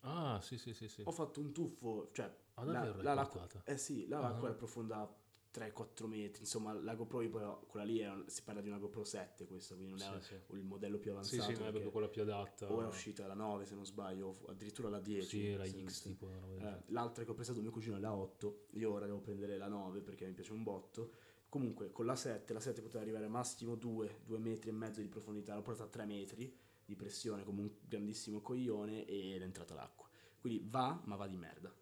Ah, 0.00 0.40
sì, 0.42 0.58
sì, 0.58 0.74
sì, 0.74 0.86
sì. 0.88 1.02
ho 1.04 1.10
fatto 1.10 1.40
un 1.40 1.52
tuffo 1.52 2.10
cioè 2.12 2.32
Ah, 2.54 2.64
l'hai 2.64 3.02
l'acqua, 3.02 3.40
portata? 3.40 3.62
eh 3.64 3.76
sì 3.78 4.06
là 4.06 4.18
Ah. 4.18 4.20
l'acqua 4.20 4.48
era 4.48 4.56
profonda 4.56 5.12
3-4 5.52 6.06
metri 6.06 6.40
insomma 6.42 6.72
la 6.74 6.94
GoPro 6.94 7.22
io 7.22 7.38
ho- 7.38 7.66
quella 7.66 7.84
lì 7.84 8.00
era- 8.00 8.22
si 8.26 8.42
parla 8.42 8.60
di 8.60 8.68
una 8.68 8.78
GoPro 8.78 9.02
7 9.04 9.46
questa 9.46 9.74
quindi 9.74 9.92
non 9.98 10.02
è 10.16 10.20
Sì, 10.20 10.26
sì. 10.48 10.54
il 10.56 10.62
modello 10.62 10.98
più 10.98 11.10
Sì, 11.10 11.16
avanzato 11.16 11.42
sì, 11.52 11.58
non 11.58 11.66
è 11.66 11.70
proprio 11.70 11.90
quella 11.90 12.08
più 12.08 12.22
adatta. 12.22 12.70
ora 12.72 12.84
è 12.84 12.88
uscita 12.88 13.26
la 13.26 13.34
9 13.34 13.64
se 13.64 13.74
non 13.74 13.84
sbaglio 13.86 14.36
addirittura 14.48 14.88
la 14.88 15.00
10 15.00 15.56
Sì, 15.56 15.56
se- 15.70 15.84
X 15.86 16.02
tipo. 16.02 16.28
eh, 16.58 16.82
l'altra 16.88 17.24
che 17.24 17.30
ho 17.30 17.34
prestato 17.34 17.58
a 17.58 17.62
mio 17.62 17.70
cugino 17.70 17.96
è 17.96 18.00
la 18.00 18.14
8, 18.14 18.66
io 18.72 18.92
ora 18.92 19.06
devo 19.06 19.20
prendere 19.20 19.56
la 19.56 19.68
9 19.68 20.00
perché 20.00 20.26
mi 20.26 20.32
piace 20.32 20.52
un 20.52 20.62
botto. 20.62 21.12
Comunque 21.48 21.90
con 21.92 22.04
la 22.04 22.14
7, 22.14 22.52
la 22.52 22.60
7 22.60 22.82
poteva 22.82 23.00
arrivare 23.02 23.26
massimo 23.26 23.74
2, 23.74 24.20
2 24.26 24.38
metri 24.38 24.68
e 24.68 24.72
mezzo 24.72 25.00
di 25.00 25.08
profondità, 25.08 25.54
l'ho 25.54 25.62
portata 25.62 25.84
a 25.88 25.90
3 25.90 26.04
metri 26.04 26.54
di 26.84 26.94
pressione 26.94 27.42
come 27.42 27.62
un 27.62 27.70
grandissimo 27.86 28.40
coglione 28.42 29.06
ed 29.06 29.40
è 29.40 29.44
entrata 29.44 29.72
l'acqua. 29.74 30.06
Quindi 30.40 30.62
va, 30.68 31.00
ma 31.04 31.16
va 31.16 31.26
di 31.26 31.36
merda. 31.36 31.74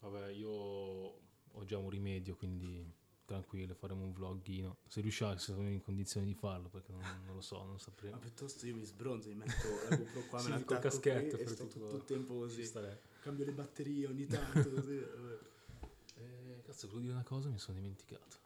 Vabbè, 0.00 0.30
io 0.30 1.28
ho 1.52 1.64
già 1.64 1.78
un 1.78 1.90
rimedio, 1.90 2.36
quindi 2.36 2.98
tranquillo, 3.24 3.74
faremo 3.74 4.02
un 4.02 4.12
vloghino. 4.12 4.78
Se 4.88 5.00
riusciamo, 5.00 5.36
se 5.36 5.52
sono 5.52 5.68
in 5.68 5.80
condizione 5.80 6.26
di 6.26 6.34
farlo, 6.34 6.68
perché 6.68 6.90
non, 6.90 7.00
non 7.26 7.34
lo 7.36 7.40
so, 7.40 7.58
non 7.58 7.72
Ma 7.72 7.78
sapremo. 7.78 8.18
piuttosto 8.18 8.66
io 8.66 8.74
mi 8.74 8.84
sbronzo, 8.84 9.28
mi 9.28 9.36
metto 9.36 9.68
la 9.88 9.96
GoPro 9.96 10.22
qua, 10.28 10.38
Sì, 10.40 10.48
me 10.50 10.58
la 10.58 10.64
col 10.64 10.78
caschetto 10.80 11.36
qui 11.36 11.44
e 11.44 11.48
sto 11.48 11.66
tutto- 11.66 11.78
tutto 11.84 11.96
il 11.96 12.04
tempo 12.04 12.34
così. 12.34 12.70
Cambio 13.20 13.44
le 13.44 13.52
batterie 13.52 14.06
ogni 14.06 14.26
tanto 14.26 14.70
così. 14.70 14.96
Eh, 16.16 16.60
cazzo, 16.64 16.86
volevo 16.86 17.00
dire 17.02 17.12
una 17.14 17.22
cosa, 17.22 17.48
mi 17.48 17.58
sono 17.58 17.78
dimenticato. 17.78 18.38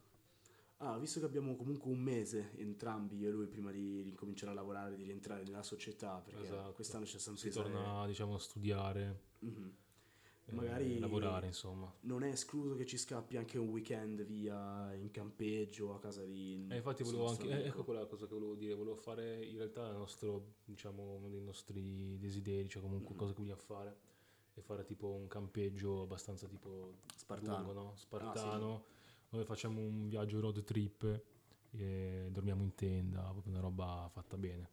Ah, 0.79 0.99
visto 0.99 1.19
che 1.19 1.25
abbiamo 1.25 1.57
comunque 1.57 1.91
un 1.91 2.01
mese 2.01 2.51
entrambi, 2.57 3.17
io 3.17 3.29
e 3.29 3.33
lui, 3.33 3.47
prima 3.47 3.71
di 3.71 4.03
ricominciare 4.03 4.51
a 4.53 4.55
lavorare, 4.55 4.97
di 4.97 5.05
rientrare 5.05 5.43
nella 5.45 5.63
società, 5.63 6.19
perché 6.19 6.43
Esatto. 6.43 6.73
quest'anno 6.73 7.05
c'è 7.05 7.19
sempre 7.19 7.41
Si 7.43 7.51
torna, 7.51 8.07
diciamo, 8.07 8.35
a 8.35 8.39
studiare, 8.39 9.21
eh, 9.41 9.49
Magari 10.53 10.99
lavorare, 10.99 11.47
insomma. 11.47 11.93
non 12.03 12.23
è 12.23 12.29
escluso 12.29 12.75
che 12.77 12.85
ci 12.85 12.99
scappi 12.99 13.37
anche 13.37 13.57
un 13.59 13.69
weekend 13.71 14.23
via 14.25 14.93
in 14.95 15.11
campeggio 15.11 15.95
a 15.95 15.99
casa 15.99 16.23
di... 16.23 16.67
Eh, 16.69 16.77
infatti 16.77 17.03
volevo 17.03 17.29
anche, 17.29 17.49
eh, 17.49 17.67
ecco 17.67 17.83
quella 17.83 18.05
cosa 18.07 18.27
che 18.27 18.35
volevo 18.35 18.55
dire, 18.55 18.75
volevo 18.75 18.97
fare 18.97 19.43
in 19.45 19.57
realtà 19.57 19.89
il 19.89 19.97
nostro, 19.97 20.57
diciamo, 20.65 21.15
uno 21.15 21.29
dei 21.31 21.41
nostri 21.41 22.19
desideri, 22.19 22.69
cioè 22.69 22.83
comunque 22.83 23.13
Mhm. 23.15 23.19
cosa 23.19 23.33
che 23.33 23.41
vogliamo 23.41 23.61
fare, 23.61 23.97
è 24.55 24.61
fare 24.61 24.85
tipo 24.85 25.09
un 25.09 25.27
campeggio 25.29 26.03
abbastanza 26.03 26.47
tipo 26.47 26.99
Spartano. 27.17 27.57
lungo, 27.57 27.73
no? 27.73 27.91
Ah, 27.93 27.97
Spartano, 27.97 28.85
dove 29.31 29.45
facciamo 29.45 29.81
un 29.81 30.09
viaggio 30.09 30.41
road 30.41 30.63
trip 30.63 31.23
e 31.71 32.29
dormiamo 32.31 32.63
in 32.63 32.75
tenda, 32.75 33.23
proprio 33.31 33.53
una 33.53 33.63
roba 33.63 34.09
fatta 34.13 34.37
bene. 34.37 34.69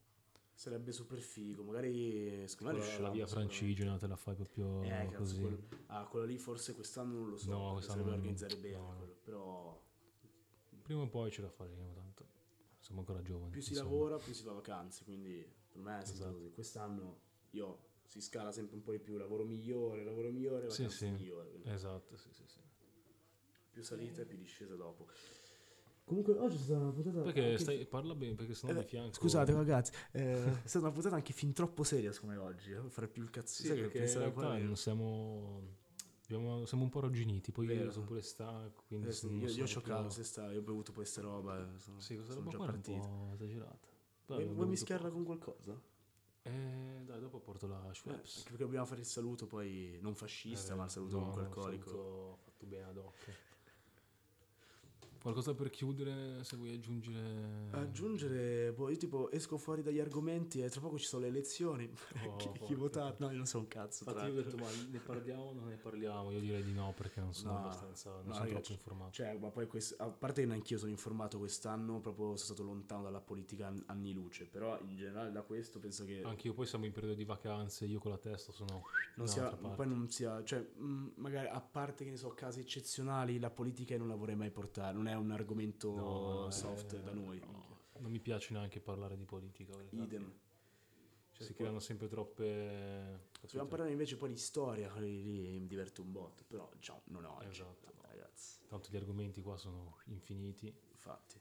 Sarebbe 0.62 0.92
super 0.92 1.18
figo, 1.18 1.64
magari 1.64 2.48
secondo 2.48 2.78
me 2.78 3.00
la, 3.00 3.10
via 3.10 3.26
francigena 3.26 3.98
te 3.98 4.06
la 4.06 4.16
fai 4.16 4.36
proprio 4.36 4.84
Eh, 4.84 4.90
cazzo, 5.08 5.16
così. 5.18 5.40
quello- 5.42 5.64
ah, 5.88 6.06
quello 6.06 6.26
lì 6.28 6.38
forse 6.38 6.76
quest'anno 6.76 7.18
non 7.18 7.30
lo 7.32 7.38
so, 7.38 7.50
No, 7.50 7.72
quest'anno 7.74 8.04
non- 8.04 8.14
organizzare 8.14 8.56
bene 8.58 8.78
no. 8.78 8.94
quello, 8.96 9.16
però... 9.24 9.84
Prima 10.84 11.02
o 11.02 11.08
poi 11.10 11.32
ce 11.32 11.42
la 11.42 11.50
faremo, 11.50 11.92
tanto 11.94 12.28
siamo 12.80 13.00
ancora 13.00 13.24
giovani. 13.24 13.50
Più 13.50 13.60
si 13.64 13.72
insomma. 13.72 13.90
lavora, 13.90 14.18
più 14.20 14.34
si 14.34 14.44
fa 14.44 14.52
vacanze, 14.52 15.04
quindi 15.04 15.44
per 15.72 15.82
me 15.82 15.98
è 16.00 16.06
sempre 16.06 16.26
Esatto. 16.26 16.34
così. 16.38 16.52
Quest'anno 16.52 17.20
io 17.50 17.80
si 18.06 18.22
scala 18.22 18.52
sempre 18.52 18.76
un 18.76 18.84
po' 18.84 18.92
di 18.92 19.00
più, 19.00 19.18
lavoro 19.18 19.44
migliore, 19.44 20.04
lavoro 20.04 20.30
migliore, 20.30 20.70
Sì, 20.70 20.84
vacanze 20.84 21.06
sì. 21.08 21.12
migliore. 21.12 21.50
quindi 21.50 21.70
Esatto, 21.72 22.16
sì, 22.18 22.32
sì, 22.34 22.44
sì. 22.46 22.60
più 23.72 23.82
salite, 23.82 24.26
più 24.26 24.38
discese 24.38 24.76
dopo. 24.76 25.08
Comunque 26.04 26.34
oggi 26.38 26.56
è 26.56 26.60
stata 26.60 26.80
una 26.82 26.92
puntata... 26.92 27.22
Perché 27.22 27.42
anche- 27.44 27.58
stai, 27.60 27.86
parla 27.86 28.16
bene, 28.16 28.36
perché 28.36 28.54
sennò 28.54 28.74
Eh, 28.74 28.82
di 28.82 28.88
fianco... 28.88 29.14
Scusate 29.14 29.54
ragazzi, 29.54 29.92
eh, 30.12 30.62
è 30.64 30.68
stata 30.68 30.86
una 30.86 30.94
puntata 30.94 31.16
anche 31.16 31.32
fin 31.32 31.54
troppo 31.54 31.84
seria 31.84 32.12
come 32.20 32.36
oggi, 32.36 32.72
eh, 32.74 32.82
fare 32.90 33.08
più 33.08 33.24
il 33.24 33.30
cazzo. 33.30 33.62
Sì, 33.62 33.68
sai 33.68 33.76
che 33.78 33.82
perché 33.84 33.98
in 34.12 34.18
realtà 34.20 34.58
non 34.58 34.76
siamo... 34.76 35.62
abbiamo- 36.26 36.66
siamo 36.66 36.84
un 36.84 36.90
po' 36.90 37.00
arrugginiti, 37.00 37.52
poi 37.52 37.68
Vero. 37.68 37.86
io 37.86 37.92
sono 37.92 38.06
pure 38.06 38.22
stanco, 38.22 38.84
quindi 38.88 39.08
Eh 39.08 39.12
sì, 39.14 39.28
io, 39.28 39.48
io 39.48 39.50
sono 39.50 39.64
ho 39.64 39.68
più- 39.68 39.82
caldo, 39.94 40.10
se 40.10 40.24
sta, 40.24 40.52
io 40.52 40.60
ho 40.60 40.64
bevuto 40.64 40.92
poi 40.92 41.06
sta 41.06 41.22
roba. 41.22 41.58
eh, 41.60 41.80
Sono, 41.80 42.00
Sì, 42.02 42.16
questa 42.16 42.34
sono 42.34 42.46
roba 42.46 42.52
già 42.52 42.58
qua 42.58 42.66
era 42.68 42.76
un 42.76 42.82
partito. 42.82 43.08
po' 43.08 43.30
esagerata. 43.34 43.88
Però 44.26 44.46
Vuoi, 44.54 44.68
mischiarla 44.68 45.10
poco. 45.10 45.24
con 45.24 45.26
qualcosa? 45.26 45.82
Eh, 46.44 47.04
dai, 47.06 47.20
dopo 47.20 47.40
porto 47.40 47.68
la 47.68 47.88
Eh, 47.90 47.94
Schweppes. 47.94 48.38
anche 48.38 48.50
perché 48.50 48.64
dobbiamo 48.64 48.86
fare 48.86 49.00
il 49.02 49.06
saluto 49.06 49.46
poi 49.46 49.98
non 50.02 50.16
fascista, 50.16 50.74
Eh, 50.74 50.76
ma 50.76 50.86
il 50.86 50.90
saluto 50.90 51.20
no, 51.20 51.34
alcolico. 51.36 51.90
saluto 51.90 52.38
fatto 52.44 52.66
bene 52.66 52.84
ad 52.84 52.98
hoc. 52.98 53.16
Qualcosa 55.22 55.54
per 55.54 55.70
chiudere, 55.70 56.44
se 56.44 56.58
vuoi 56.58 56.74
aggiungere... 56.74 57.68
Aggiungere, 57.72 58.72
boh, 58.74 58.90
io 58.90 58.98
tipo 58.98 59.30
esco 59.30 59.58
fuori 59.58 59.84
dagli 59.84 60.00
argomenti 60.00 60.62
e 60.64 60.70
tra 60.70 60.82
poco 60.82 60.98
ci 60.98 61.06
sono 61.06 61.22
le 61.22 61.28
elezioni. 61.30 61.88
Oh, 62.32 62.36
chi, 62.38 62.52
chi 62.52 62.76
porca 62.76 62.76
vota? 62.76 63.16
No, 63.20 63.30
io 63.32 63.38
non 63.38 63.46
so 63.46 63.58
un 63.60 63.68
cazzo. 63.68 64.04
Infatti 64.08 64.26
io 64.28 64.40
ho 64.40 64.44
detto, 64.44 64.58
ma 64.58 64.68
ne 64.90 65.00
parliamo 65.00 65.42
o 65.44 65.54
non 65.54 65.68
ne 65.68 65.76
parliamo? 65.76 66.32
Io 66.32 66.40
direi 66.40 66.64
di 66.64 66.72
no, 66.74 66.94
perché 66.96 67.20
non 67.20 67.34
sono 67.34 67.54
No, 67.54 67.60
abbastanza, 67.60 68.10
non 68.12 68.26
no, 68.26 68.34
sono 68.34 68.46
ragazzi, 68.46 68.62
troppo 68.64 68.80
informato. 68.80 69.12
Cioè, 69.14 69.38
ma 69.38 69.50
poi 69.50 69.68
quest- 69.68 70.00
a 70.00 70.08
parte 70.10 70.42
che 70.42 70.48
neanch'io 70.48 70.78
sono 70.78 70.92
informato 70.92 71.38
quest'anno, 71.40 72.00
proprio 72.00 72.26
sono 72.26 72.38
stato 72.38 72.64
lontano 72.64 73.04
dalla 73.04 73.22
politica 73.22 73.68
an- 73.68 73.84
anni 73.88 74.14
luce, 74.14 74.46
però 74.46 74.80
in 74.82 74.96
generale 74.96 75.32
da 75.32 75.42
questo 75.44 75.80
penso 75.80 76.06
che 76.06 76.22
Anche 76.24 76.48
io 76.48 76.54
poi 76.54 76.66
siamo 76.66 76.86
in 76.86 76.92
periodo 76.92 77.16
di 77.16 77.26
vacanze, 77.26 77.86
io 77.86 78.00
con 78.00 78.12
la 78.12 78.18
testa 78.18 78.52
sono... 78.52 78.84
non 79.16 79.28
sia, 79.28 79.52
poi 79.52 79.88
non 79.88 80.10
sia, 80.10 80.44
cioè, 80.44 80.60
mh, 80.60 81.14
magari 81.16 81.48
a 81.48 81.62
parte 81.62 82.04
che 82.04 82.12
ne 82.12 82.18
so, 82.18 82.30
casi 82.30 82.60
eccezionali, 82.60 83.40
la 83.40 83.50
politica 83.50 83.94
io 83.94 84.00
non 84.00 84.08
la 84.10 84.16
vorrei 84.16 84.36
mai 84.36 84.52
portare, 84.52 84.94
non 84.94 85.08
è 85.08 85.11
un 85.16 85.32
argomento 85.32 85.94
No, 85.96 86.50
soft 86.52 86.94
eh, 86.94 87.02
da 87.02 87.12
noi. 87.12 87.40
no, 87.40 87.80
non 88.00 88.12
mi 88.12 88.20
piace 88.20 88.54
neanche 88.54 88.80
parlare 88.80 89.16
di 89.18 89.26
politica. 89.26 89.74
Idem. 89.92 90.32
Cioè, 91.34 91.46
si 91.46 91.54
creano 91.54 91.80
sempre 91.80 92.08
troppe... 92.08 93.30
Vogliamo 93.42 93.68
parlare 93.70 93.92
invece 93.92 94.18
poi 94.18 94.30
di 94.30 94.38
storia, 94.38 94.94
lì 95.00 95.58
mi 95.60 95.68
diverte 95.68 96.02
un 96.02 96.12
botto, 96.12 96.44
però 96.48 96.70
ciao, 96.80 97.02
non 97.06 97.26
oggi. 97.26 97.48
Esatto. 97.48 97.92
Vabbè, 97.96 98.08
ragazzi, 98.16 98.60
Tanto 98.68 98.90
gli 98.92 98.96
argomenti 98.98 99.42
qua 99.42 99.58
sono 99.58 99.98
infiniti. 100.06 100.74
infatti. 100.92 101.40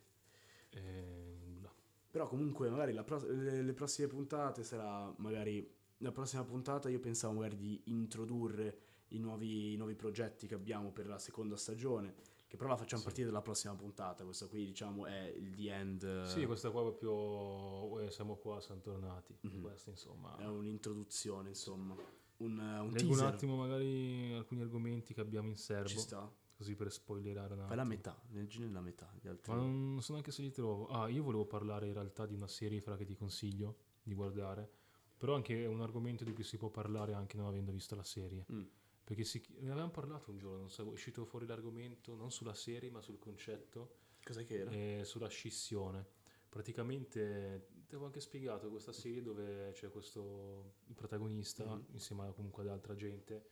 E 0.70 1.36
nulla. 1.44 1.72
Però 2.10 2.26
comunque 2.26 2.68
magari 2.70 2.92
la 2.92 3.04
pro- 3.04 3.24
le, 3.26 3.62
le 3.62 3.72
prossime 3.72 4.08
puntate 4.08 4.64
sarà 4.64 5.12
magari 5.18 5.78
la 5.98 6.12
prossima 6.12 6.44
puntata 6.44 6.88
io 6.88 6.98
pensavo 6.98 7.34
magari 7.34 7.56
di 7.56 7.80
introdurre 7.86 8.78
i 9.08 9.18
nuovi, 9.18 9.72
i 9.74 9.76
nuovi 9.76 9.94
progetti 9.94 10.46
che 10.46 10.54
abbiamo 10.54 10.90
per 10.92 11.06
la 11.06 11.18
seconda 11.18 11.56
stagione, 11.56 12.14
che 12.50 12.56
però 12.56 12.68
la 12.68 12.76
facciamo 12.76 13.00
Sì. 13.00 13.06
partire 13.06 13.28
dalla 13.28 13.42
prossima 13.42 13.76
puntata, 13.76 14.24
questa 14.24 14.48
qui 14.48 14.64
diciamo 14.66 15.06
è 15.06 15.32
il 15.36 15.54
the 15.54 15.70
end, 15.72 16.24
Sì, 16.24 16.44
questa 16.46 16.70
qua 16.70 16.82
proprio... 16.82 18.00
eh, 18.00 18.10
siamo 18.10 18.34
qua, 18.34 18.60
siamo 18.60 18.80
tornati. 18.80 19.36
Mhm. 19.42 19.60
Questa 19.60 19.90
insomma... 19.90 20.36
è 20.36 20.46
un'introduzione 20.48 21.50
insomma, 21.50 21.94
un, 22.38 22.58
eh, 22.58 22.78
un 22.80 22.90
Leggo 22.90 23.04
un 23.10 23.16
teaser, 23.16 23.26
attimo 23.26 23.54
magari 23.54 24.32
alcuni 24.32 24.62
argomenti 24.62 25.14
che 25.14 25.20
abbiamo 25.20 25.48
in 25.48 25.56
serbo, 25.56 25.88
ci 25.90 25.98
sta, 25.98 26.28
così 26.56 26.74
per 26.74 26.90
spoilerare 26.90 27.54
un 27.54 27.60
fai 27.66 27.76
la 27.76 27.82
attimo. 27.82 27.94
metà, 27.94 28.20
nella 28.58 28.80
metà, 28.80 29.08
gli 29.20 29.28
altri... 29.28 29.52
Ma 29.52 29.58
non 29.58 30.02
so 30.02 30.10
neanche 30.10 30.32
se 30.32 30.42
li 30.42 30.50
trovo. 30.50 30.88
Ah, 30.88 31.08
io 31.08 31.22
volevo 31.22 31.46
parlare 31.46 31.86
in 31.86 31.92
realtà 31.92 32.26
di 32.26 32.34
una 32.34 32.48
serie 32.48 32.80
fra 32.80 32.96
che 32.96 33.04
ti 33.04 33.14
consiglio 33.14 33.76
di 34.02 34.12
guardare, 34.14 34.68
però 35.16 35.36
anche 35.36 35.62
è 35.62 35.66
un 35.68 35.82
argomento 35.82 36.24
di 36.24 36.32
cui 36.32 36.42
si 36.42 36.56
può 36.56 36.68
parlare 36.68 37.12
anche 37.12 37.36
non 37.36 37.46
avendo 37.46 37.70
visto 37.70 37.94
la 37.94 38.02
serie. 38.02 38.44
Mm. 38.52 38.62
Perché 39.10 39.24
si- 39.24 39.42
ne 39.58 39.72
avevamo 39.72 39.90
parlato 39.90 40.30
un 40.30 40.38
giorno, 40.38 40.58
non 40.58 40.70
so, 40.70 40.84
è 40.84 40.86
uscito 40.86 41.24
fuori 41.24 41.44
l'argomento 41.44 42.14
non 42.14 42.30
sulla 42.30 42.54
serie 42.54 42.92
ma 42.92 43.00
sul 43.02 43.18
concetto 43.18 43.96
Cos'è 44.22 44.44
che 44.44 44.58
era? 44.60 44.70
e 44.70 45.00
sulla 45.02 45.26
scissione. 45.26 46.06
Praticamente 46.48 47.66
ti 47.88 47.94
avevo 47.94 48.04
anche 48.06 48.20
spiegato 48.20 48.70
questa 48.70 48.92
serie 48.92 49.20
dove 49.20 49.72
c'è 49.72 49.90
questo 49.90 50.74
protagonista 50.94 51.64
Mhm. 51.74 51.86
insieme 51.90 52.32
comunque 52.36 52.62
ad 52.62 52.68
altra 52.68 52.94
gente 52.94 53.44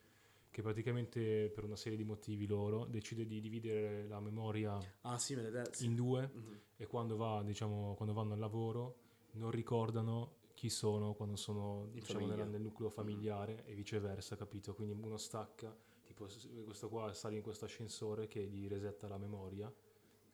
che 0.51 0.63
praticamente 0.63 1.51
per 1.53 1.65
una 1.65 1.75
serie 1.75 1.99
di 1.99 2.05
motivi 2.05 2.47
loro 2.47 2.85
decide 2.85 3.27
di 3.27 3.41
dividere 3.41 4.07
la 4.07 4.21
memoria 4.21 4.79
Ah 5.01 5.19
sì, 5.19 5.37
in 5.81 5.97
due 5.97 6.31
Mhm. 6.33 6.61
e 6.77 6.87
quando, 6.87 7.17
va, 7.17 7.43
diciamo, 7.43 7.95
quando 7.97 8.15
vanno 8.15 8.35
al 8.35 8.39
lavoro 8.39 8.99
non 9.33 9.51
ricordano 9.51 10.37
chi 10.59 10.71
sono 10.71 11.15
quando 11.15 11.37
sono 11.37 11.87
diciamo, 11.93 12.27
nella- 12.27 12.45
nel 12.45 12.61
nucleo 12.61 12.91
familiare 12.91 13.65
e 13.65 13.75
viceversa, 13.75 14.35
capito? 14.35 14.75
Quindi 14.75 14.93
uno 14.93 15.17
stacca, 15.17 15.73
tipo 16.03 16.27
questo 16.65 16.89
qua 16.89 17.13
sale 17.13 17.37
in 17.37 17.43
questo 17.43 17.65
ascensore 17.65 18.27
che 18.27 18.45
gli 18.45 18.67
resetta 18.67 19.07
la 19.07 19.19
memoria, 19.19 19.73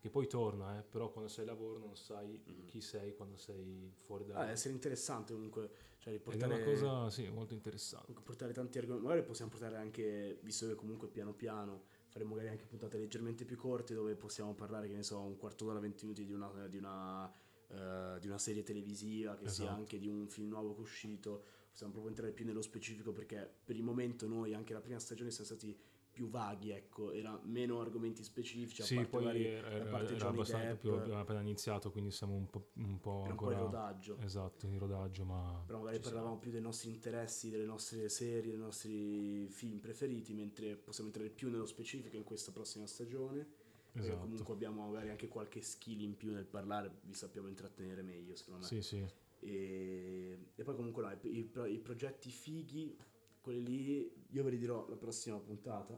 che 0.00 0.08
poi 0.08 0.26
torna, 0.26 0.78
eh, 0.78 0.82
però 0.82 1.10
quando 1.10 1.28
sei 1.28 1.44
al 1.46 1.50
lavoro 1.50 1.76
non 1.78 1.94
sai 1.94 2.42
Mhm. 2.42 2.64
chi 2.64 2.80
sei 2.80 3.14
quando 3.14 3.36
sei 3.36 3.92
fuori 3.98 4.24
da 4.24 4.38
Ah, 4.38 4.48
essere 4.50 4.72
interessante 4.72 5.34
comunque, 5.34 5.70
cioè 5.98 6.14
Ed 6.14 6.14
è 6.14 6.16
riportare... 6.16 6.54
una 6.54 6.64
cosa, 6.64 7.10
sì, 7.10 7.28
molto 7.28 7.52
interessante. 7.52 8.12
Portare 8.22 8.54
tanti 8.54 8.78
argomenti, 8.78 9.06
magari 9.06 9.26
possiamo 9.26 9.50
portare 9.50 9.76
anche, 9.76 10.38
visto 10.42 10.66
che 10.66 10.74
comunque 10.74 11.08
piano 11.08 11.34
piano 11.34 11.82
faremo 12.08 12.30
magari 12.30 12.48
anche 12.48 12.64
puntate 12.64 12.96
leggermente 12.96 13.44
più 13.44 13.56
corte 13.58 13.92
dove 13.92 14.14
possiamo 14.16 14.54
parlare, 14.54 14.88
che 14.88 14.94
ne 14.94 15.02
so, 15.02 15.18
un 15.20 15.36
quarto 15.36 15.66
d'ora, 15.66 15.80
20 15.80 16.04
minuti 16.04 16.24
di 16.24 16.32
una, 16.32 16.66
di 16.66 16.78
una, 16.78 17.30
eh, 17.68 18.18
di 18.20 18.26
una 18.26 18.38
serie 18.38 18.62
televisiva, 18.62 19.34
che 19.36 19.48
sia 19.48 19.64
Esatto. 19.64 19.78
anche 19.78 19.98
di 19.98 20.08
un 20.08 20.28
film 20.28 20.48
nuovo 20.48 20.72
che 20.72 20.78
è 20.78 20.82
uscito, 20.82 21.44
possiamo 21.70 21.92
proprio 21.92 22.12
entrare 22.12 22.32
più 22.32 22.44
nello 22.44 22.62
specifico 22.62 23.12
perché 23.12 23.50
per 23.64 23.76
il 23.76 23.82
momento 23.82 24.26
noi, 24.26 24.54
anche 24.54 24.72
la 24.72 24.80
prima 24.80 24.98
stagione, 24.98 25.30
siamo 25.30 25.46
stati 25.46 25.76
più 26.14 26.28
vaghi, 26.28 26.70
ecco, 26.70 27.10
era 27.10 27.36
meno 27.42 27.80
argomenti 27.80 28.22
specifici, 28.22 28.82
a 28.82 28.84
Sì, 28.84 28.94
parte 28.94 29.10
poi 29.10 29.24
magari 29.24 29.46
era, 29.46 29.82
a 29.82 29.86
parte 29.86 30.14
era 30.14 30.28
abbastanza 30.28 30.68
Depp, 30.68 30.80
più, 30.80 30.92
abbiamo 30.92 31.20
appena 31.20 31.40
iniziato, 31.40 31.90
quindi 31.90 32.12
siamo 32.12 32.34
un 32.34 32.48
po', 32.48 32.68
un 32.74 33.00
po' 33.00 33.22
era 33.24 33.30
un 33.32 33.36
po' 33.36 33.46
ancora... 33.46 33.56
in 33.56 33.60
rodaggio. 33.62 34.18
Esatto, 34.20 34.66
in 34.66 34.78
rodaggio, 34.78 35.24
ma... 35.24 35.64
Però 35.66 35.80
magari 35.80 35.98
parlavamo 35.98 36.38
più 36.38 36.52
dei 36.52 36.60
nostri 36.60 36.90
interessi, 36.90 37.50
delle 37.50 37.64
nostre 37.64 38.08
serie, 38.08 38.52
dei 38.52 38.60
nostri 38.60 39.48
film 39.48 39.80
preferiti, 39.80 40.32
mentre 40.34 40.76
possiamo 40.76 41.08
entrare 41.08 41.30
più 41.30 41.50
nello 41.50 41.66
specifico 41.66 42.16
in 42.16 42.22
questa 42.22 42.52
prossima 42.52 42.86
stagione. 42.86 43.48
Perché 43.94 44.08
Esatto. 44.08 44.22
comunque 44.24 44.54
abbiamo 44.54 44.86
magari 44.88 45.10
anche 45.10 45.28
qualche 45.28 45.62
skill 45.62 46.00
in 46.00 46.16
più 46.16 46.32
nel 46.32 46.46
parlare, 46.46 46.98
vi 47.02 47.14
sappiamo 47.14 47.46
intrattenere 47.46 48.02
meglio, 48.02 48.34
secondo 48.34 48.62
me. 48.62 48.66
Sì, 48.66 48.82
sì. 48.82 49.06
E, 49.38 50.38
e 50.52 50.62
poi 50.64 50.74
comunque 50.74 51.02
no, 51.04 51.12
i, 51.12 51.38
i 51.38 51.44
pro- 51.44 51.66
i 51.66 51.78
progetti 51.78 52.28
fighi, 52.28 52.98
quelli 53.40 53.62
lì, 53.64 54.12
io 54.30 54.42
ve 54.42 54.50
li 54.50 54.58
dirò 54.58 54.88
la 54.88 54.96
prossima 54.96 55.38
puntata, 55.38 55.96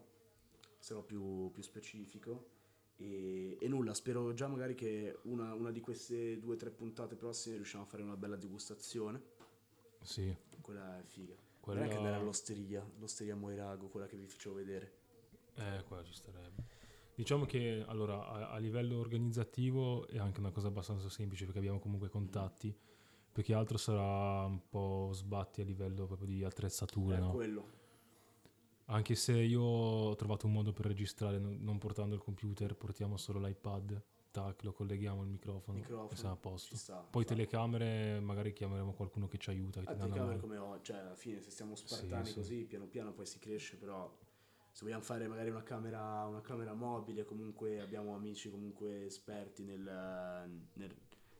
sarò 0.78 1.02
più, 1.02 1.50
più 1.52 1.62
specifico. 1.62 2.50
E, 2.98 3.56
e 3.58 3.66
nulla, 3.68 3.94
spero 3.94 4.34
già 4.34 4.46
magari 4.46 4.74
che 4.74 5.20
una, 5.22 5.54
una 5.54 5.70
di 5.70 5.80
queste 5.80 6.38
due 6.38 6.54
o 6.54 6.58
tre 6.58 6.70
puntate 6.70 7.14
prossime 7.14 7.56
riusciamo 7.56 7.84
a 7.84 7.86
fare 7.86 8.02
una 8.02 8.16
bella 8.18 8.36
degustazione. 8.36 9.22
Sì, 10.02 10.36
Quella 10.60 10.98
è 10.98 11.02
figa. 11.02 11.34
quella... 11.60 11.80
Non 11.80 11.88
è 11.88 11.90
che 11.90 11.96
andare 11.96 12.16
all'osteria, 12.16 12.86
l'osteria 12.98 13.36
Moirago, 13.36 13.88
quella 13.88 14.06
che 14.06 14.18
vi 14.18 14.26
facevo 14.26 14.54
vedere. 14.54 14.92
Eh, 15.54 15.82
quella 15.86 16.04
ci 16.04 16.12
starebbe. 16.12 16.74
Diciamo 17.16 17.46
che 17.46 17.82
allora 17.86 18.28
a, 18.28 18.50
a 18.50 18.58
livello 18.58 18.98
organizzativo 18.98 20.06
è 20.06 20.18
anche 20.18 20.38
una 20.38 20.50
cosa 20.50 20.68
abbastanza 20.68 21.08
semplice 21.08 21.44
perché 21.44 21.60
abbiamo 21.60 21.78
comunque 21.78 22.10
contatti. 22.10 22.76
Più 23.32 23.42
che 23.42 23.54
altro 23.54 23.78
sarà 23.78 24.44
un 24.44 24.68
po' 24.68 25.12
sbatti 25.14 25.62
a 25.62 25.64
livello 25.64 26.04
proprio 26.04 26.28
di 26.28 26.44
attrezzature, 26.44 27.16
è 27.16 27.20
no? 27.20 27.30
quello. 27.30 27.70
Anche 28.86 29.14
se 29.14 29.32
io 29.32 29.62
ho 29.62 30.14
trovato 30.14 30.46
un 30.46 30.52
modo 30.52 30.74
per 30.74 30.84
registrare 30.84 31.38
non, 31.38 31.78
portando 31.78 32.14
il 32.14 32.20
computer, 32.20 32.76
portiamo 32.76 33.16
solo 33.16 33.38
l'iPad, 33.38 34.02
tac, 34.30 34.62
lo 34.64 34.74
colleghiamo 34.74 35.22
al 35.22 35.28
microfono, 35.28 35.78
Microfono, 35.78 36.10
e 36.10 36.16
siamo 36.16 36.34
a 36.34 36.36
posto. 36.36 36.76
sta. 36.76 36.96
Poi 36.96 37.24
fa- 37.24 37.30
telecamere, 37.30 38.20
magari 38.20 38.52
chiameremo 38.52 38.92
qualcuno 38.92 39.26
che 39.26 39.38
ci 39.38 39.48
aiuta. 39.48 39.80
Che 39.80 39.88
A 39.88 39.94
telecamere 39.94 40.38
come 40.38 40.58
ho, 40.58 40.82
cioè 40.82 40.98
alla 40.98 41.16
fine 41.16 41.40
se 41.40 41.50
stiamo 41.50 41.74
spartani 41.76 42.26
sì. 42.26 42.34
così, 42.34 42.64
piano 42.64 42.86
piano 42.86 43.12
poi 43.12 43.24
si 43.24 43.38
cresce, 43.38 43.76
però 43.76 44.14
se 44.76 44.84
vogliamo 44.84 45.02
fare 45.02 45.26
magari 45.26 45.48
una 45.48 45.62
camera, 45.62 46.26
una 46.26 46.42
camera 46.42 46.74
mobile, 46.74 47.24
comunque 47.24 47.80
abbiamo 47.80 48.14
amici 48.14 48.50
comunque 48.50 49.06
esperti 49.06 49.64
nel, 49.64 49.80
nel, 50.74 50.94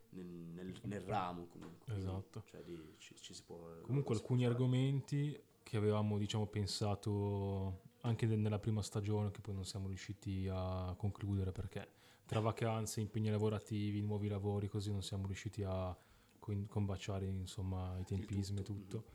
nel, 0.08 0.24
nel- 0.24 0.80
nel 0.84 1.00
ramo 1.02 1.46
comunque. 1.48 1.94
Esatto. 1.94 2.44
Cioè 2.46 2.62
lì 2.64 2.94
ci, 2.96 3.14
ci 3.16 3.34
si 3.34 3.42
può... 3.44 3.58
Comunque 3.82 4.14
alcuni 4.14 4.44
fare. 4.44 4.54
argomenti 4.54 5.38
che 5.62 5.76
avevamo 5.76 6.16
diciamo 6.16 6.46
pensato 6.46 7.82
anche 8.00 8.24
nella 8.24 8.58
prima 8.58 8.80
stagione 8.80 9.30
che 9.30 9.42
poi 9.42 9.52
non 9.52 9.66
siamo 9.66 9.88
riusciti 9.88 10.48
a 10.50 10.94
concludere 10.96 11.52
perché 11.52 11.86
tra 12.24 12.40
vacanze, 12.40 13.02
impegni 13.02 13.28
lavorativi, 13.28 14.00
nuovi 14.00 14.28
lavori 14.28 14.66
così 14.66 14.90
non 14.90 15.02
siamo 15.02 15.26
riusciti 15.26 15.62
a 15.62 15.94
combaciare 16.38 17.26
insomma 17.26 17.98
i 17.98 18.04
tempismi 18.04 18.60
e 18.60 18.62
tutto, 18.62 18.96
tutto. 18.96 19.14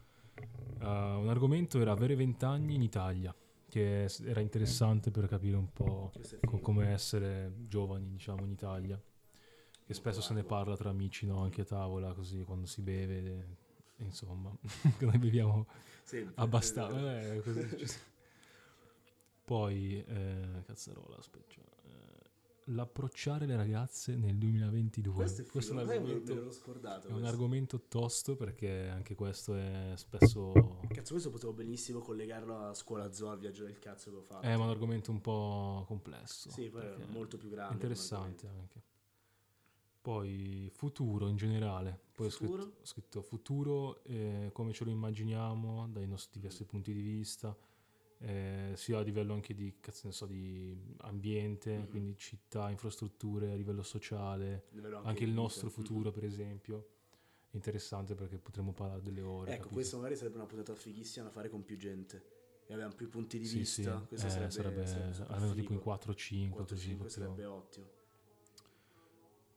Uh, 0.80 1.22
un 1.22 1.28
argomento 1.28 1.80
era 1.80 1.92
avere 1.92 2.14
20 2.14 2.46
anni 2.46 2.76
in 2.76 2.84
Italia. 2.84 3.36
Che 3.72 4.10
era 4.26 4.42
interessante 4.42 5.12
per 5.12 5.28
capire 5.28 5.56
un 5.56 5.72
po' 5.72 6.12
co- 6.46 6.60
come 6.60 6.90
essere 6.90 7.54
giovani, 7.68 8.10
diciamo, 8.10 8.44
in 8.44 8.52
Italia. 8.52 9.02
Che 9.86 9.94
spesso 9.94 10.20
se 10.22 10.34
ne 10.34 10.44
parla 10.44 10.76
tra 10.76 10.90
amici, 10.90 11.26
no? 11.26 11.40
Anche 11.42 11.62
a 11.62 11.66
tavola, 11.66 12.14
così, 12.14 12.44
quando 12.44 12.66
si 12.68 12.82
beve. 12.82 13.18
e- 13.98 14.04
insomma, 14.04 14.52
che 14.98 15.06
noi 15.06 15.18
beviamo 15.18 15.66
abbastanza. 16.36 17.22
eh, 17.22 17.38
eh, 17.38 17.88
ci- 17.88 18.00
Poi, 19.46 20.04
eh, 20.06 20.64
cazzarola, 20.66 21.18
aspetta. 21.18 21.71
Eh, 22.66 22.72
l'approcciare 22.72 23.46
le 23.46 23.56
ragazze 23.56 24.16
nel 24.16 24.36
2022. 24.38 25.14
Questo 25.14 25.42
è. 25.42 25.46
Questo 25.46 25.72
è 25.72 25.76
un 25.76 25.90
argomento, 25.90 26.52
è 27.08 27.12
un 27.12 27.26
argomento 27.26 27.82
tosto 27.88 28.36
perché 28.36 28.88
anche 28.90 29.16
questo 29.16 29.56
è 29.56 29.94
spesso... 29.96 30.80
Cazzo, 30.88 31.14
questo 31.14 31.30
potevo 31.30 31.54
benissimo 31.54 32.00
collegarlo 32.00 32.58
a 32.58 32.74
scuola 32.74 33.12
zoo, 33.12 33.30
al 33.30 33.40
viaggio 33.40 33.64
del 33.64 33.80
cazzo 33.80 34.10
che 34.12 34.18
ho 34.18 34.22
fatto. 34.22 34.46
È 34.46 34.54
un 34.54 34.70
argomento 34.70 35.12
un 35.12 35.22
po' 35.22 35.84
complesso. 35.88 36.50
Sì, 36.50 36.70
poi 36.70 36.86
è 36.86 37.06
molto 37.10 37.38
più 37.38 37.50
grande. 37.50 37.74
Interessante 37.74 38.48
anche. 38.48 38.82
Poi 40.02 40.70
futuro 40.74 41.28
in 41.28 41.36
generale. 41.36 42.00
Poi 42.14 42.26
ho 42.26 42.30
Futuro? 42.30 42.64
scritto, 42.64 42.82
ho 42.82 42.86
scritto 42.86 43.22
futuro 43.22 44.04
eh, 44.04 44.50
come 44.52 44.74
ce 44.74 44.84
lo 44.84 44.90
immaginiamo 44.90 45.88
dai 45.90 46.08
nostri 46.08 46.40
diversi 46.40 46.66
punti 46.66 46.92
di 46.92 47.02
vista, 47.02 47.56
eh, 48.22 48.74
sia 48.76 49.00
a 49.00 49.02
livello 49.02 49.34
anche 49.34 49.54
di, 49.54 49.74
so, 49.90 50.26
di 50.26 50.78
ambiente, 51.00 51.78
Mhm. 51.80 51.88
quindi 51.90 52.18
città, 52.18 52.70
infrastrutture, 52.70 53.52
a 53.52 53.56
livello 53.56 53.84
sociale, 53.84 54.66
Livello 54.72 55.02
anche, 55.04 55.24
il 55.24 55.32
nostro 55.32 55.68
vita. 55.68 55.82
futuro 55.82 56.12
per 56.12 56.24
esempio. 56.26 56.88
Interessante 57.54 58.16
perché 58.16 58.38
potremmo 58.38 58.72
parlare 58.72 59.02
delle 59.02 59.22
ore. 59.22 59.50
Ecco, 59.52 59.58
capito? 59.64 59.74
questa 59.76 59.98
magari 59.98 60.16
sarebbe 60.16 60.38
una 60.38 60.46
puntata 60.46 60.74
fighissima 60.74 61.26
da 61.26 61.32
fare 61.32 61.50
con 61.50 61.64
più 61.64 61.76
gente. 61.78 62.40
E 62.68 62.74
abbiamo 62.74 62.94
più 62.94 63.10
punti 63.10 63.38
di 63.38 63.46
Sì, 63.46 63.58
vista. 63.58 64.00
sì, 64.00 64.06
Questo 64.08 64.28
eh, 64.28 64.30
sarebbe, 64.30 64.52
sarebbe, 64.52 64.86
sarebbe 64.86 65.34
almeno 65.34 65.54
tipo 65.54 65.74
in 65.74 65.80
figo. 65.80 65.84
4-5 65.84 66.66
così 66.66 66.94
4-5 66.94 66.96
proprio. 66.96 67.10
sarebbe 67.10 67.46
ottimo. 67.46 67.90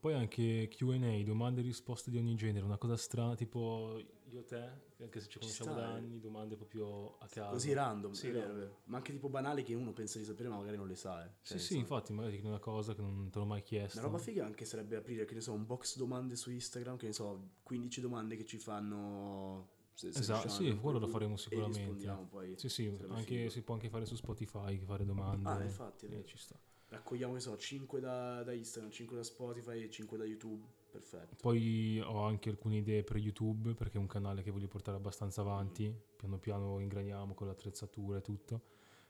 Poi 0.05 0.13
anche 0.13 0.69
Q&A, 0.69 1.25
domande 1.25 1.63
e 1.63 1.65
risposte 1.65 2.11
di 2.11 2.19
ogni 2.19 2.35
genere, 2.35 2.63
una 2.63 2.77
cosa 2.77 2.95
strana, 2.95 3.35
tipo 3.35 3.99
io 4.29 4.41
e 4.41 4.45
te, 4.45 4.71
anche 5.01 5.19
se 5.19 5.29
ci 5.29 5.39
conosciamo 5.39 5.71
sta, 5.71 5.81
da 5.81 5.89
eh. 5.89 5.93
anni, 5.95 6.21
domande 6.21 6.57
proprio 6.57 7.17
a 7.21 7.27
caso. 7.27 7.53
Così 7.53 7.73
random, 7.73 8.13
Sì, 8.13 8.29
vero, 8.29 8.53
vero. 8.53 8.81
Ma 8.85 8.99
anche 8.99 9.13
tipo 9.13 9.31
banali 9.31 9.63
che 9.63 9.73
uno 9.73 9.95
pensa 9.95 10.19
di 10.19 10.27
sapere 10.27 10.51
ma 10.51 10.57
magari 10.57 10.77
non 10.77 10.89
le 10.89 10.95
sa. 10.95 11.25
eh. 11.25 11.31
Sì, 11.41 11.53
Cioè, 11.53 11.59
sì, 11.59 11.77
insomma, 11.79 11.81
infatti, 11.81 12.13
magari 12.13 12.39
una 12.45 12.59
cosa 12.59 12.95
che 12.95 13.01
non 13.01 13.31
te 13.31 13.39
l'ho 13.39 13.47
mai 13.47 13.63
chiesto. 13.63 13.99
Una 13.99 14.09
roba 14.09 14.19
figa 14.19 14.45
anche 14.45 14.67
sarebbe 14.67 14.97
aprire, 14.97 15.25
che 15.25 15.33
ne 15.33 15.41
so, 15.41 15.55
un 15.55 15.65
box 15.65 15.97
domande 15.97 16.37
su 16.37 16.51
Instagram, 16.51 16.99
che 16.99 17.07
ne 17.07 17.13
so, 17.15 17.53
15 17.63 18.03
domande 18.03 18.37
che 18.37 18.45
ci 18.45 18.59
fanno... 18.59 19.71
Se, 19.95 20.13
se 20.13 20.19
Esatto, 20.19 20.49
sì, 20.51 20.77
quello 20.83 20.99
lo 20.99 21.07
faremo 21.07 21.37
E 21.37 21.39
sicuramente. 21.39 21.79
rispondiamo 21.79 22.27
poi. 22.27 22.59
Sì, 22.59 22.69
sì, 22.69 22.95
anche, 23.09 23.49
si 23.49 23.63
può 23.63 23.73
anche 23.73 23.89
fare 23.89 24.05
su 24.05 24.17
Spotify, 24.17 24.77
fare 24.81 25.07
domande. 25.07 25.49
Ah, 25.49 25.63
infatti, 25.63 26.05
eh, 26.09 26.27
ci 26.27 26.37
sta. 26.37 26.61
Raccogliamo, 26.95 27.39
so, 27.39 27.57
5 27.57 28.01
da, 28.01 28.43
da 28.43 28.53
Instagram, 28.53 28.91
5 28.91 29.17
da 29.17 29.23
Spotify 29.23 29.83
e 29.83 29.91
5 29.91 30.17
da 30.17 30.25
YouTube. 30.25 30.65
Perfetto. 30.91 31.35
Poi 31.41 32.01
ho 32.01 32.23
anche 32.23 32.51
alcune 32.51 32.77
idee 32.77 33.03
per 33.03 33.17
YouTube, 33.17 33.75
perché 33.75 33.97
è 33.97 34.01
un 34.01 34.07
canale 34.07 34.43
che 34.43 34.53
voglio 34.53 34.69
portare 34.69 34.97
abbastanza 34.97 35.41
avanti. 35.41 35.93
Piano 36.17 36.39
piano 36.39 36.79
ingraniamo 36.79 37.35
con 37.35 37.49
l'attrezzatura 37.49 38.19
e 38.19 38.21
tutto. 38.21 38.63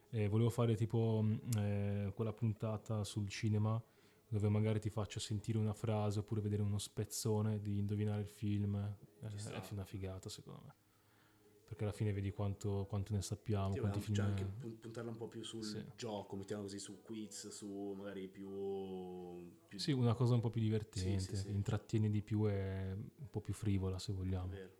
E 0.08 0.28
volevo 0.28 0.48
fare 0.48 0.76
tipo 0.76 1.20
mh, 1.22 1.40
eh, 1.58 2.12
quella 2.14 2.32
puntata 2.32 3.04
sul 3.04 3.28
cinema, 3.28 3.80
dove 4.28 4.48
magari 4.48 4.80
ti 4.80 4.88
faccio 4.88 5.20
sentire 5.20 5.58
una 5.58 5.74
frase 5.74 6.20
oppure 6.20 6.40
vedere 6.40 6.62
uno 6.62 6.78
spezzone 6.78 7.60
di 7.60 7.78
indovinare 7.78 8.22
il 8.22 8.30
film. 8.30 8.76
Eh, 9.20 9.38
sta. 9.38 9.52
è 9.52 9.72
una 9.72 9.84
figata, 9.84 10.30
secondo 10.30 10.62
me. 10.64 10.83
Perché 11.74 11.88
alla 11.88 11.92
fine 11.92 12.12
vedi 12.12 12.30
quanto, 12.30 12.86
quanto 12.88 13.12
ne 13.12 13.20
sappiamo, 13.20 13.74
Sì, 13.74 13.80
quanti 13.80 13.98
volevamo 13.98 14.36
film... 14.36 14.46
anche 14.46 14.58
pun- 14.60 14.78
puntarla 14.78 15.10
un 15.10 15.16
po' 15.16 15.26
più 15.26 15.42
sul 15.42 15.64
Sì. 15.64 15.84
gioco, 15.96 16.36
mettiamo 16.36 16.62
così, 16.62 16.78
su 16.78 17.02
quiz, 17.02 17.48
su 17.48 17.94
magari 17.96 18.28
più... 18.28 19.50
più 19.66 19.78
Sì, 19.80 19.90
una 19.90 20.14
cosa 20.14 20.34
un 20.34 20.40
po' 20.40 20.50
più 20.50 20.60
divertente, 20.60 21.34
Sì, 21.34 21.36
sì, 21.36 21.48
intrattiene 21.50 22.08
di 22.10 22.22
più 22.22 22.48
e 22.48 22.92
un 22.92 23.28
po' 23.28 23.40
più 23.40 23.52
frivola 23.52 23.98
se 23.98 24.12
vogliamo. 24.12 24.46
vero. 24.46 24.72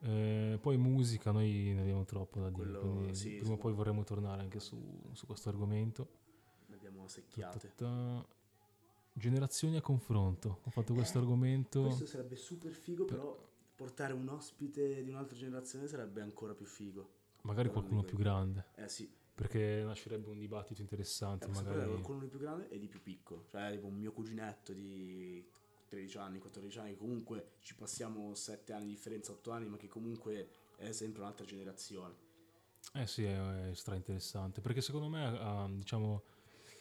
Eh, 0.00 0.58
poi 0.60 0.76
musica, 0.76 1.30
noi 1.30 1.72
ne 1.72 1.80
abbiamo 1.82 2.04
troppo 2.04 2.40
da 2.40 2.50
dire, 2.50 2.72
Quello- 2.72 3.10
prima 3.12 3.52
o 3.52 3.56
poi 3.56 3.72
vorremmo 3.72 4.02
tornare 4.02 4.42
anche 4.42 4.58
su, 4.58 5.08
su 5.12 5.24
questo 5.26 5.48
argomento. 5.50 6.08
Ne 6.66 6.74
abbiamo 6.74 7.06
secchiate. 7.06 7.58
Ta-ta-ta. 7.60 8.26
Generazioni 9.12 9.76
a 9.76 9.80
confronto, 9.80 10.58
ho 10.64 10.70
fatto 10.70 10.94
questo 10.94 11.18
argomento. 11.18 11.80
Questo 11.82 12.06
sarebbe 12.06 12.34
super 12.34 12.72
figo, 12.72 13.04
però 13.04 13.54
portare 13.76 14.12
un 14.14 14.28
ospite 14.28 15.04
di 15.04 15.10
un'altra 15.10 15.36
generazione 15.36 15.86
sarebbe 15.86 16.22
ancora 16.22 16.54
più 16.54 16.66
figo. 16.66 17.10
magari 17.42 17.68
qualcuno 17.68 18.02
più 18.02 18.16
grande, 18.16 18.64
Eh 18.74 18.88
sì, 18.88 19.08
perché 19.34 19.82
nascerebbe 19.84 20.30
un 20.30 20.38
dibattito 20.38 20.80
interessante. 20.80 21.44
eh, 21.44 21.48
magari... 21.50 21.88
qualcuno 21.90 22.20
di 22.20 22.26
più 22.26 22.38
grande 22.38 22.68
e 22.70 22.78
di 22.78 22.88
più 22.88 23.02
piccolo. 23.02 23.44
Cioè, 23.48 23.70
tipo 23.72 23.86
un 23.86 23.94
mio 23.94 24.12
cuginetto 24.12 24.72
di 24.72 25.46
13 25.88 26.18
anni, 26.18 26.38
14 26.38 26.78
anni, 26.78 26.96
comunque 26.96 27.50
ci 27.60 27.74
passiamo 27.74 28.34
7 28.34 28.72
anni 28.72 28.86
di 28.86 28.92
differenza, 28.92 29.32
8 29.32 29.50
anni, 29.52 29.68
ma 29.68 29.76
che 29.76 29.88
comunque 29.88 30.48
è 30.76 30.90
sempre 30.92 31.20
un'altra 31.22 31.44
generazione. 31.44 32.14
Eh 32.94 33.06
sì, 33.06 33.24
è, 33.24 33.70
è 33.70 33.74
stra 33.74 33.94
interessante, 33.94 34.60
perché 34.60 34.80
secondo 34.80 35.08
me, 35.08 35.24
ah, 35.24 35.68
diciamo, 35.70 36.22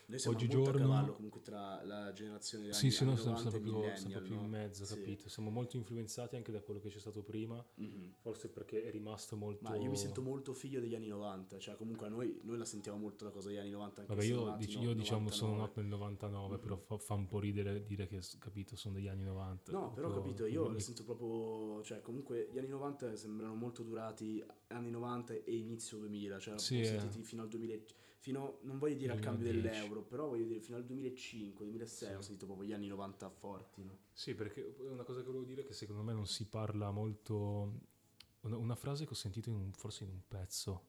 Noi 0.07 0.19
siamo 0.19 0.37
Oggigiorno- 0.37 0.69
a 0.69 0.73
cavallo 0.87 1.13
comunque 1.13 1.41
tra 1.41 1.83
la 1.83 2.11
generazione 2.13 2.65
sì, 2.73 2.85
anni, 2.85 2.91
sì, 2.91 3.03
anni 3.03 3.15
siamo 3.17 3.31
90 3.31 3.41
sempre 3.41 3.59
più, 3.59 3.71
millennial, 3.73 3.97
sempre 3.97 4.21
più 4.21 4.35
no? 4.35 4.41
in 4.41 4.49
mezzo, 4.49 4.85
Sì. 4.85 4.95
capito? 4.95 5.29
Siamo 5.29 5.49
molto 5.49 5.77
influenzati 5.77 6.35
anche 6.35 6.51
da 6.51 6.61
quello 6.61 6.79
che 6.79 6.89
c'è 6.89 6.99
stato 6.99 7.23
prima, 7.23 7.65
Mhm. 7.75 8.13
forse 8.19 8.49
perché 8.49 8.83
è 8.83 8.91
rimasto 8.91 9.35
molto... 9.35 9.67
Ma 9.67 9.75
io 9.77 9.89
mi 9.89 9.97
sento 9.97 10.21
molto 10.21 10.53
figlio 10.53 10.79
degli 10.79 10.93
anni 10.93 11.07
90, 11.07 11.57
cioè 11.57 11.75
comunque 11.75 12.07
noi, 12.07 12.39
noi 12.43 12.57
la 12.59 12.65
sentiamo 12.65 12.99
molto 12.99 13.25
la 13.25 13.31
cosa 13.31 13.47
degli 13.47 13.57
anni 13.57 13.71
90. 13.71 14.01
Anche 14.01 14.13
Vabbè, 14.13 14.25
io, 14.27 14.35
siamo 14.35 14.49
nati 14.51 14.65
dic- 14.67 14.75
no- 14.77 14.83
io 14.83 14.93
diciamo 14.93 15.29
sono 15.31 15.51
99. 15.53 15.67
nato 15.67 15.79
nel 15.81 15.89
99, 15.89 16.57
però 16.59 16.77
fa, 16.77 16.97
fa 16.99 17.13
un 17.15 17.25
po' 17.25 17.39
ridere 17.39 17.83
dire 17.85 18.05
che, 18.07 18.19
capito, 18.37 18.75
sono 18.75 18.93
degli 18.93 19.07
anni 19.07 19.23
90. 19.23 19.71
No, 19.71 19.91
però 19.91 20.09
Proprio- 20.09 20.21
capito, 20.33 20.45
io 20.45 20.69
mi- 20.69 20.79
sento 20.81 21.03
proprio, 21.03 21.81
cioè 21.83 22.01
comunque 22.01 22.47
gli 22.51 22.59
anni 22.59 22.67
90 22.69 23.15
sembrano 23.15 23.55
molto 23.55 23.81
durati, 23.81 24.43
anni 24.67 24.91
90 24.91 25.33
e 25.33 25.55
inizio 25.55 25.97
2000, 25.97 26.37
cioè 26.37 26.59
Sì, 26.59 26.79
eh. 26.81 26.85
sentiti 26.85 27.23
fino 27.23 27.41
al 27.41 27.47
2000, 27.47 27.81
fino, 28.25 28.57
non 28.63 28.79
voglio 28.79 28.95
dire 28.95 29.11
al 29.13 29.19
cambio 29.19 29.43
2010. 29.51 29.77
dell'euro, 29.79 30.01
però 30.01 30.27
voglio 30.27 30.45
dire 30.45 30.59
fino 30.59 30.77
al 30.77 30.83
2005, 30.85 31.63
2006 31.63 32.09
Sì. 32.09 32.13
ho 32.15 32.21
sentito 32.21 32.45
proprio 32.47 32.67
gli 32.67 32.73
anni 32.73 32.87
90 32.87 33.29
forti, 33.29 33.83
no? 33.83 33.97
Sì, 34.13 34.33
perché 34.33 34.75
una 34.79 35.03
cosa 35.03 35.19
che 35.19 35.27
volevo 35.27 35.43
dire 35.43 35.61
è 35.61 35.65
che 35.65 35.73
secondo 35.73 36.01
me 36.01 36.11
non 36.13 36.25
si 36.25 36.45
parla 36.47 36.89
molto... 36.89 37.93
Una, 38.41 38.57
una 38.57 38.75
frase 38.75 39.05
che 39.05 39.11
ho 39.11 39.15
sentito 39.15 39.49
in 39.49 39.55
un- 39.55 39.71
forse 39.73 40.03
in 40.05 40.09
un 40.09 40.21
pezzo, 40.27 40.85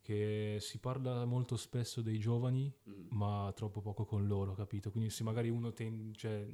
che 0.00 0.58
si 0.60 0.78
parla 0.78 1.24
molto 1.24 1.56
spesso 1.56 2.02
dei 2.02 2.18
giovani, 2.18 2.72
Mm. 2.88 3.06
ma 3.10 3.52
troppo 3.54 3.80
poco 3.80 4.04
con 4.04 4.26
loro, 4.26 4.54
capito? 4.54 4.90
Quindi 4.90 5.10
se 5.10 5.22
magari 5.24 5.48
uno 5.48 5.72
ten- 5.72 6.12
cioè, 6.14 6.46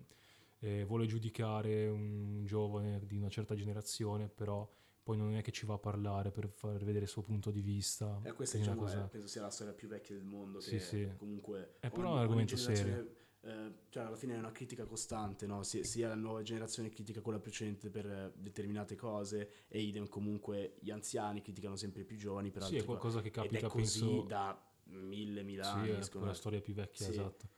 eh, 0.61 0.85
vuole 0.85 1.07
giudicare 1.07 1.89
un 1.89 2.45
giovane 2.45 3.05
di 3.07 3.17
una 3.17 3.29
certa 3.29 3.55
generazione, 3.55 4.29
però 4.29 4.69
poi 5.03 5.17
non 5.17 5.35
è 5.35 5.43
che 5.43 5.51
ci 5.53 5.67
va 5.67 5.75
a 5.75 5.79
parlare 5.79 6.31
per 6.31 6.49
far 6.49 6.83
vedere 6.85 7.05
il 7.05 7.09
suo 7.11 7.23
punto 7.23 7.51
di 7.51 7.61
vista. 7.61 8.21
E 8.23 8.33
questa 8.33 8.57
diciamo 8.59 8.81
cosa- 8.83 9.05
è- 9.05 9.09
penso 9.09 9.27
sia 9.27 9.43
la 9.43 9.51
storia 9.51 9.73
più 9.73 9.89
vecchia 9.89 10.15
del 10.15 10.25
mondo, 10.25 10.61
Sì, 10.61 10.71
che 10.71 10.81
sì. 10.81 11.13
comunque... 11.17 11.77
È 11.81 11.91
però 11.91 12.13
un 12.13 12.19
argomento 12.19 12.55
generazione, 12.55 13.09
eh, 13.41 13.73
cioè 13.89 14.05
alla 14.05 14.17
fine 14.17 14.35
è 14.35 14.39
una 14.39 14.53
critica 14.53 14.85
costante, 14.87 15.47
no? 15.47 15.65
Si- 15.65 15.83
sia 15.83 16.09
la 16.09 16.15
nuova 16.15 16.43
generazione 16.43 16.89
critica 16.91 17.21
quella 17.21 17.41
precedente 17.41 17.91
per 17.91 18.07
eh, 18.07 18.33
determinate 18.37 18.95
cose 18.95 19.67
e 19.67 19.81
idem 19.81 20.07
comunque 20.09 20.77
gli 20.81 20.91
anziani 20.93 21.43
criticano 21.43 21.75
sempre 21.75 22.03
i 22.03 22.05
più 22.05 22.17
giovani 22.17 22.51
per 22.51 22.63
Sì, 22.63 22.69
altre 22.69 22.83
è 22.83 22.85
qualcosa 22.85 23.21
che 23.21 23.31
cose. 23.31 23.47
Ed 23.47 23.53
capita, 23.53 23.67
è 23.67 23.71
così 23.71 24.01
penso... 24.01 24.23
da 24.23 24.67
mille, 24.85 25.43
mille 25.43 25.63
Sì, 25.65 25.69
anni, 25.69 25.89
è 25.89 25.93
secondo 25.95 26.09
quella 26.11 26.27
me. 26.29 26.35
storia 26.35 26.61
più 26.61 26.75
vecchia, 26.75 27.05
Sì. 27.07 27.11
esatto. 27.11 27.49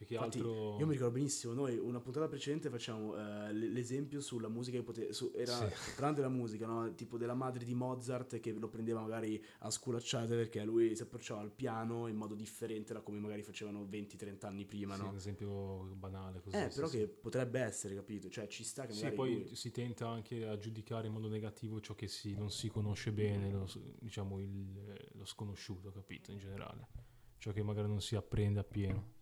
Infatti, 0.00 0.38
altro... 0.38 0.78
Io 0.78 0.86
mi 0.86 0.92
ricordo 0.92 1.12
benissimo, 1.12 1.52
noi 1.52 1.76
una 1.76 2.00
puntata 2.00 2.26
precedente 2.26 2.70
facciamo 2.70 3.14
eh, 3.16 3.52
l'esempio 3.52 4.20
sulla 4.22 4.48
musica 4.48 4.78
che 4.78 4.82
poteva... 4.82 5.12
Su, 5.12 5.30
era 5.34 5.52
Sì. 5.68 5.90
parlando 5.94 6.22
della 6.22 6.32
musica, 6.32 6.66
no? 6.66 6.94
tipo 6.94 7.18
della 7.18 7.34
madre 7.34 7.64
di 7.64 7.74
Mozart 7.74 8.40
che 8.40 8.52
lo 8.52 8.68
prendeva 8.68 9.00
magari 9.02 9.42
a 9.58 9.70
sculacciate 9.70 10.34
perché 10.34 10.64
lui 10.64 10.96
si 10.96 11.02
approcciava 11.02 11.42
al 11.42 11.50
piano 11.52 12.06
in 12.06 12.16
modo 12.16 12.34
differente 12.34 12.94
da 12.94 13.00
come 13.02 13.18
magari 13.18 13.42
facevano 13.42 13.84
20-30 13.84 14.46
anni 14.46 14.64
prima, 14.64 14.94
Sì, 14.94 15.02
no? 15.02 15.08
un 15.10 15.16
esempio 15.16 15.82
banale 15.94 16.40
così. 16.40 16.56
Eh, 16.56 16.70
però 16.74 16.86
sì. 16.86 16.96
che 16.98 17.06
potrebbe 17.08 17.60
essere, 17.60 17.94
capito? 17.94 18.30
Cioè 18.30 18.46
ci 18.46 18.64
sta 18.64 18.86
che 18.86 18.94
Sì, 18.94 19.10
poi 19.12 19.34
lui- 19.34 19.54
si 19.54 19.70
tenta 19.70 20.08
anche 20.08 20.46
a 20.46 20.56
giudicare 20.56 21.08
in 21.08 21.12
modo 21.12 21.28
negativo 21.28 21.78
ciò 21.80 21.94
che 21.94 22.08
si, 22.08 22.34
non 22.34 22.50
si 22.50 22.68
conosce 22.70 23.12
bene, 23.12 23.50
lo, 23.50 23.68
diciamo 23.98 24.38
il- 24.38 25.08
lo 25.12 25.24
sconosciuto, 25.26 25.90
capito, 25.92 26.30
in 26.32 26.38
generale. 26.38 26.88
Ciò 27.36 27.52
che 27.52 27.62
magari 27.62 27.88
non 27.88 28.00
si 28.00 28.16
apprende 28.16 28.60
appieno. 28.60 29.18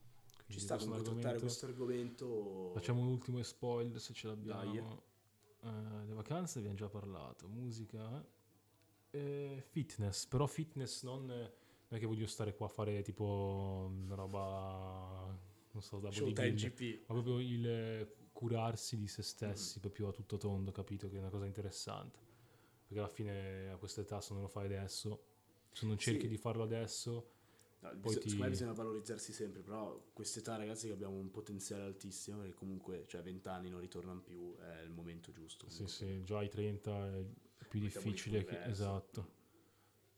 Ci 0.48 0.60
sta 0.60 0.76
comunque 0.76 1.02
trattare 1.12 1.38
questo 1.38 1.66
argomento... 1.66 2.70
Facciamo 2.72 3.00
un 3.02 3.08
ultimo 3.08 3.42
spoiler 3.42 4.00
se 4.00 4.12
ce 4.14 4.26
l'abbiamo. 4.28 5.02
Eh, 5.62 5.68
le 6.06 6.14
vacanze 6.14 6.58
abbiamo 6.58 6.76
già 6.76 6.88
parlato, 6.88 7.48
musica 7.48 8.24
eh, 9.10 9.62
fitness, 9.70 10.26
però 10.26 10.46
fitness 10.46 11.02
non, 11.02 11.26
non 11.26 11.50
è 11.88 11.98
che 11.98 12.06
voglio 12.06 12.26
stare 12.26 12.54
qua 12.54 12.66
a 12.66 12.70
fare 12.70 13.02
tipo 13.02 13.90
una 13.90 14.14
roba, 14.14 15.36
non 15.72 15.82
so, 15.82 15.98
da 15.98 16.08
GP. 16.10 17.00
ma 17.06 17.14
proprio 17.14 17.38
il 17.40 18.08
curarsi 18.32 18.96
di 18.96 19.08
se 19.08 19.20
Mm. 19.22 19.24
stessi 19.24 19.80
proprio 19.80 20.08
a 20.08 20.12
tutto 20.12 20.36
tondo, 20.36 20.70
capito? 20.70 21.08
Che 21.08 21.16
è 21.16 21.18
una 21.18 21.30
cosa 21.30 21.46
interessante. 21.46 22.18
Perché 22.86 22.98
alla 23.00 23.12
fine 23.12 23.70
a 23.70 23.76
questa 23.76 24.00
età 24.00 24.20
se 24.20 24.32
non 24.32 24.42
lo 24.42 24.48
fai 24.48 24.64
adesso 24.66 25.24
Se 25.70 25.86
non 25.86 25.98
cerchi 25.98 26.22
Sì. 26.22 26.28
di 26.28 26.36
farlo 26.38 26.62
adesso, 26.62 27.30
No, 27.80 27.94
bis- 27.94 28.14
ti- 28.14 28.22
Secondo 28.22 28.42
me 28.44 28.48
bisogna 28.50 28.72
valorizzarsi 28.72 29.32
sempre, 29.32 29.62
però 29.62 30.00
quest'età 30.12 30.56
ragazzi 30.56 30.88
che 30.88 30.92
abbiamo 30.92 31.14
un 31.16 31.30
potenziale 31.30 31.84
altissimo 31.84 32.42
e 32.42 32.52
comunque, 32.52 33.04
cioè 33.06 33.22
20 33.22 33.48
anni 33.48 33.70
non 33.70 33.80
ritornano 33.80 34.20
più, 34.20 34.56
è 34.56 34.80
il 34.82 34.90
momento 34.90 35.30
giusto. 35.30 35.68
sì, 35.68 35.86
sì, 35.86 36.24
già 36.24 36.38
ai 36.38 36.48
30 36.48 37.06
è 37.16 37.24
più 37.68 37.78
difficile. 37.78 38.44
Che, 38.44 38.62
esatto. 38.64 39.36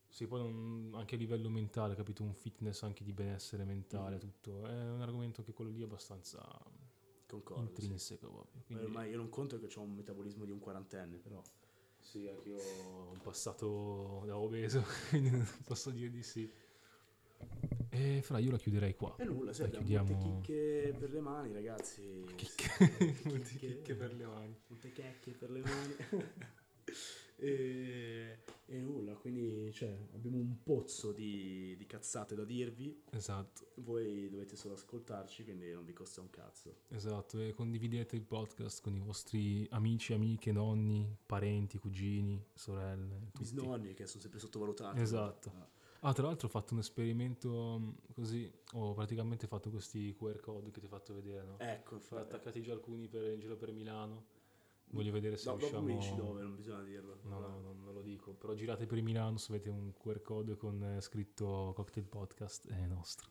Sì, 0.09 0.27
poi 0.27 0.41
non- 0.41 0.93
anche 0.99 1.15
a 1.15 1.19
livello 1.19 1.49
mentale, 1.51 1.95
capito? 1.95 2.23
Un 2.25 2.35
fitness 2.35 2.83
anche 2.83 3.05
di 3.05 3.13
benessere 3.13 3.65
mentale, 3.65 4.17
Mm. 4.17 4.19
tutto. 4.19 4.67
È 4.67 4.91
un 4.91 5.03
argomento 5.03 5.43
che 5.43 5.53
quello 5.53 5.71
lì 5.71 5.81
è 5.83 5.85
abbastanza 5.85 6.41
Concordo. 7.27 7.63
sì. 7.65 7.69
intrinseco 7.83 8.29
proprio. 8.29 8.53
Ma 8.57 8.63
Quindi, 8.65 8.85
Ormai 8.85 9.11
io 9.11 9.17
non 9.19 9.29
conto 9.29 9.59
che 9.61 9.69
ho 9.73 9.83
un 9.83 9.95
metabolismo 9.95 10.45
di 10.45 10.51
un 10.51 10.59
quarantenne, 10.59 11.19
però. 11.19 11.41
sì, 12.01 12.27
anche 12.27 12.49
io 12.49 12.57
ho 12.59 13.11
un 13.13 13.21
passato 13.21 14.23
da 14.27 14.37
obeso, 14.39 14.83
quindi 15.11 15.31
non 15.31 15.47
posso 15.65 15.91
dire 15.91 16.11
di 16.11 16.23
sì. 16.23 16.51
E 17.93 18.23
fra 18.23 18.39
io 18.39 18.51
la 18.53 18.59
chiuderei 18.59 18.95
qua. 18.95 19.17
E 19.19 19.25
nulla, 19.25 19.51
Dai, 19.53 19.67
abbiamo 19.67 20.05
chiudiamo- 20.05 20.11
molte 20.15 20.41
chicche 20.47 20.95
per 20.99 21.11
le 21.13 21.21
mani, 21.21 21.53
ragazzi. 21.53 22.25
Chicche. 22.37 22.69
Molte 23.27 23.57
chicche 23.57 23.95
per 23.95 24.15
le 24.15 24.25
mani. 24.27 24.57
Molte 24.69 24.93
checche 24.93 25.33
per 25.33 25.51
le 25.51 25.61
mani. 25.61 25.95
e, 27.37 28.39
e 28.67 28.81
nulla, 28.81 29.15
quindi 29.15 29.73
cioè, 29.73 29.97
abbiamo 30.13 30.37
un 30.37 30.63
pozzo 30.63 31.13
di, 31.13 31.75
di 31.77 31.87
cazzate 31.87 32.35
da 32.35 32.45
dirvi. 32.45 33.03
Esatto, 33.11 33.73
Voi 33.77 34.29
dovete 34.29 34.57
solo 34.57 34.75
ascoltarci, 34.75 35.45
quindi 35.45 35.73
non 35.73 35.85
vi 35.85 35.93
costa 35.93 36.21
un 36.21 36.31
cazzo. 36.31 36.83
esatto. 36.91 37.41
E 37.41 37.53
condividete 37.55 38.15
il 38.15 38.23
podcast 38.23 38.83
con 38.83 38.95
i 38.95 39.01
vostri 39.01 39.67
amici, 39.71 40.13
amiche, 40.13 40.53
nonni, 40.53 41.17
parenti, 41.27 41.79
cugini, 41.79 42.41
sorelle. 42.55 43.19
Tutti. 43.33 43.39
Bisnonni 43.39 43.95
che 43.95 44.07
sono 44.07 44.21
sempre 44.23 44.39
sottovalutati. 44.39 45.01
Esatto. 45.01 45.53
Ah, 45.57 45.69
Ah, 46.03 46.13
tra 46.15 46.25
l'altro 46.27 46.47
ho 46.47 46.51
fatto 46.51 46.73
un 46.73 46.81
esperimento 46.81 47.79
mh, 47.79 47.95
così, 48.15 48.51
ho 48.73 48.95
praticamente 48.95 49.47
fatto 49.47 49.71
questi 49.71 50.15
QR 50.17 50.41
code 50.41 50.71
che 50.71 50.81
ti 50.81 50.87
ho 50.87 50.89
fatto 50.89 51.13
vedere, 51.15 51.45
no? 51.45 51.59
Ecco, 51.59 51.95
Ho 51.95 51.99
infatti. 51.99 52.23
attaccati 52.23 52.63
già 52.63 52.73
alcuni 52.73 53.07
per, 53.09 53.25
in 53.33 53.39
giro 53.41 53.57
per 53.57 53.71
Milano. 53.73 54.27
Voglio 54.93 55.13
vedere 55.13 55.37
se 55.37 55.45
dopo 55.45 55.59
riusciamo... 55.59 55.87
mi 55.87 55.97
dici 55.97 56.15
dove, 56.17 56.43
non 56.43 56.57
bisogna 56.57 56.83
dirlo. 56.83 57.21
No, 57.25 57.39
no, 57.39 57.61
no, 57.61 57.73
non 57.75 57.93
lo 57.95 58.01
dico. 58.03 58.33
Però 58.33 58.55
girate 58.55 58.87
per 58.87 59.01
Milano, 59.03 59.37
se 59.37 59.53
avete 59.53 59.69
un 59.69 59.93
QR 59.93 60.21
code 60.23 60.57
con 60.57 60.83
eh, 60.83 61.01
scritto 61.01 61.73
Cocktail 61.77 62.07
Podcast, 62.07 62.67
è 62.69 62.87
nostro. 62.87 63.31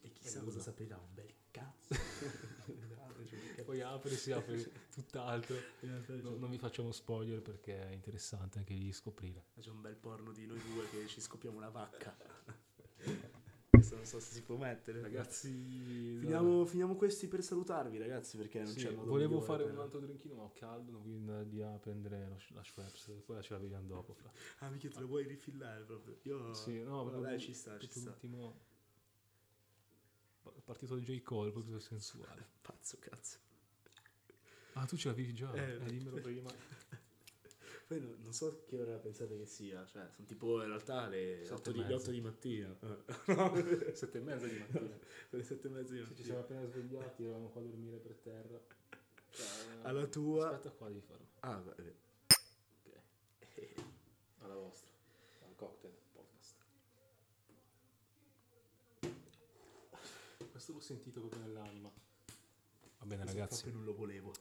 E 0.00 0.10
chissà 0.12 0.40
Eh, 0.40 0.44
cosa 0.44 0.56
no. 0.56 0.62
saprirà, 0.62 0.96
un 0.98 1.14
bel 1.14 1.32
cazzo. 1.50 1.94
Poi 3.64 3.80
apre, 3.80 4.10
si 4.16 4.32
apre 4.32 4.70
tutt'altro. 5.02 5.56
No- 6.22 6.36
non 6.36 6.50
vi 6.50 6.58
facciamo 6.58 6.90
spoiler 6.92 7.40
perché 7.40 7.88
è 7.88 7.92
interessante 7.92 8.58
anche 8.58 8.74
lì 8.74 8.92
scoprire. 8.92 9.44
C'è 9.60 9.70
un 9.70 9.80
bel 9.80 9.96
porno 9.96 10.32
di 10.32 10.46
noi 10.46 10.60
due 10.72 10.88
che 10.90 11.06
ci 11.06 11.20
scopriamo 11.20 11.56
una 11.56 11.68
vacca. 11.70 12.16
Questo 13.70 13.94
non 13.96 14.06
so 14.06 14.18
se 14.18 14.32
si 14.32 14.42
può 14.42 14.56
mettere. 14.56 15.00
Ragazzi, 15.00 16.16
Finiamo, 16.18 16.64
finiamo 16.64 16.96
questi 16.96 17.28
per 17.28 17.44
salutarvi, 17.44 17.96
ragazzi, 17.98 18.36
perché 18.36 18.60
non 18.60 18.72
Sì, 18.72 18.80
c'è 18.80 18.90
modo 18.90 19.10
volevo 19.10 19.40
fare 19.40 19.62
per- 19.64 19.72
un 19.72 19.78
altro 19.78 20.00
drinkino, 20.00 20.34
ma 20.34 20.42
ho 20.42 20.52
caldo, 20.52 20.90
non 20.90 21.02
voglio 21.02 21.16
andare 21.16 21.44
via 21.44 21.72
a 21.72 21.78
prendere 21.78 22.26
lo, 22.28 22.38
la 22.54 22.64
Schweppes, 22.64 23.22
poi 23.24 23.40
ce 23.42 23.52
la 23.52 23.58
vediamo 23.60 23.86
dopo. 23.86 24.14
Fra. 24.14 24.32
Ah, 24.58 24.70
mica 24.70 24.88
te 24.88 24.98
lo 25.00 25.06
vuoi 25.06 25.26
rifillare 25.26 25.84
proprio. 25.84 26.18
Io... 26.22 26.52
Sì, 26.54 26.82
no, 26.82 27.04
Vabbè, 27.04 27.16
proprio- 27.18 27.38
ci 27.38 27.52
sta, 27.54 27.78
ci 27.78 27.88
sta. 27.88 28.10
l'ultimo... 28.10 28.60
Partito 30.64 30.96
il 30.96 31.04
J. 31.04 31.22
Cole, 31.22 31.50
proprio 31.52 31.78
sensuale. 31.78 32.46
Pazzo, 32.62 32.96
cazzo. 32.98 33.38
Ah, 34.80 34.86
tu 34.86 34.96
ce 34.96 35.08
l'avevi 35.08 35.34
già? 35.34 35.52
Eh, 35.54 35.74
Eh, 35.74 35.84
dimmelo 35.90 36.20
prima. 36.20 36.50
Poi 37.88 38.00
no- 38.00 38.14
non 38.22 38.32
so 38.34 38.64
che 38.66 38.78
ora 38.78 38.98
pensate 38.98 39.38
che 39.38 39.46
sia, 39.46 39.84
cioè, 39.86 40.06
sono 40.14 40.26
tipo 40.26 40.60
in 40.60 40.68
realtà 40.68 41.08
le 41.08 41.40
Sette 41.42 41.54
8 41.54 41.70
e 41.70 41.72
di, 41.72 41.78
le 41.78 41.84
mezza. 41.86 41.96
8 42.02 42.10
di 42.10 42.20
mattina. 42.20 42.76
Eh. 43.88 43.94
Sette 43.96 44.18
e 44.18 44.20
mezza 44.20 44.46
di 44.46 44.58
mattina. 44.58 44.98
le 45.30 45.42
7 45.42 45.66
e 45.66 45.70
mezza 45.70 45.92
di 45.94 45.98
Sì, 45.98 46.04
ci 46.04 46.08
mattina. 46.10 46.24
siamo 46.26 46.40
appena 46.40 46.66
svegliati, 46.66 47.22
eravamo 47.24 47.48
qua 47.48 47.60
a 47.60 47.64
dormire 47.64 47.96
per 47.96 48.14
terra. 48.16 48.60
Cioè, 49.30 49.46
Alla 49.82 50.06
tua... 50.06 50.50
Aspetta 50.50 50.70
qua, 50.74 50.88
devi 50.88 51.00
farlo. 51.00 51.26
Ah, 51.40 51.56
beh, 51.56 51.94
Ok. 53.40 53.74
Alla 54.40 54.54
vostra. 54.56 54.90
Al 55.46 55.54
cocktail 55.56 55.94
podcast. 56.12 56.56
Questo 60.50 60.72
l'ho 60.72 60.80
sentito 60.80 61.20
proprio 61.20 61.40
nell'anima. 61.40 61.90
Va 62.98 63.06
bene 63.06 63.24
ragazzi, 63.24 63.62
Proprio 63.62 63.72
non 63.74 63.84
lo 63.84 63.94
volevo. 63.94 64.32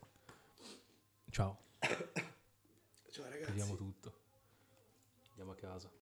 Ciao. 1.38 1.56
Ciao 3.12 3.26
ragazzi. 3.30 3.52
Vediamo 3.52 3.76
tutto. 3.76 4.14
Andiamo 5.30 5.52
a 5.52 5.56
casa. 5.56 5.92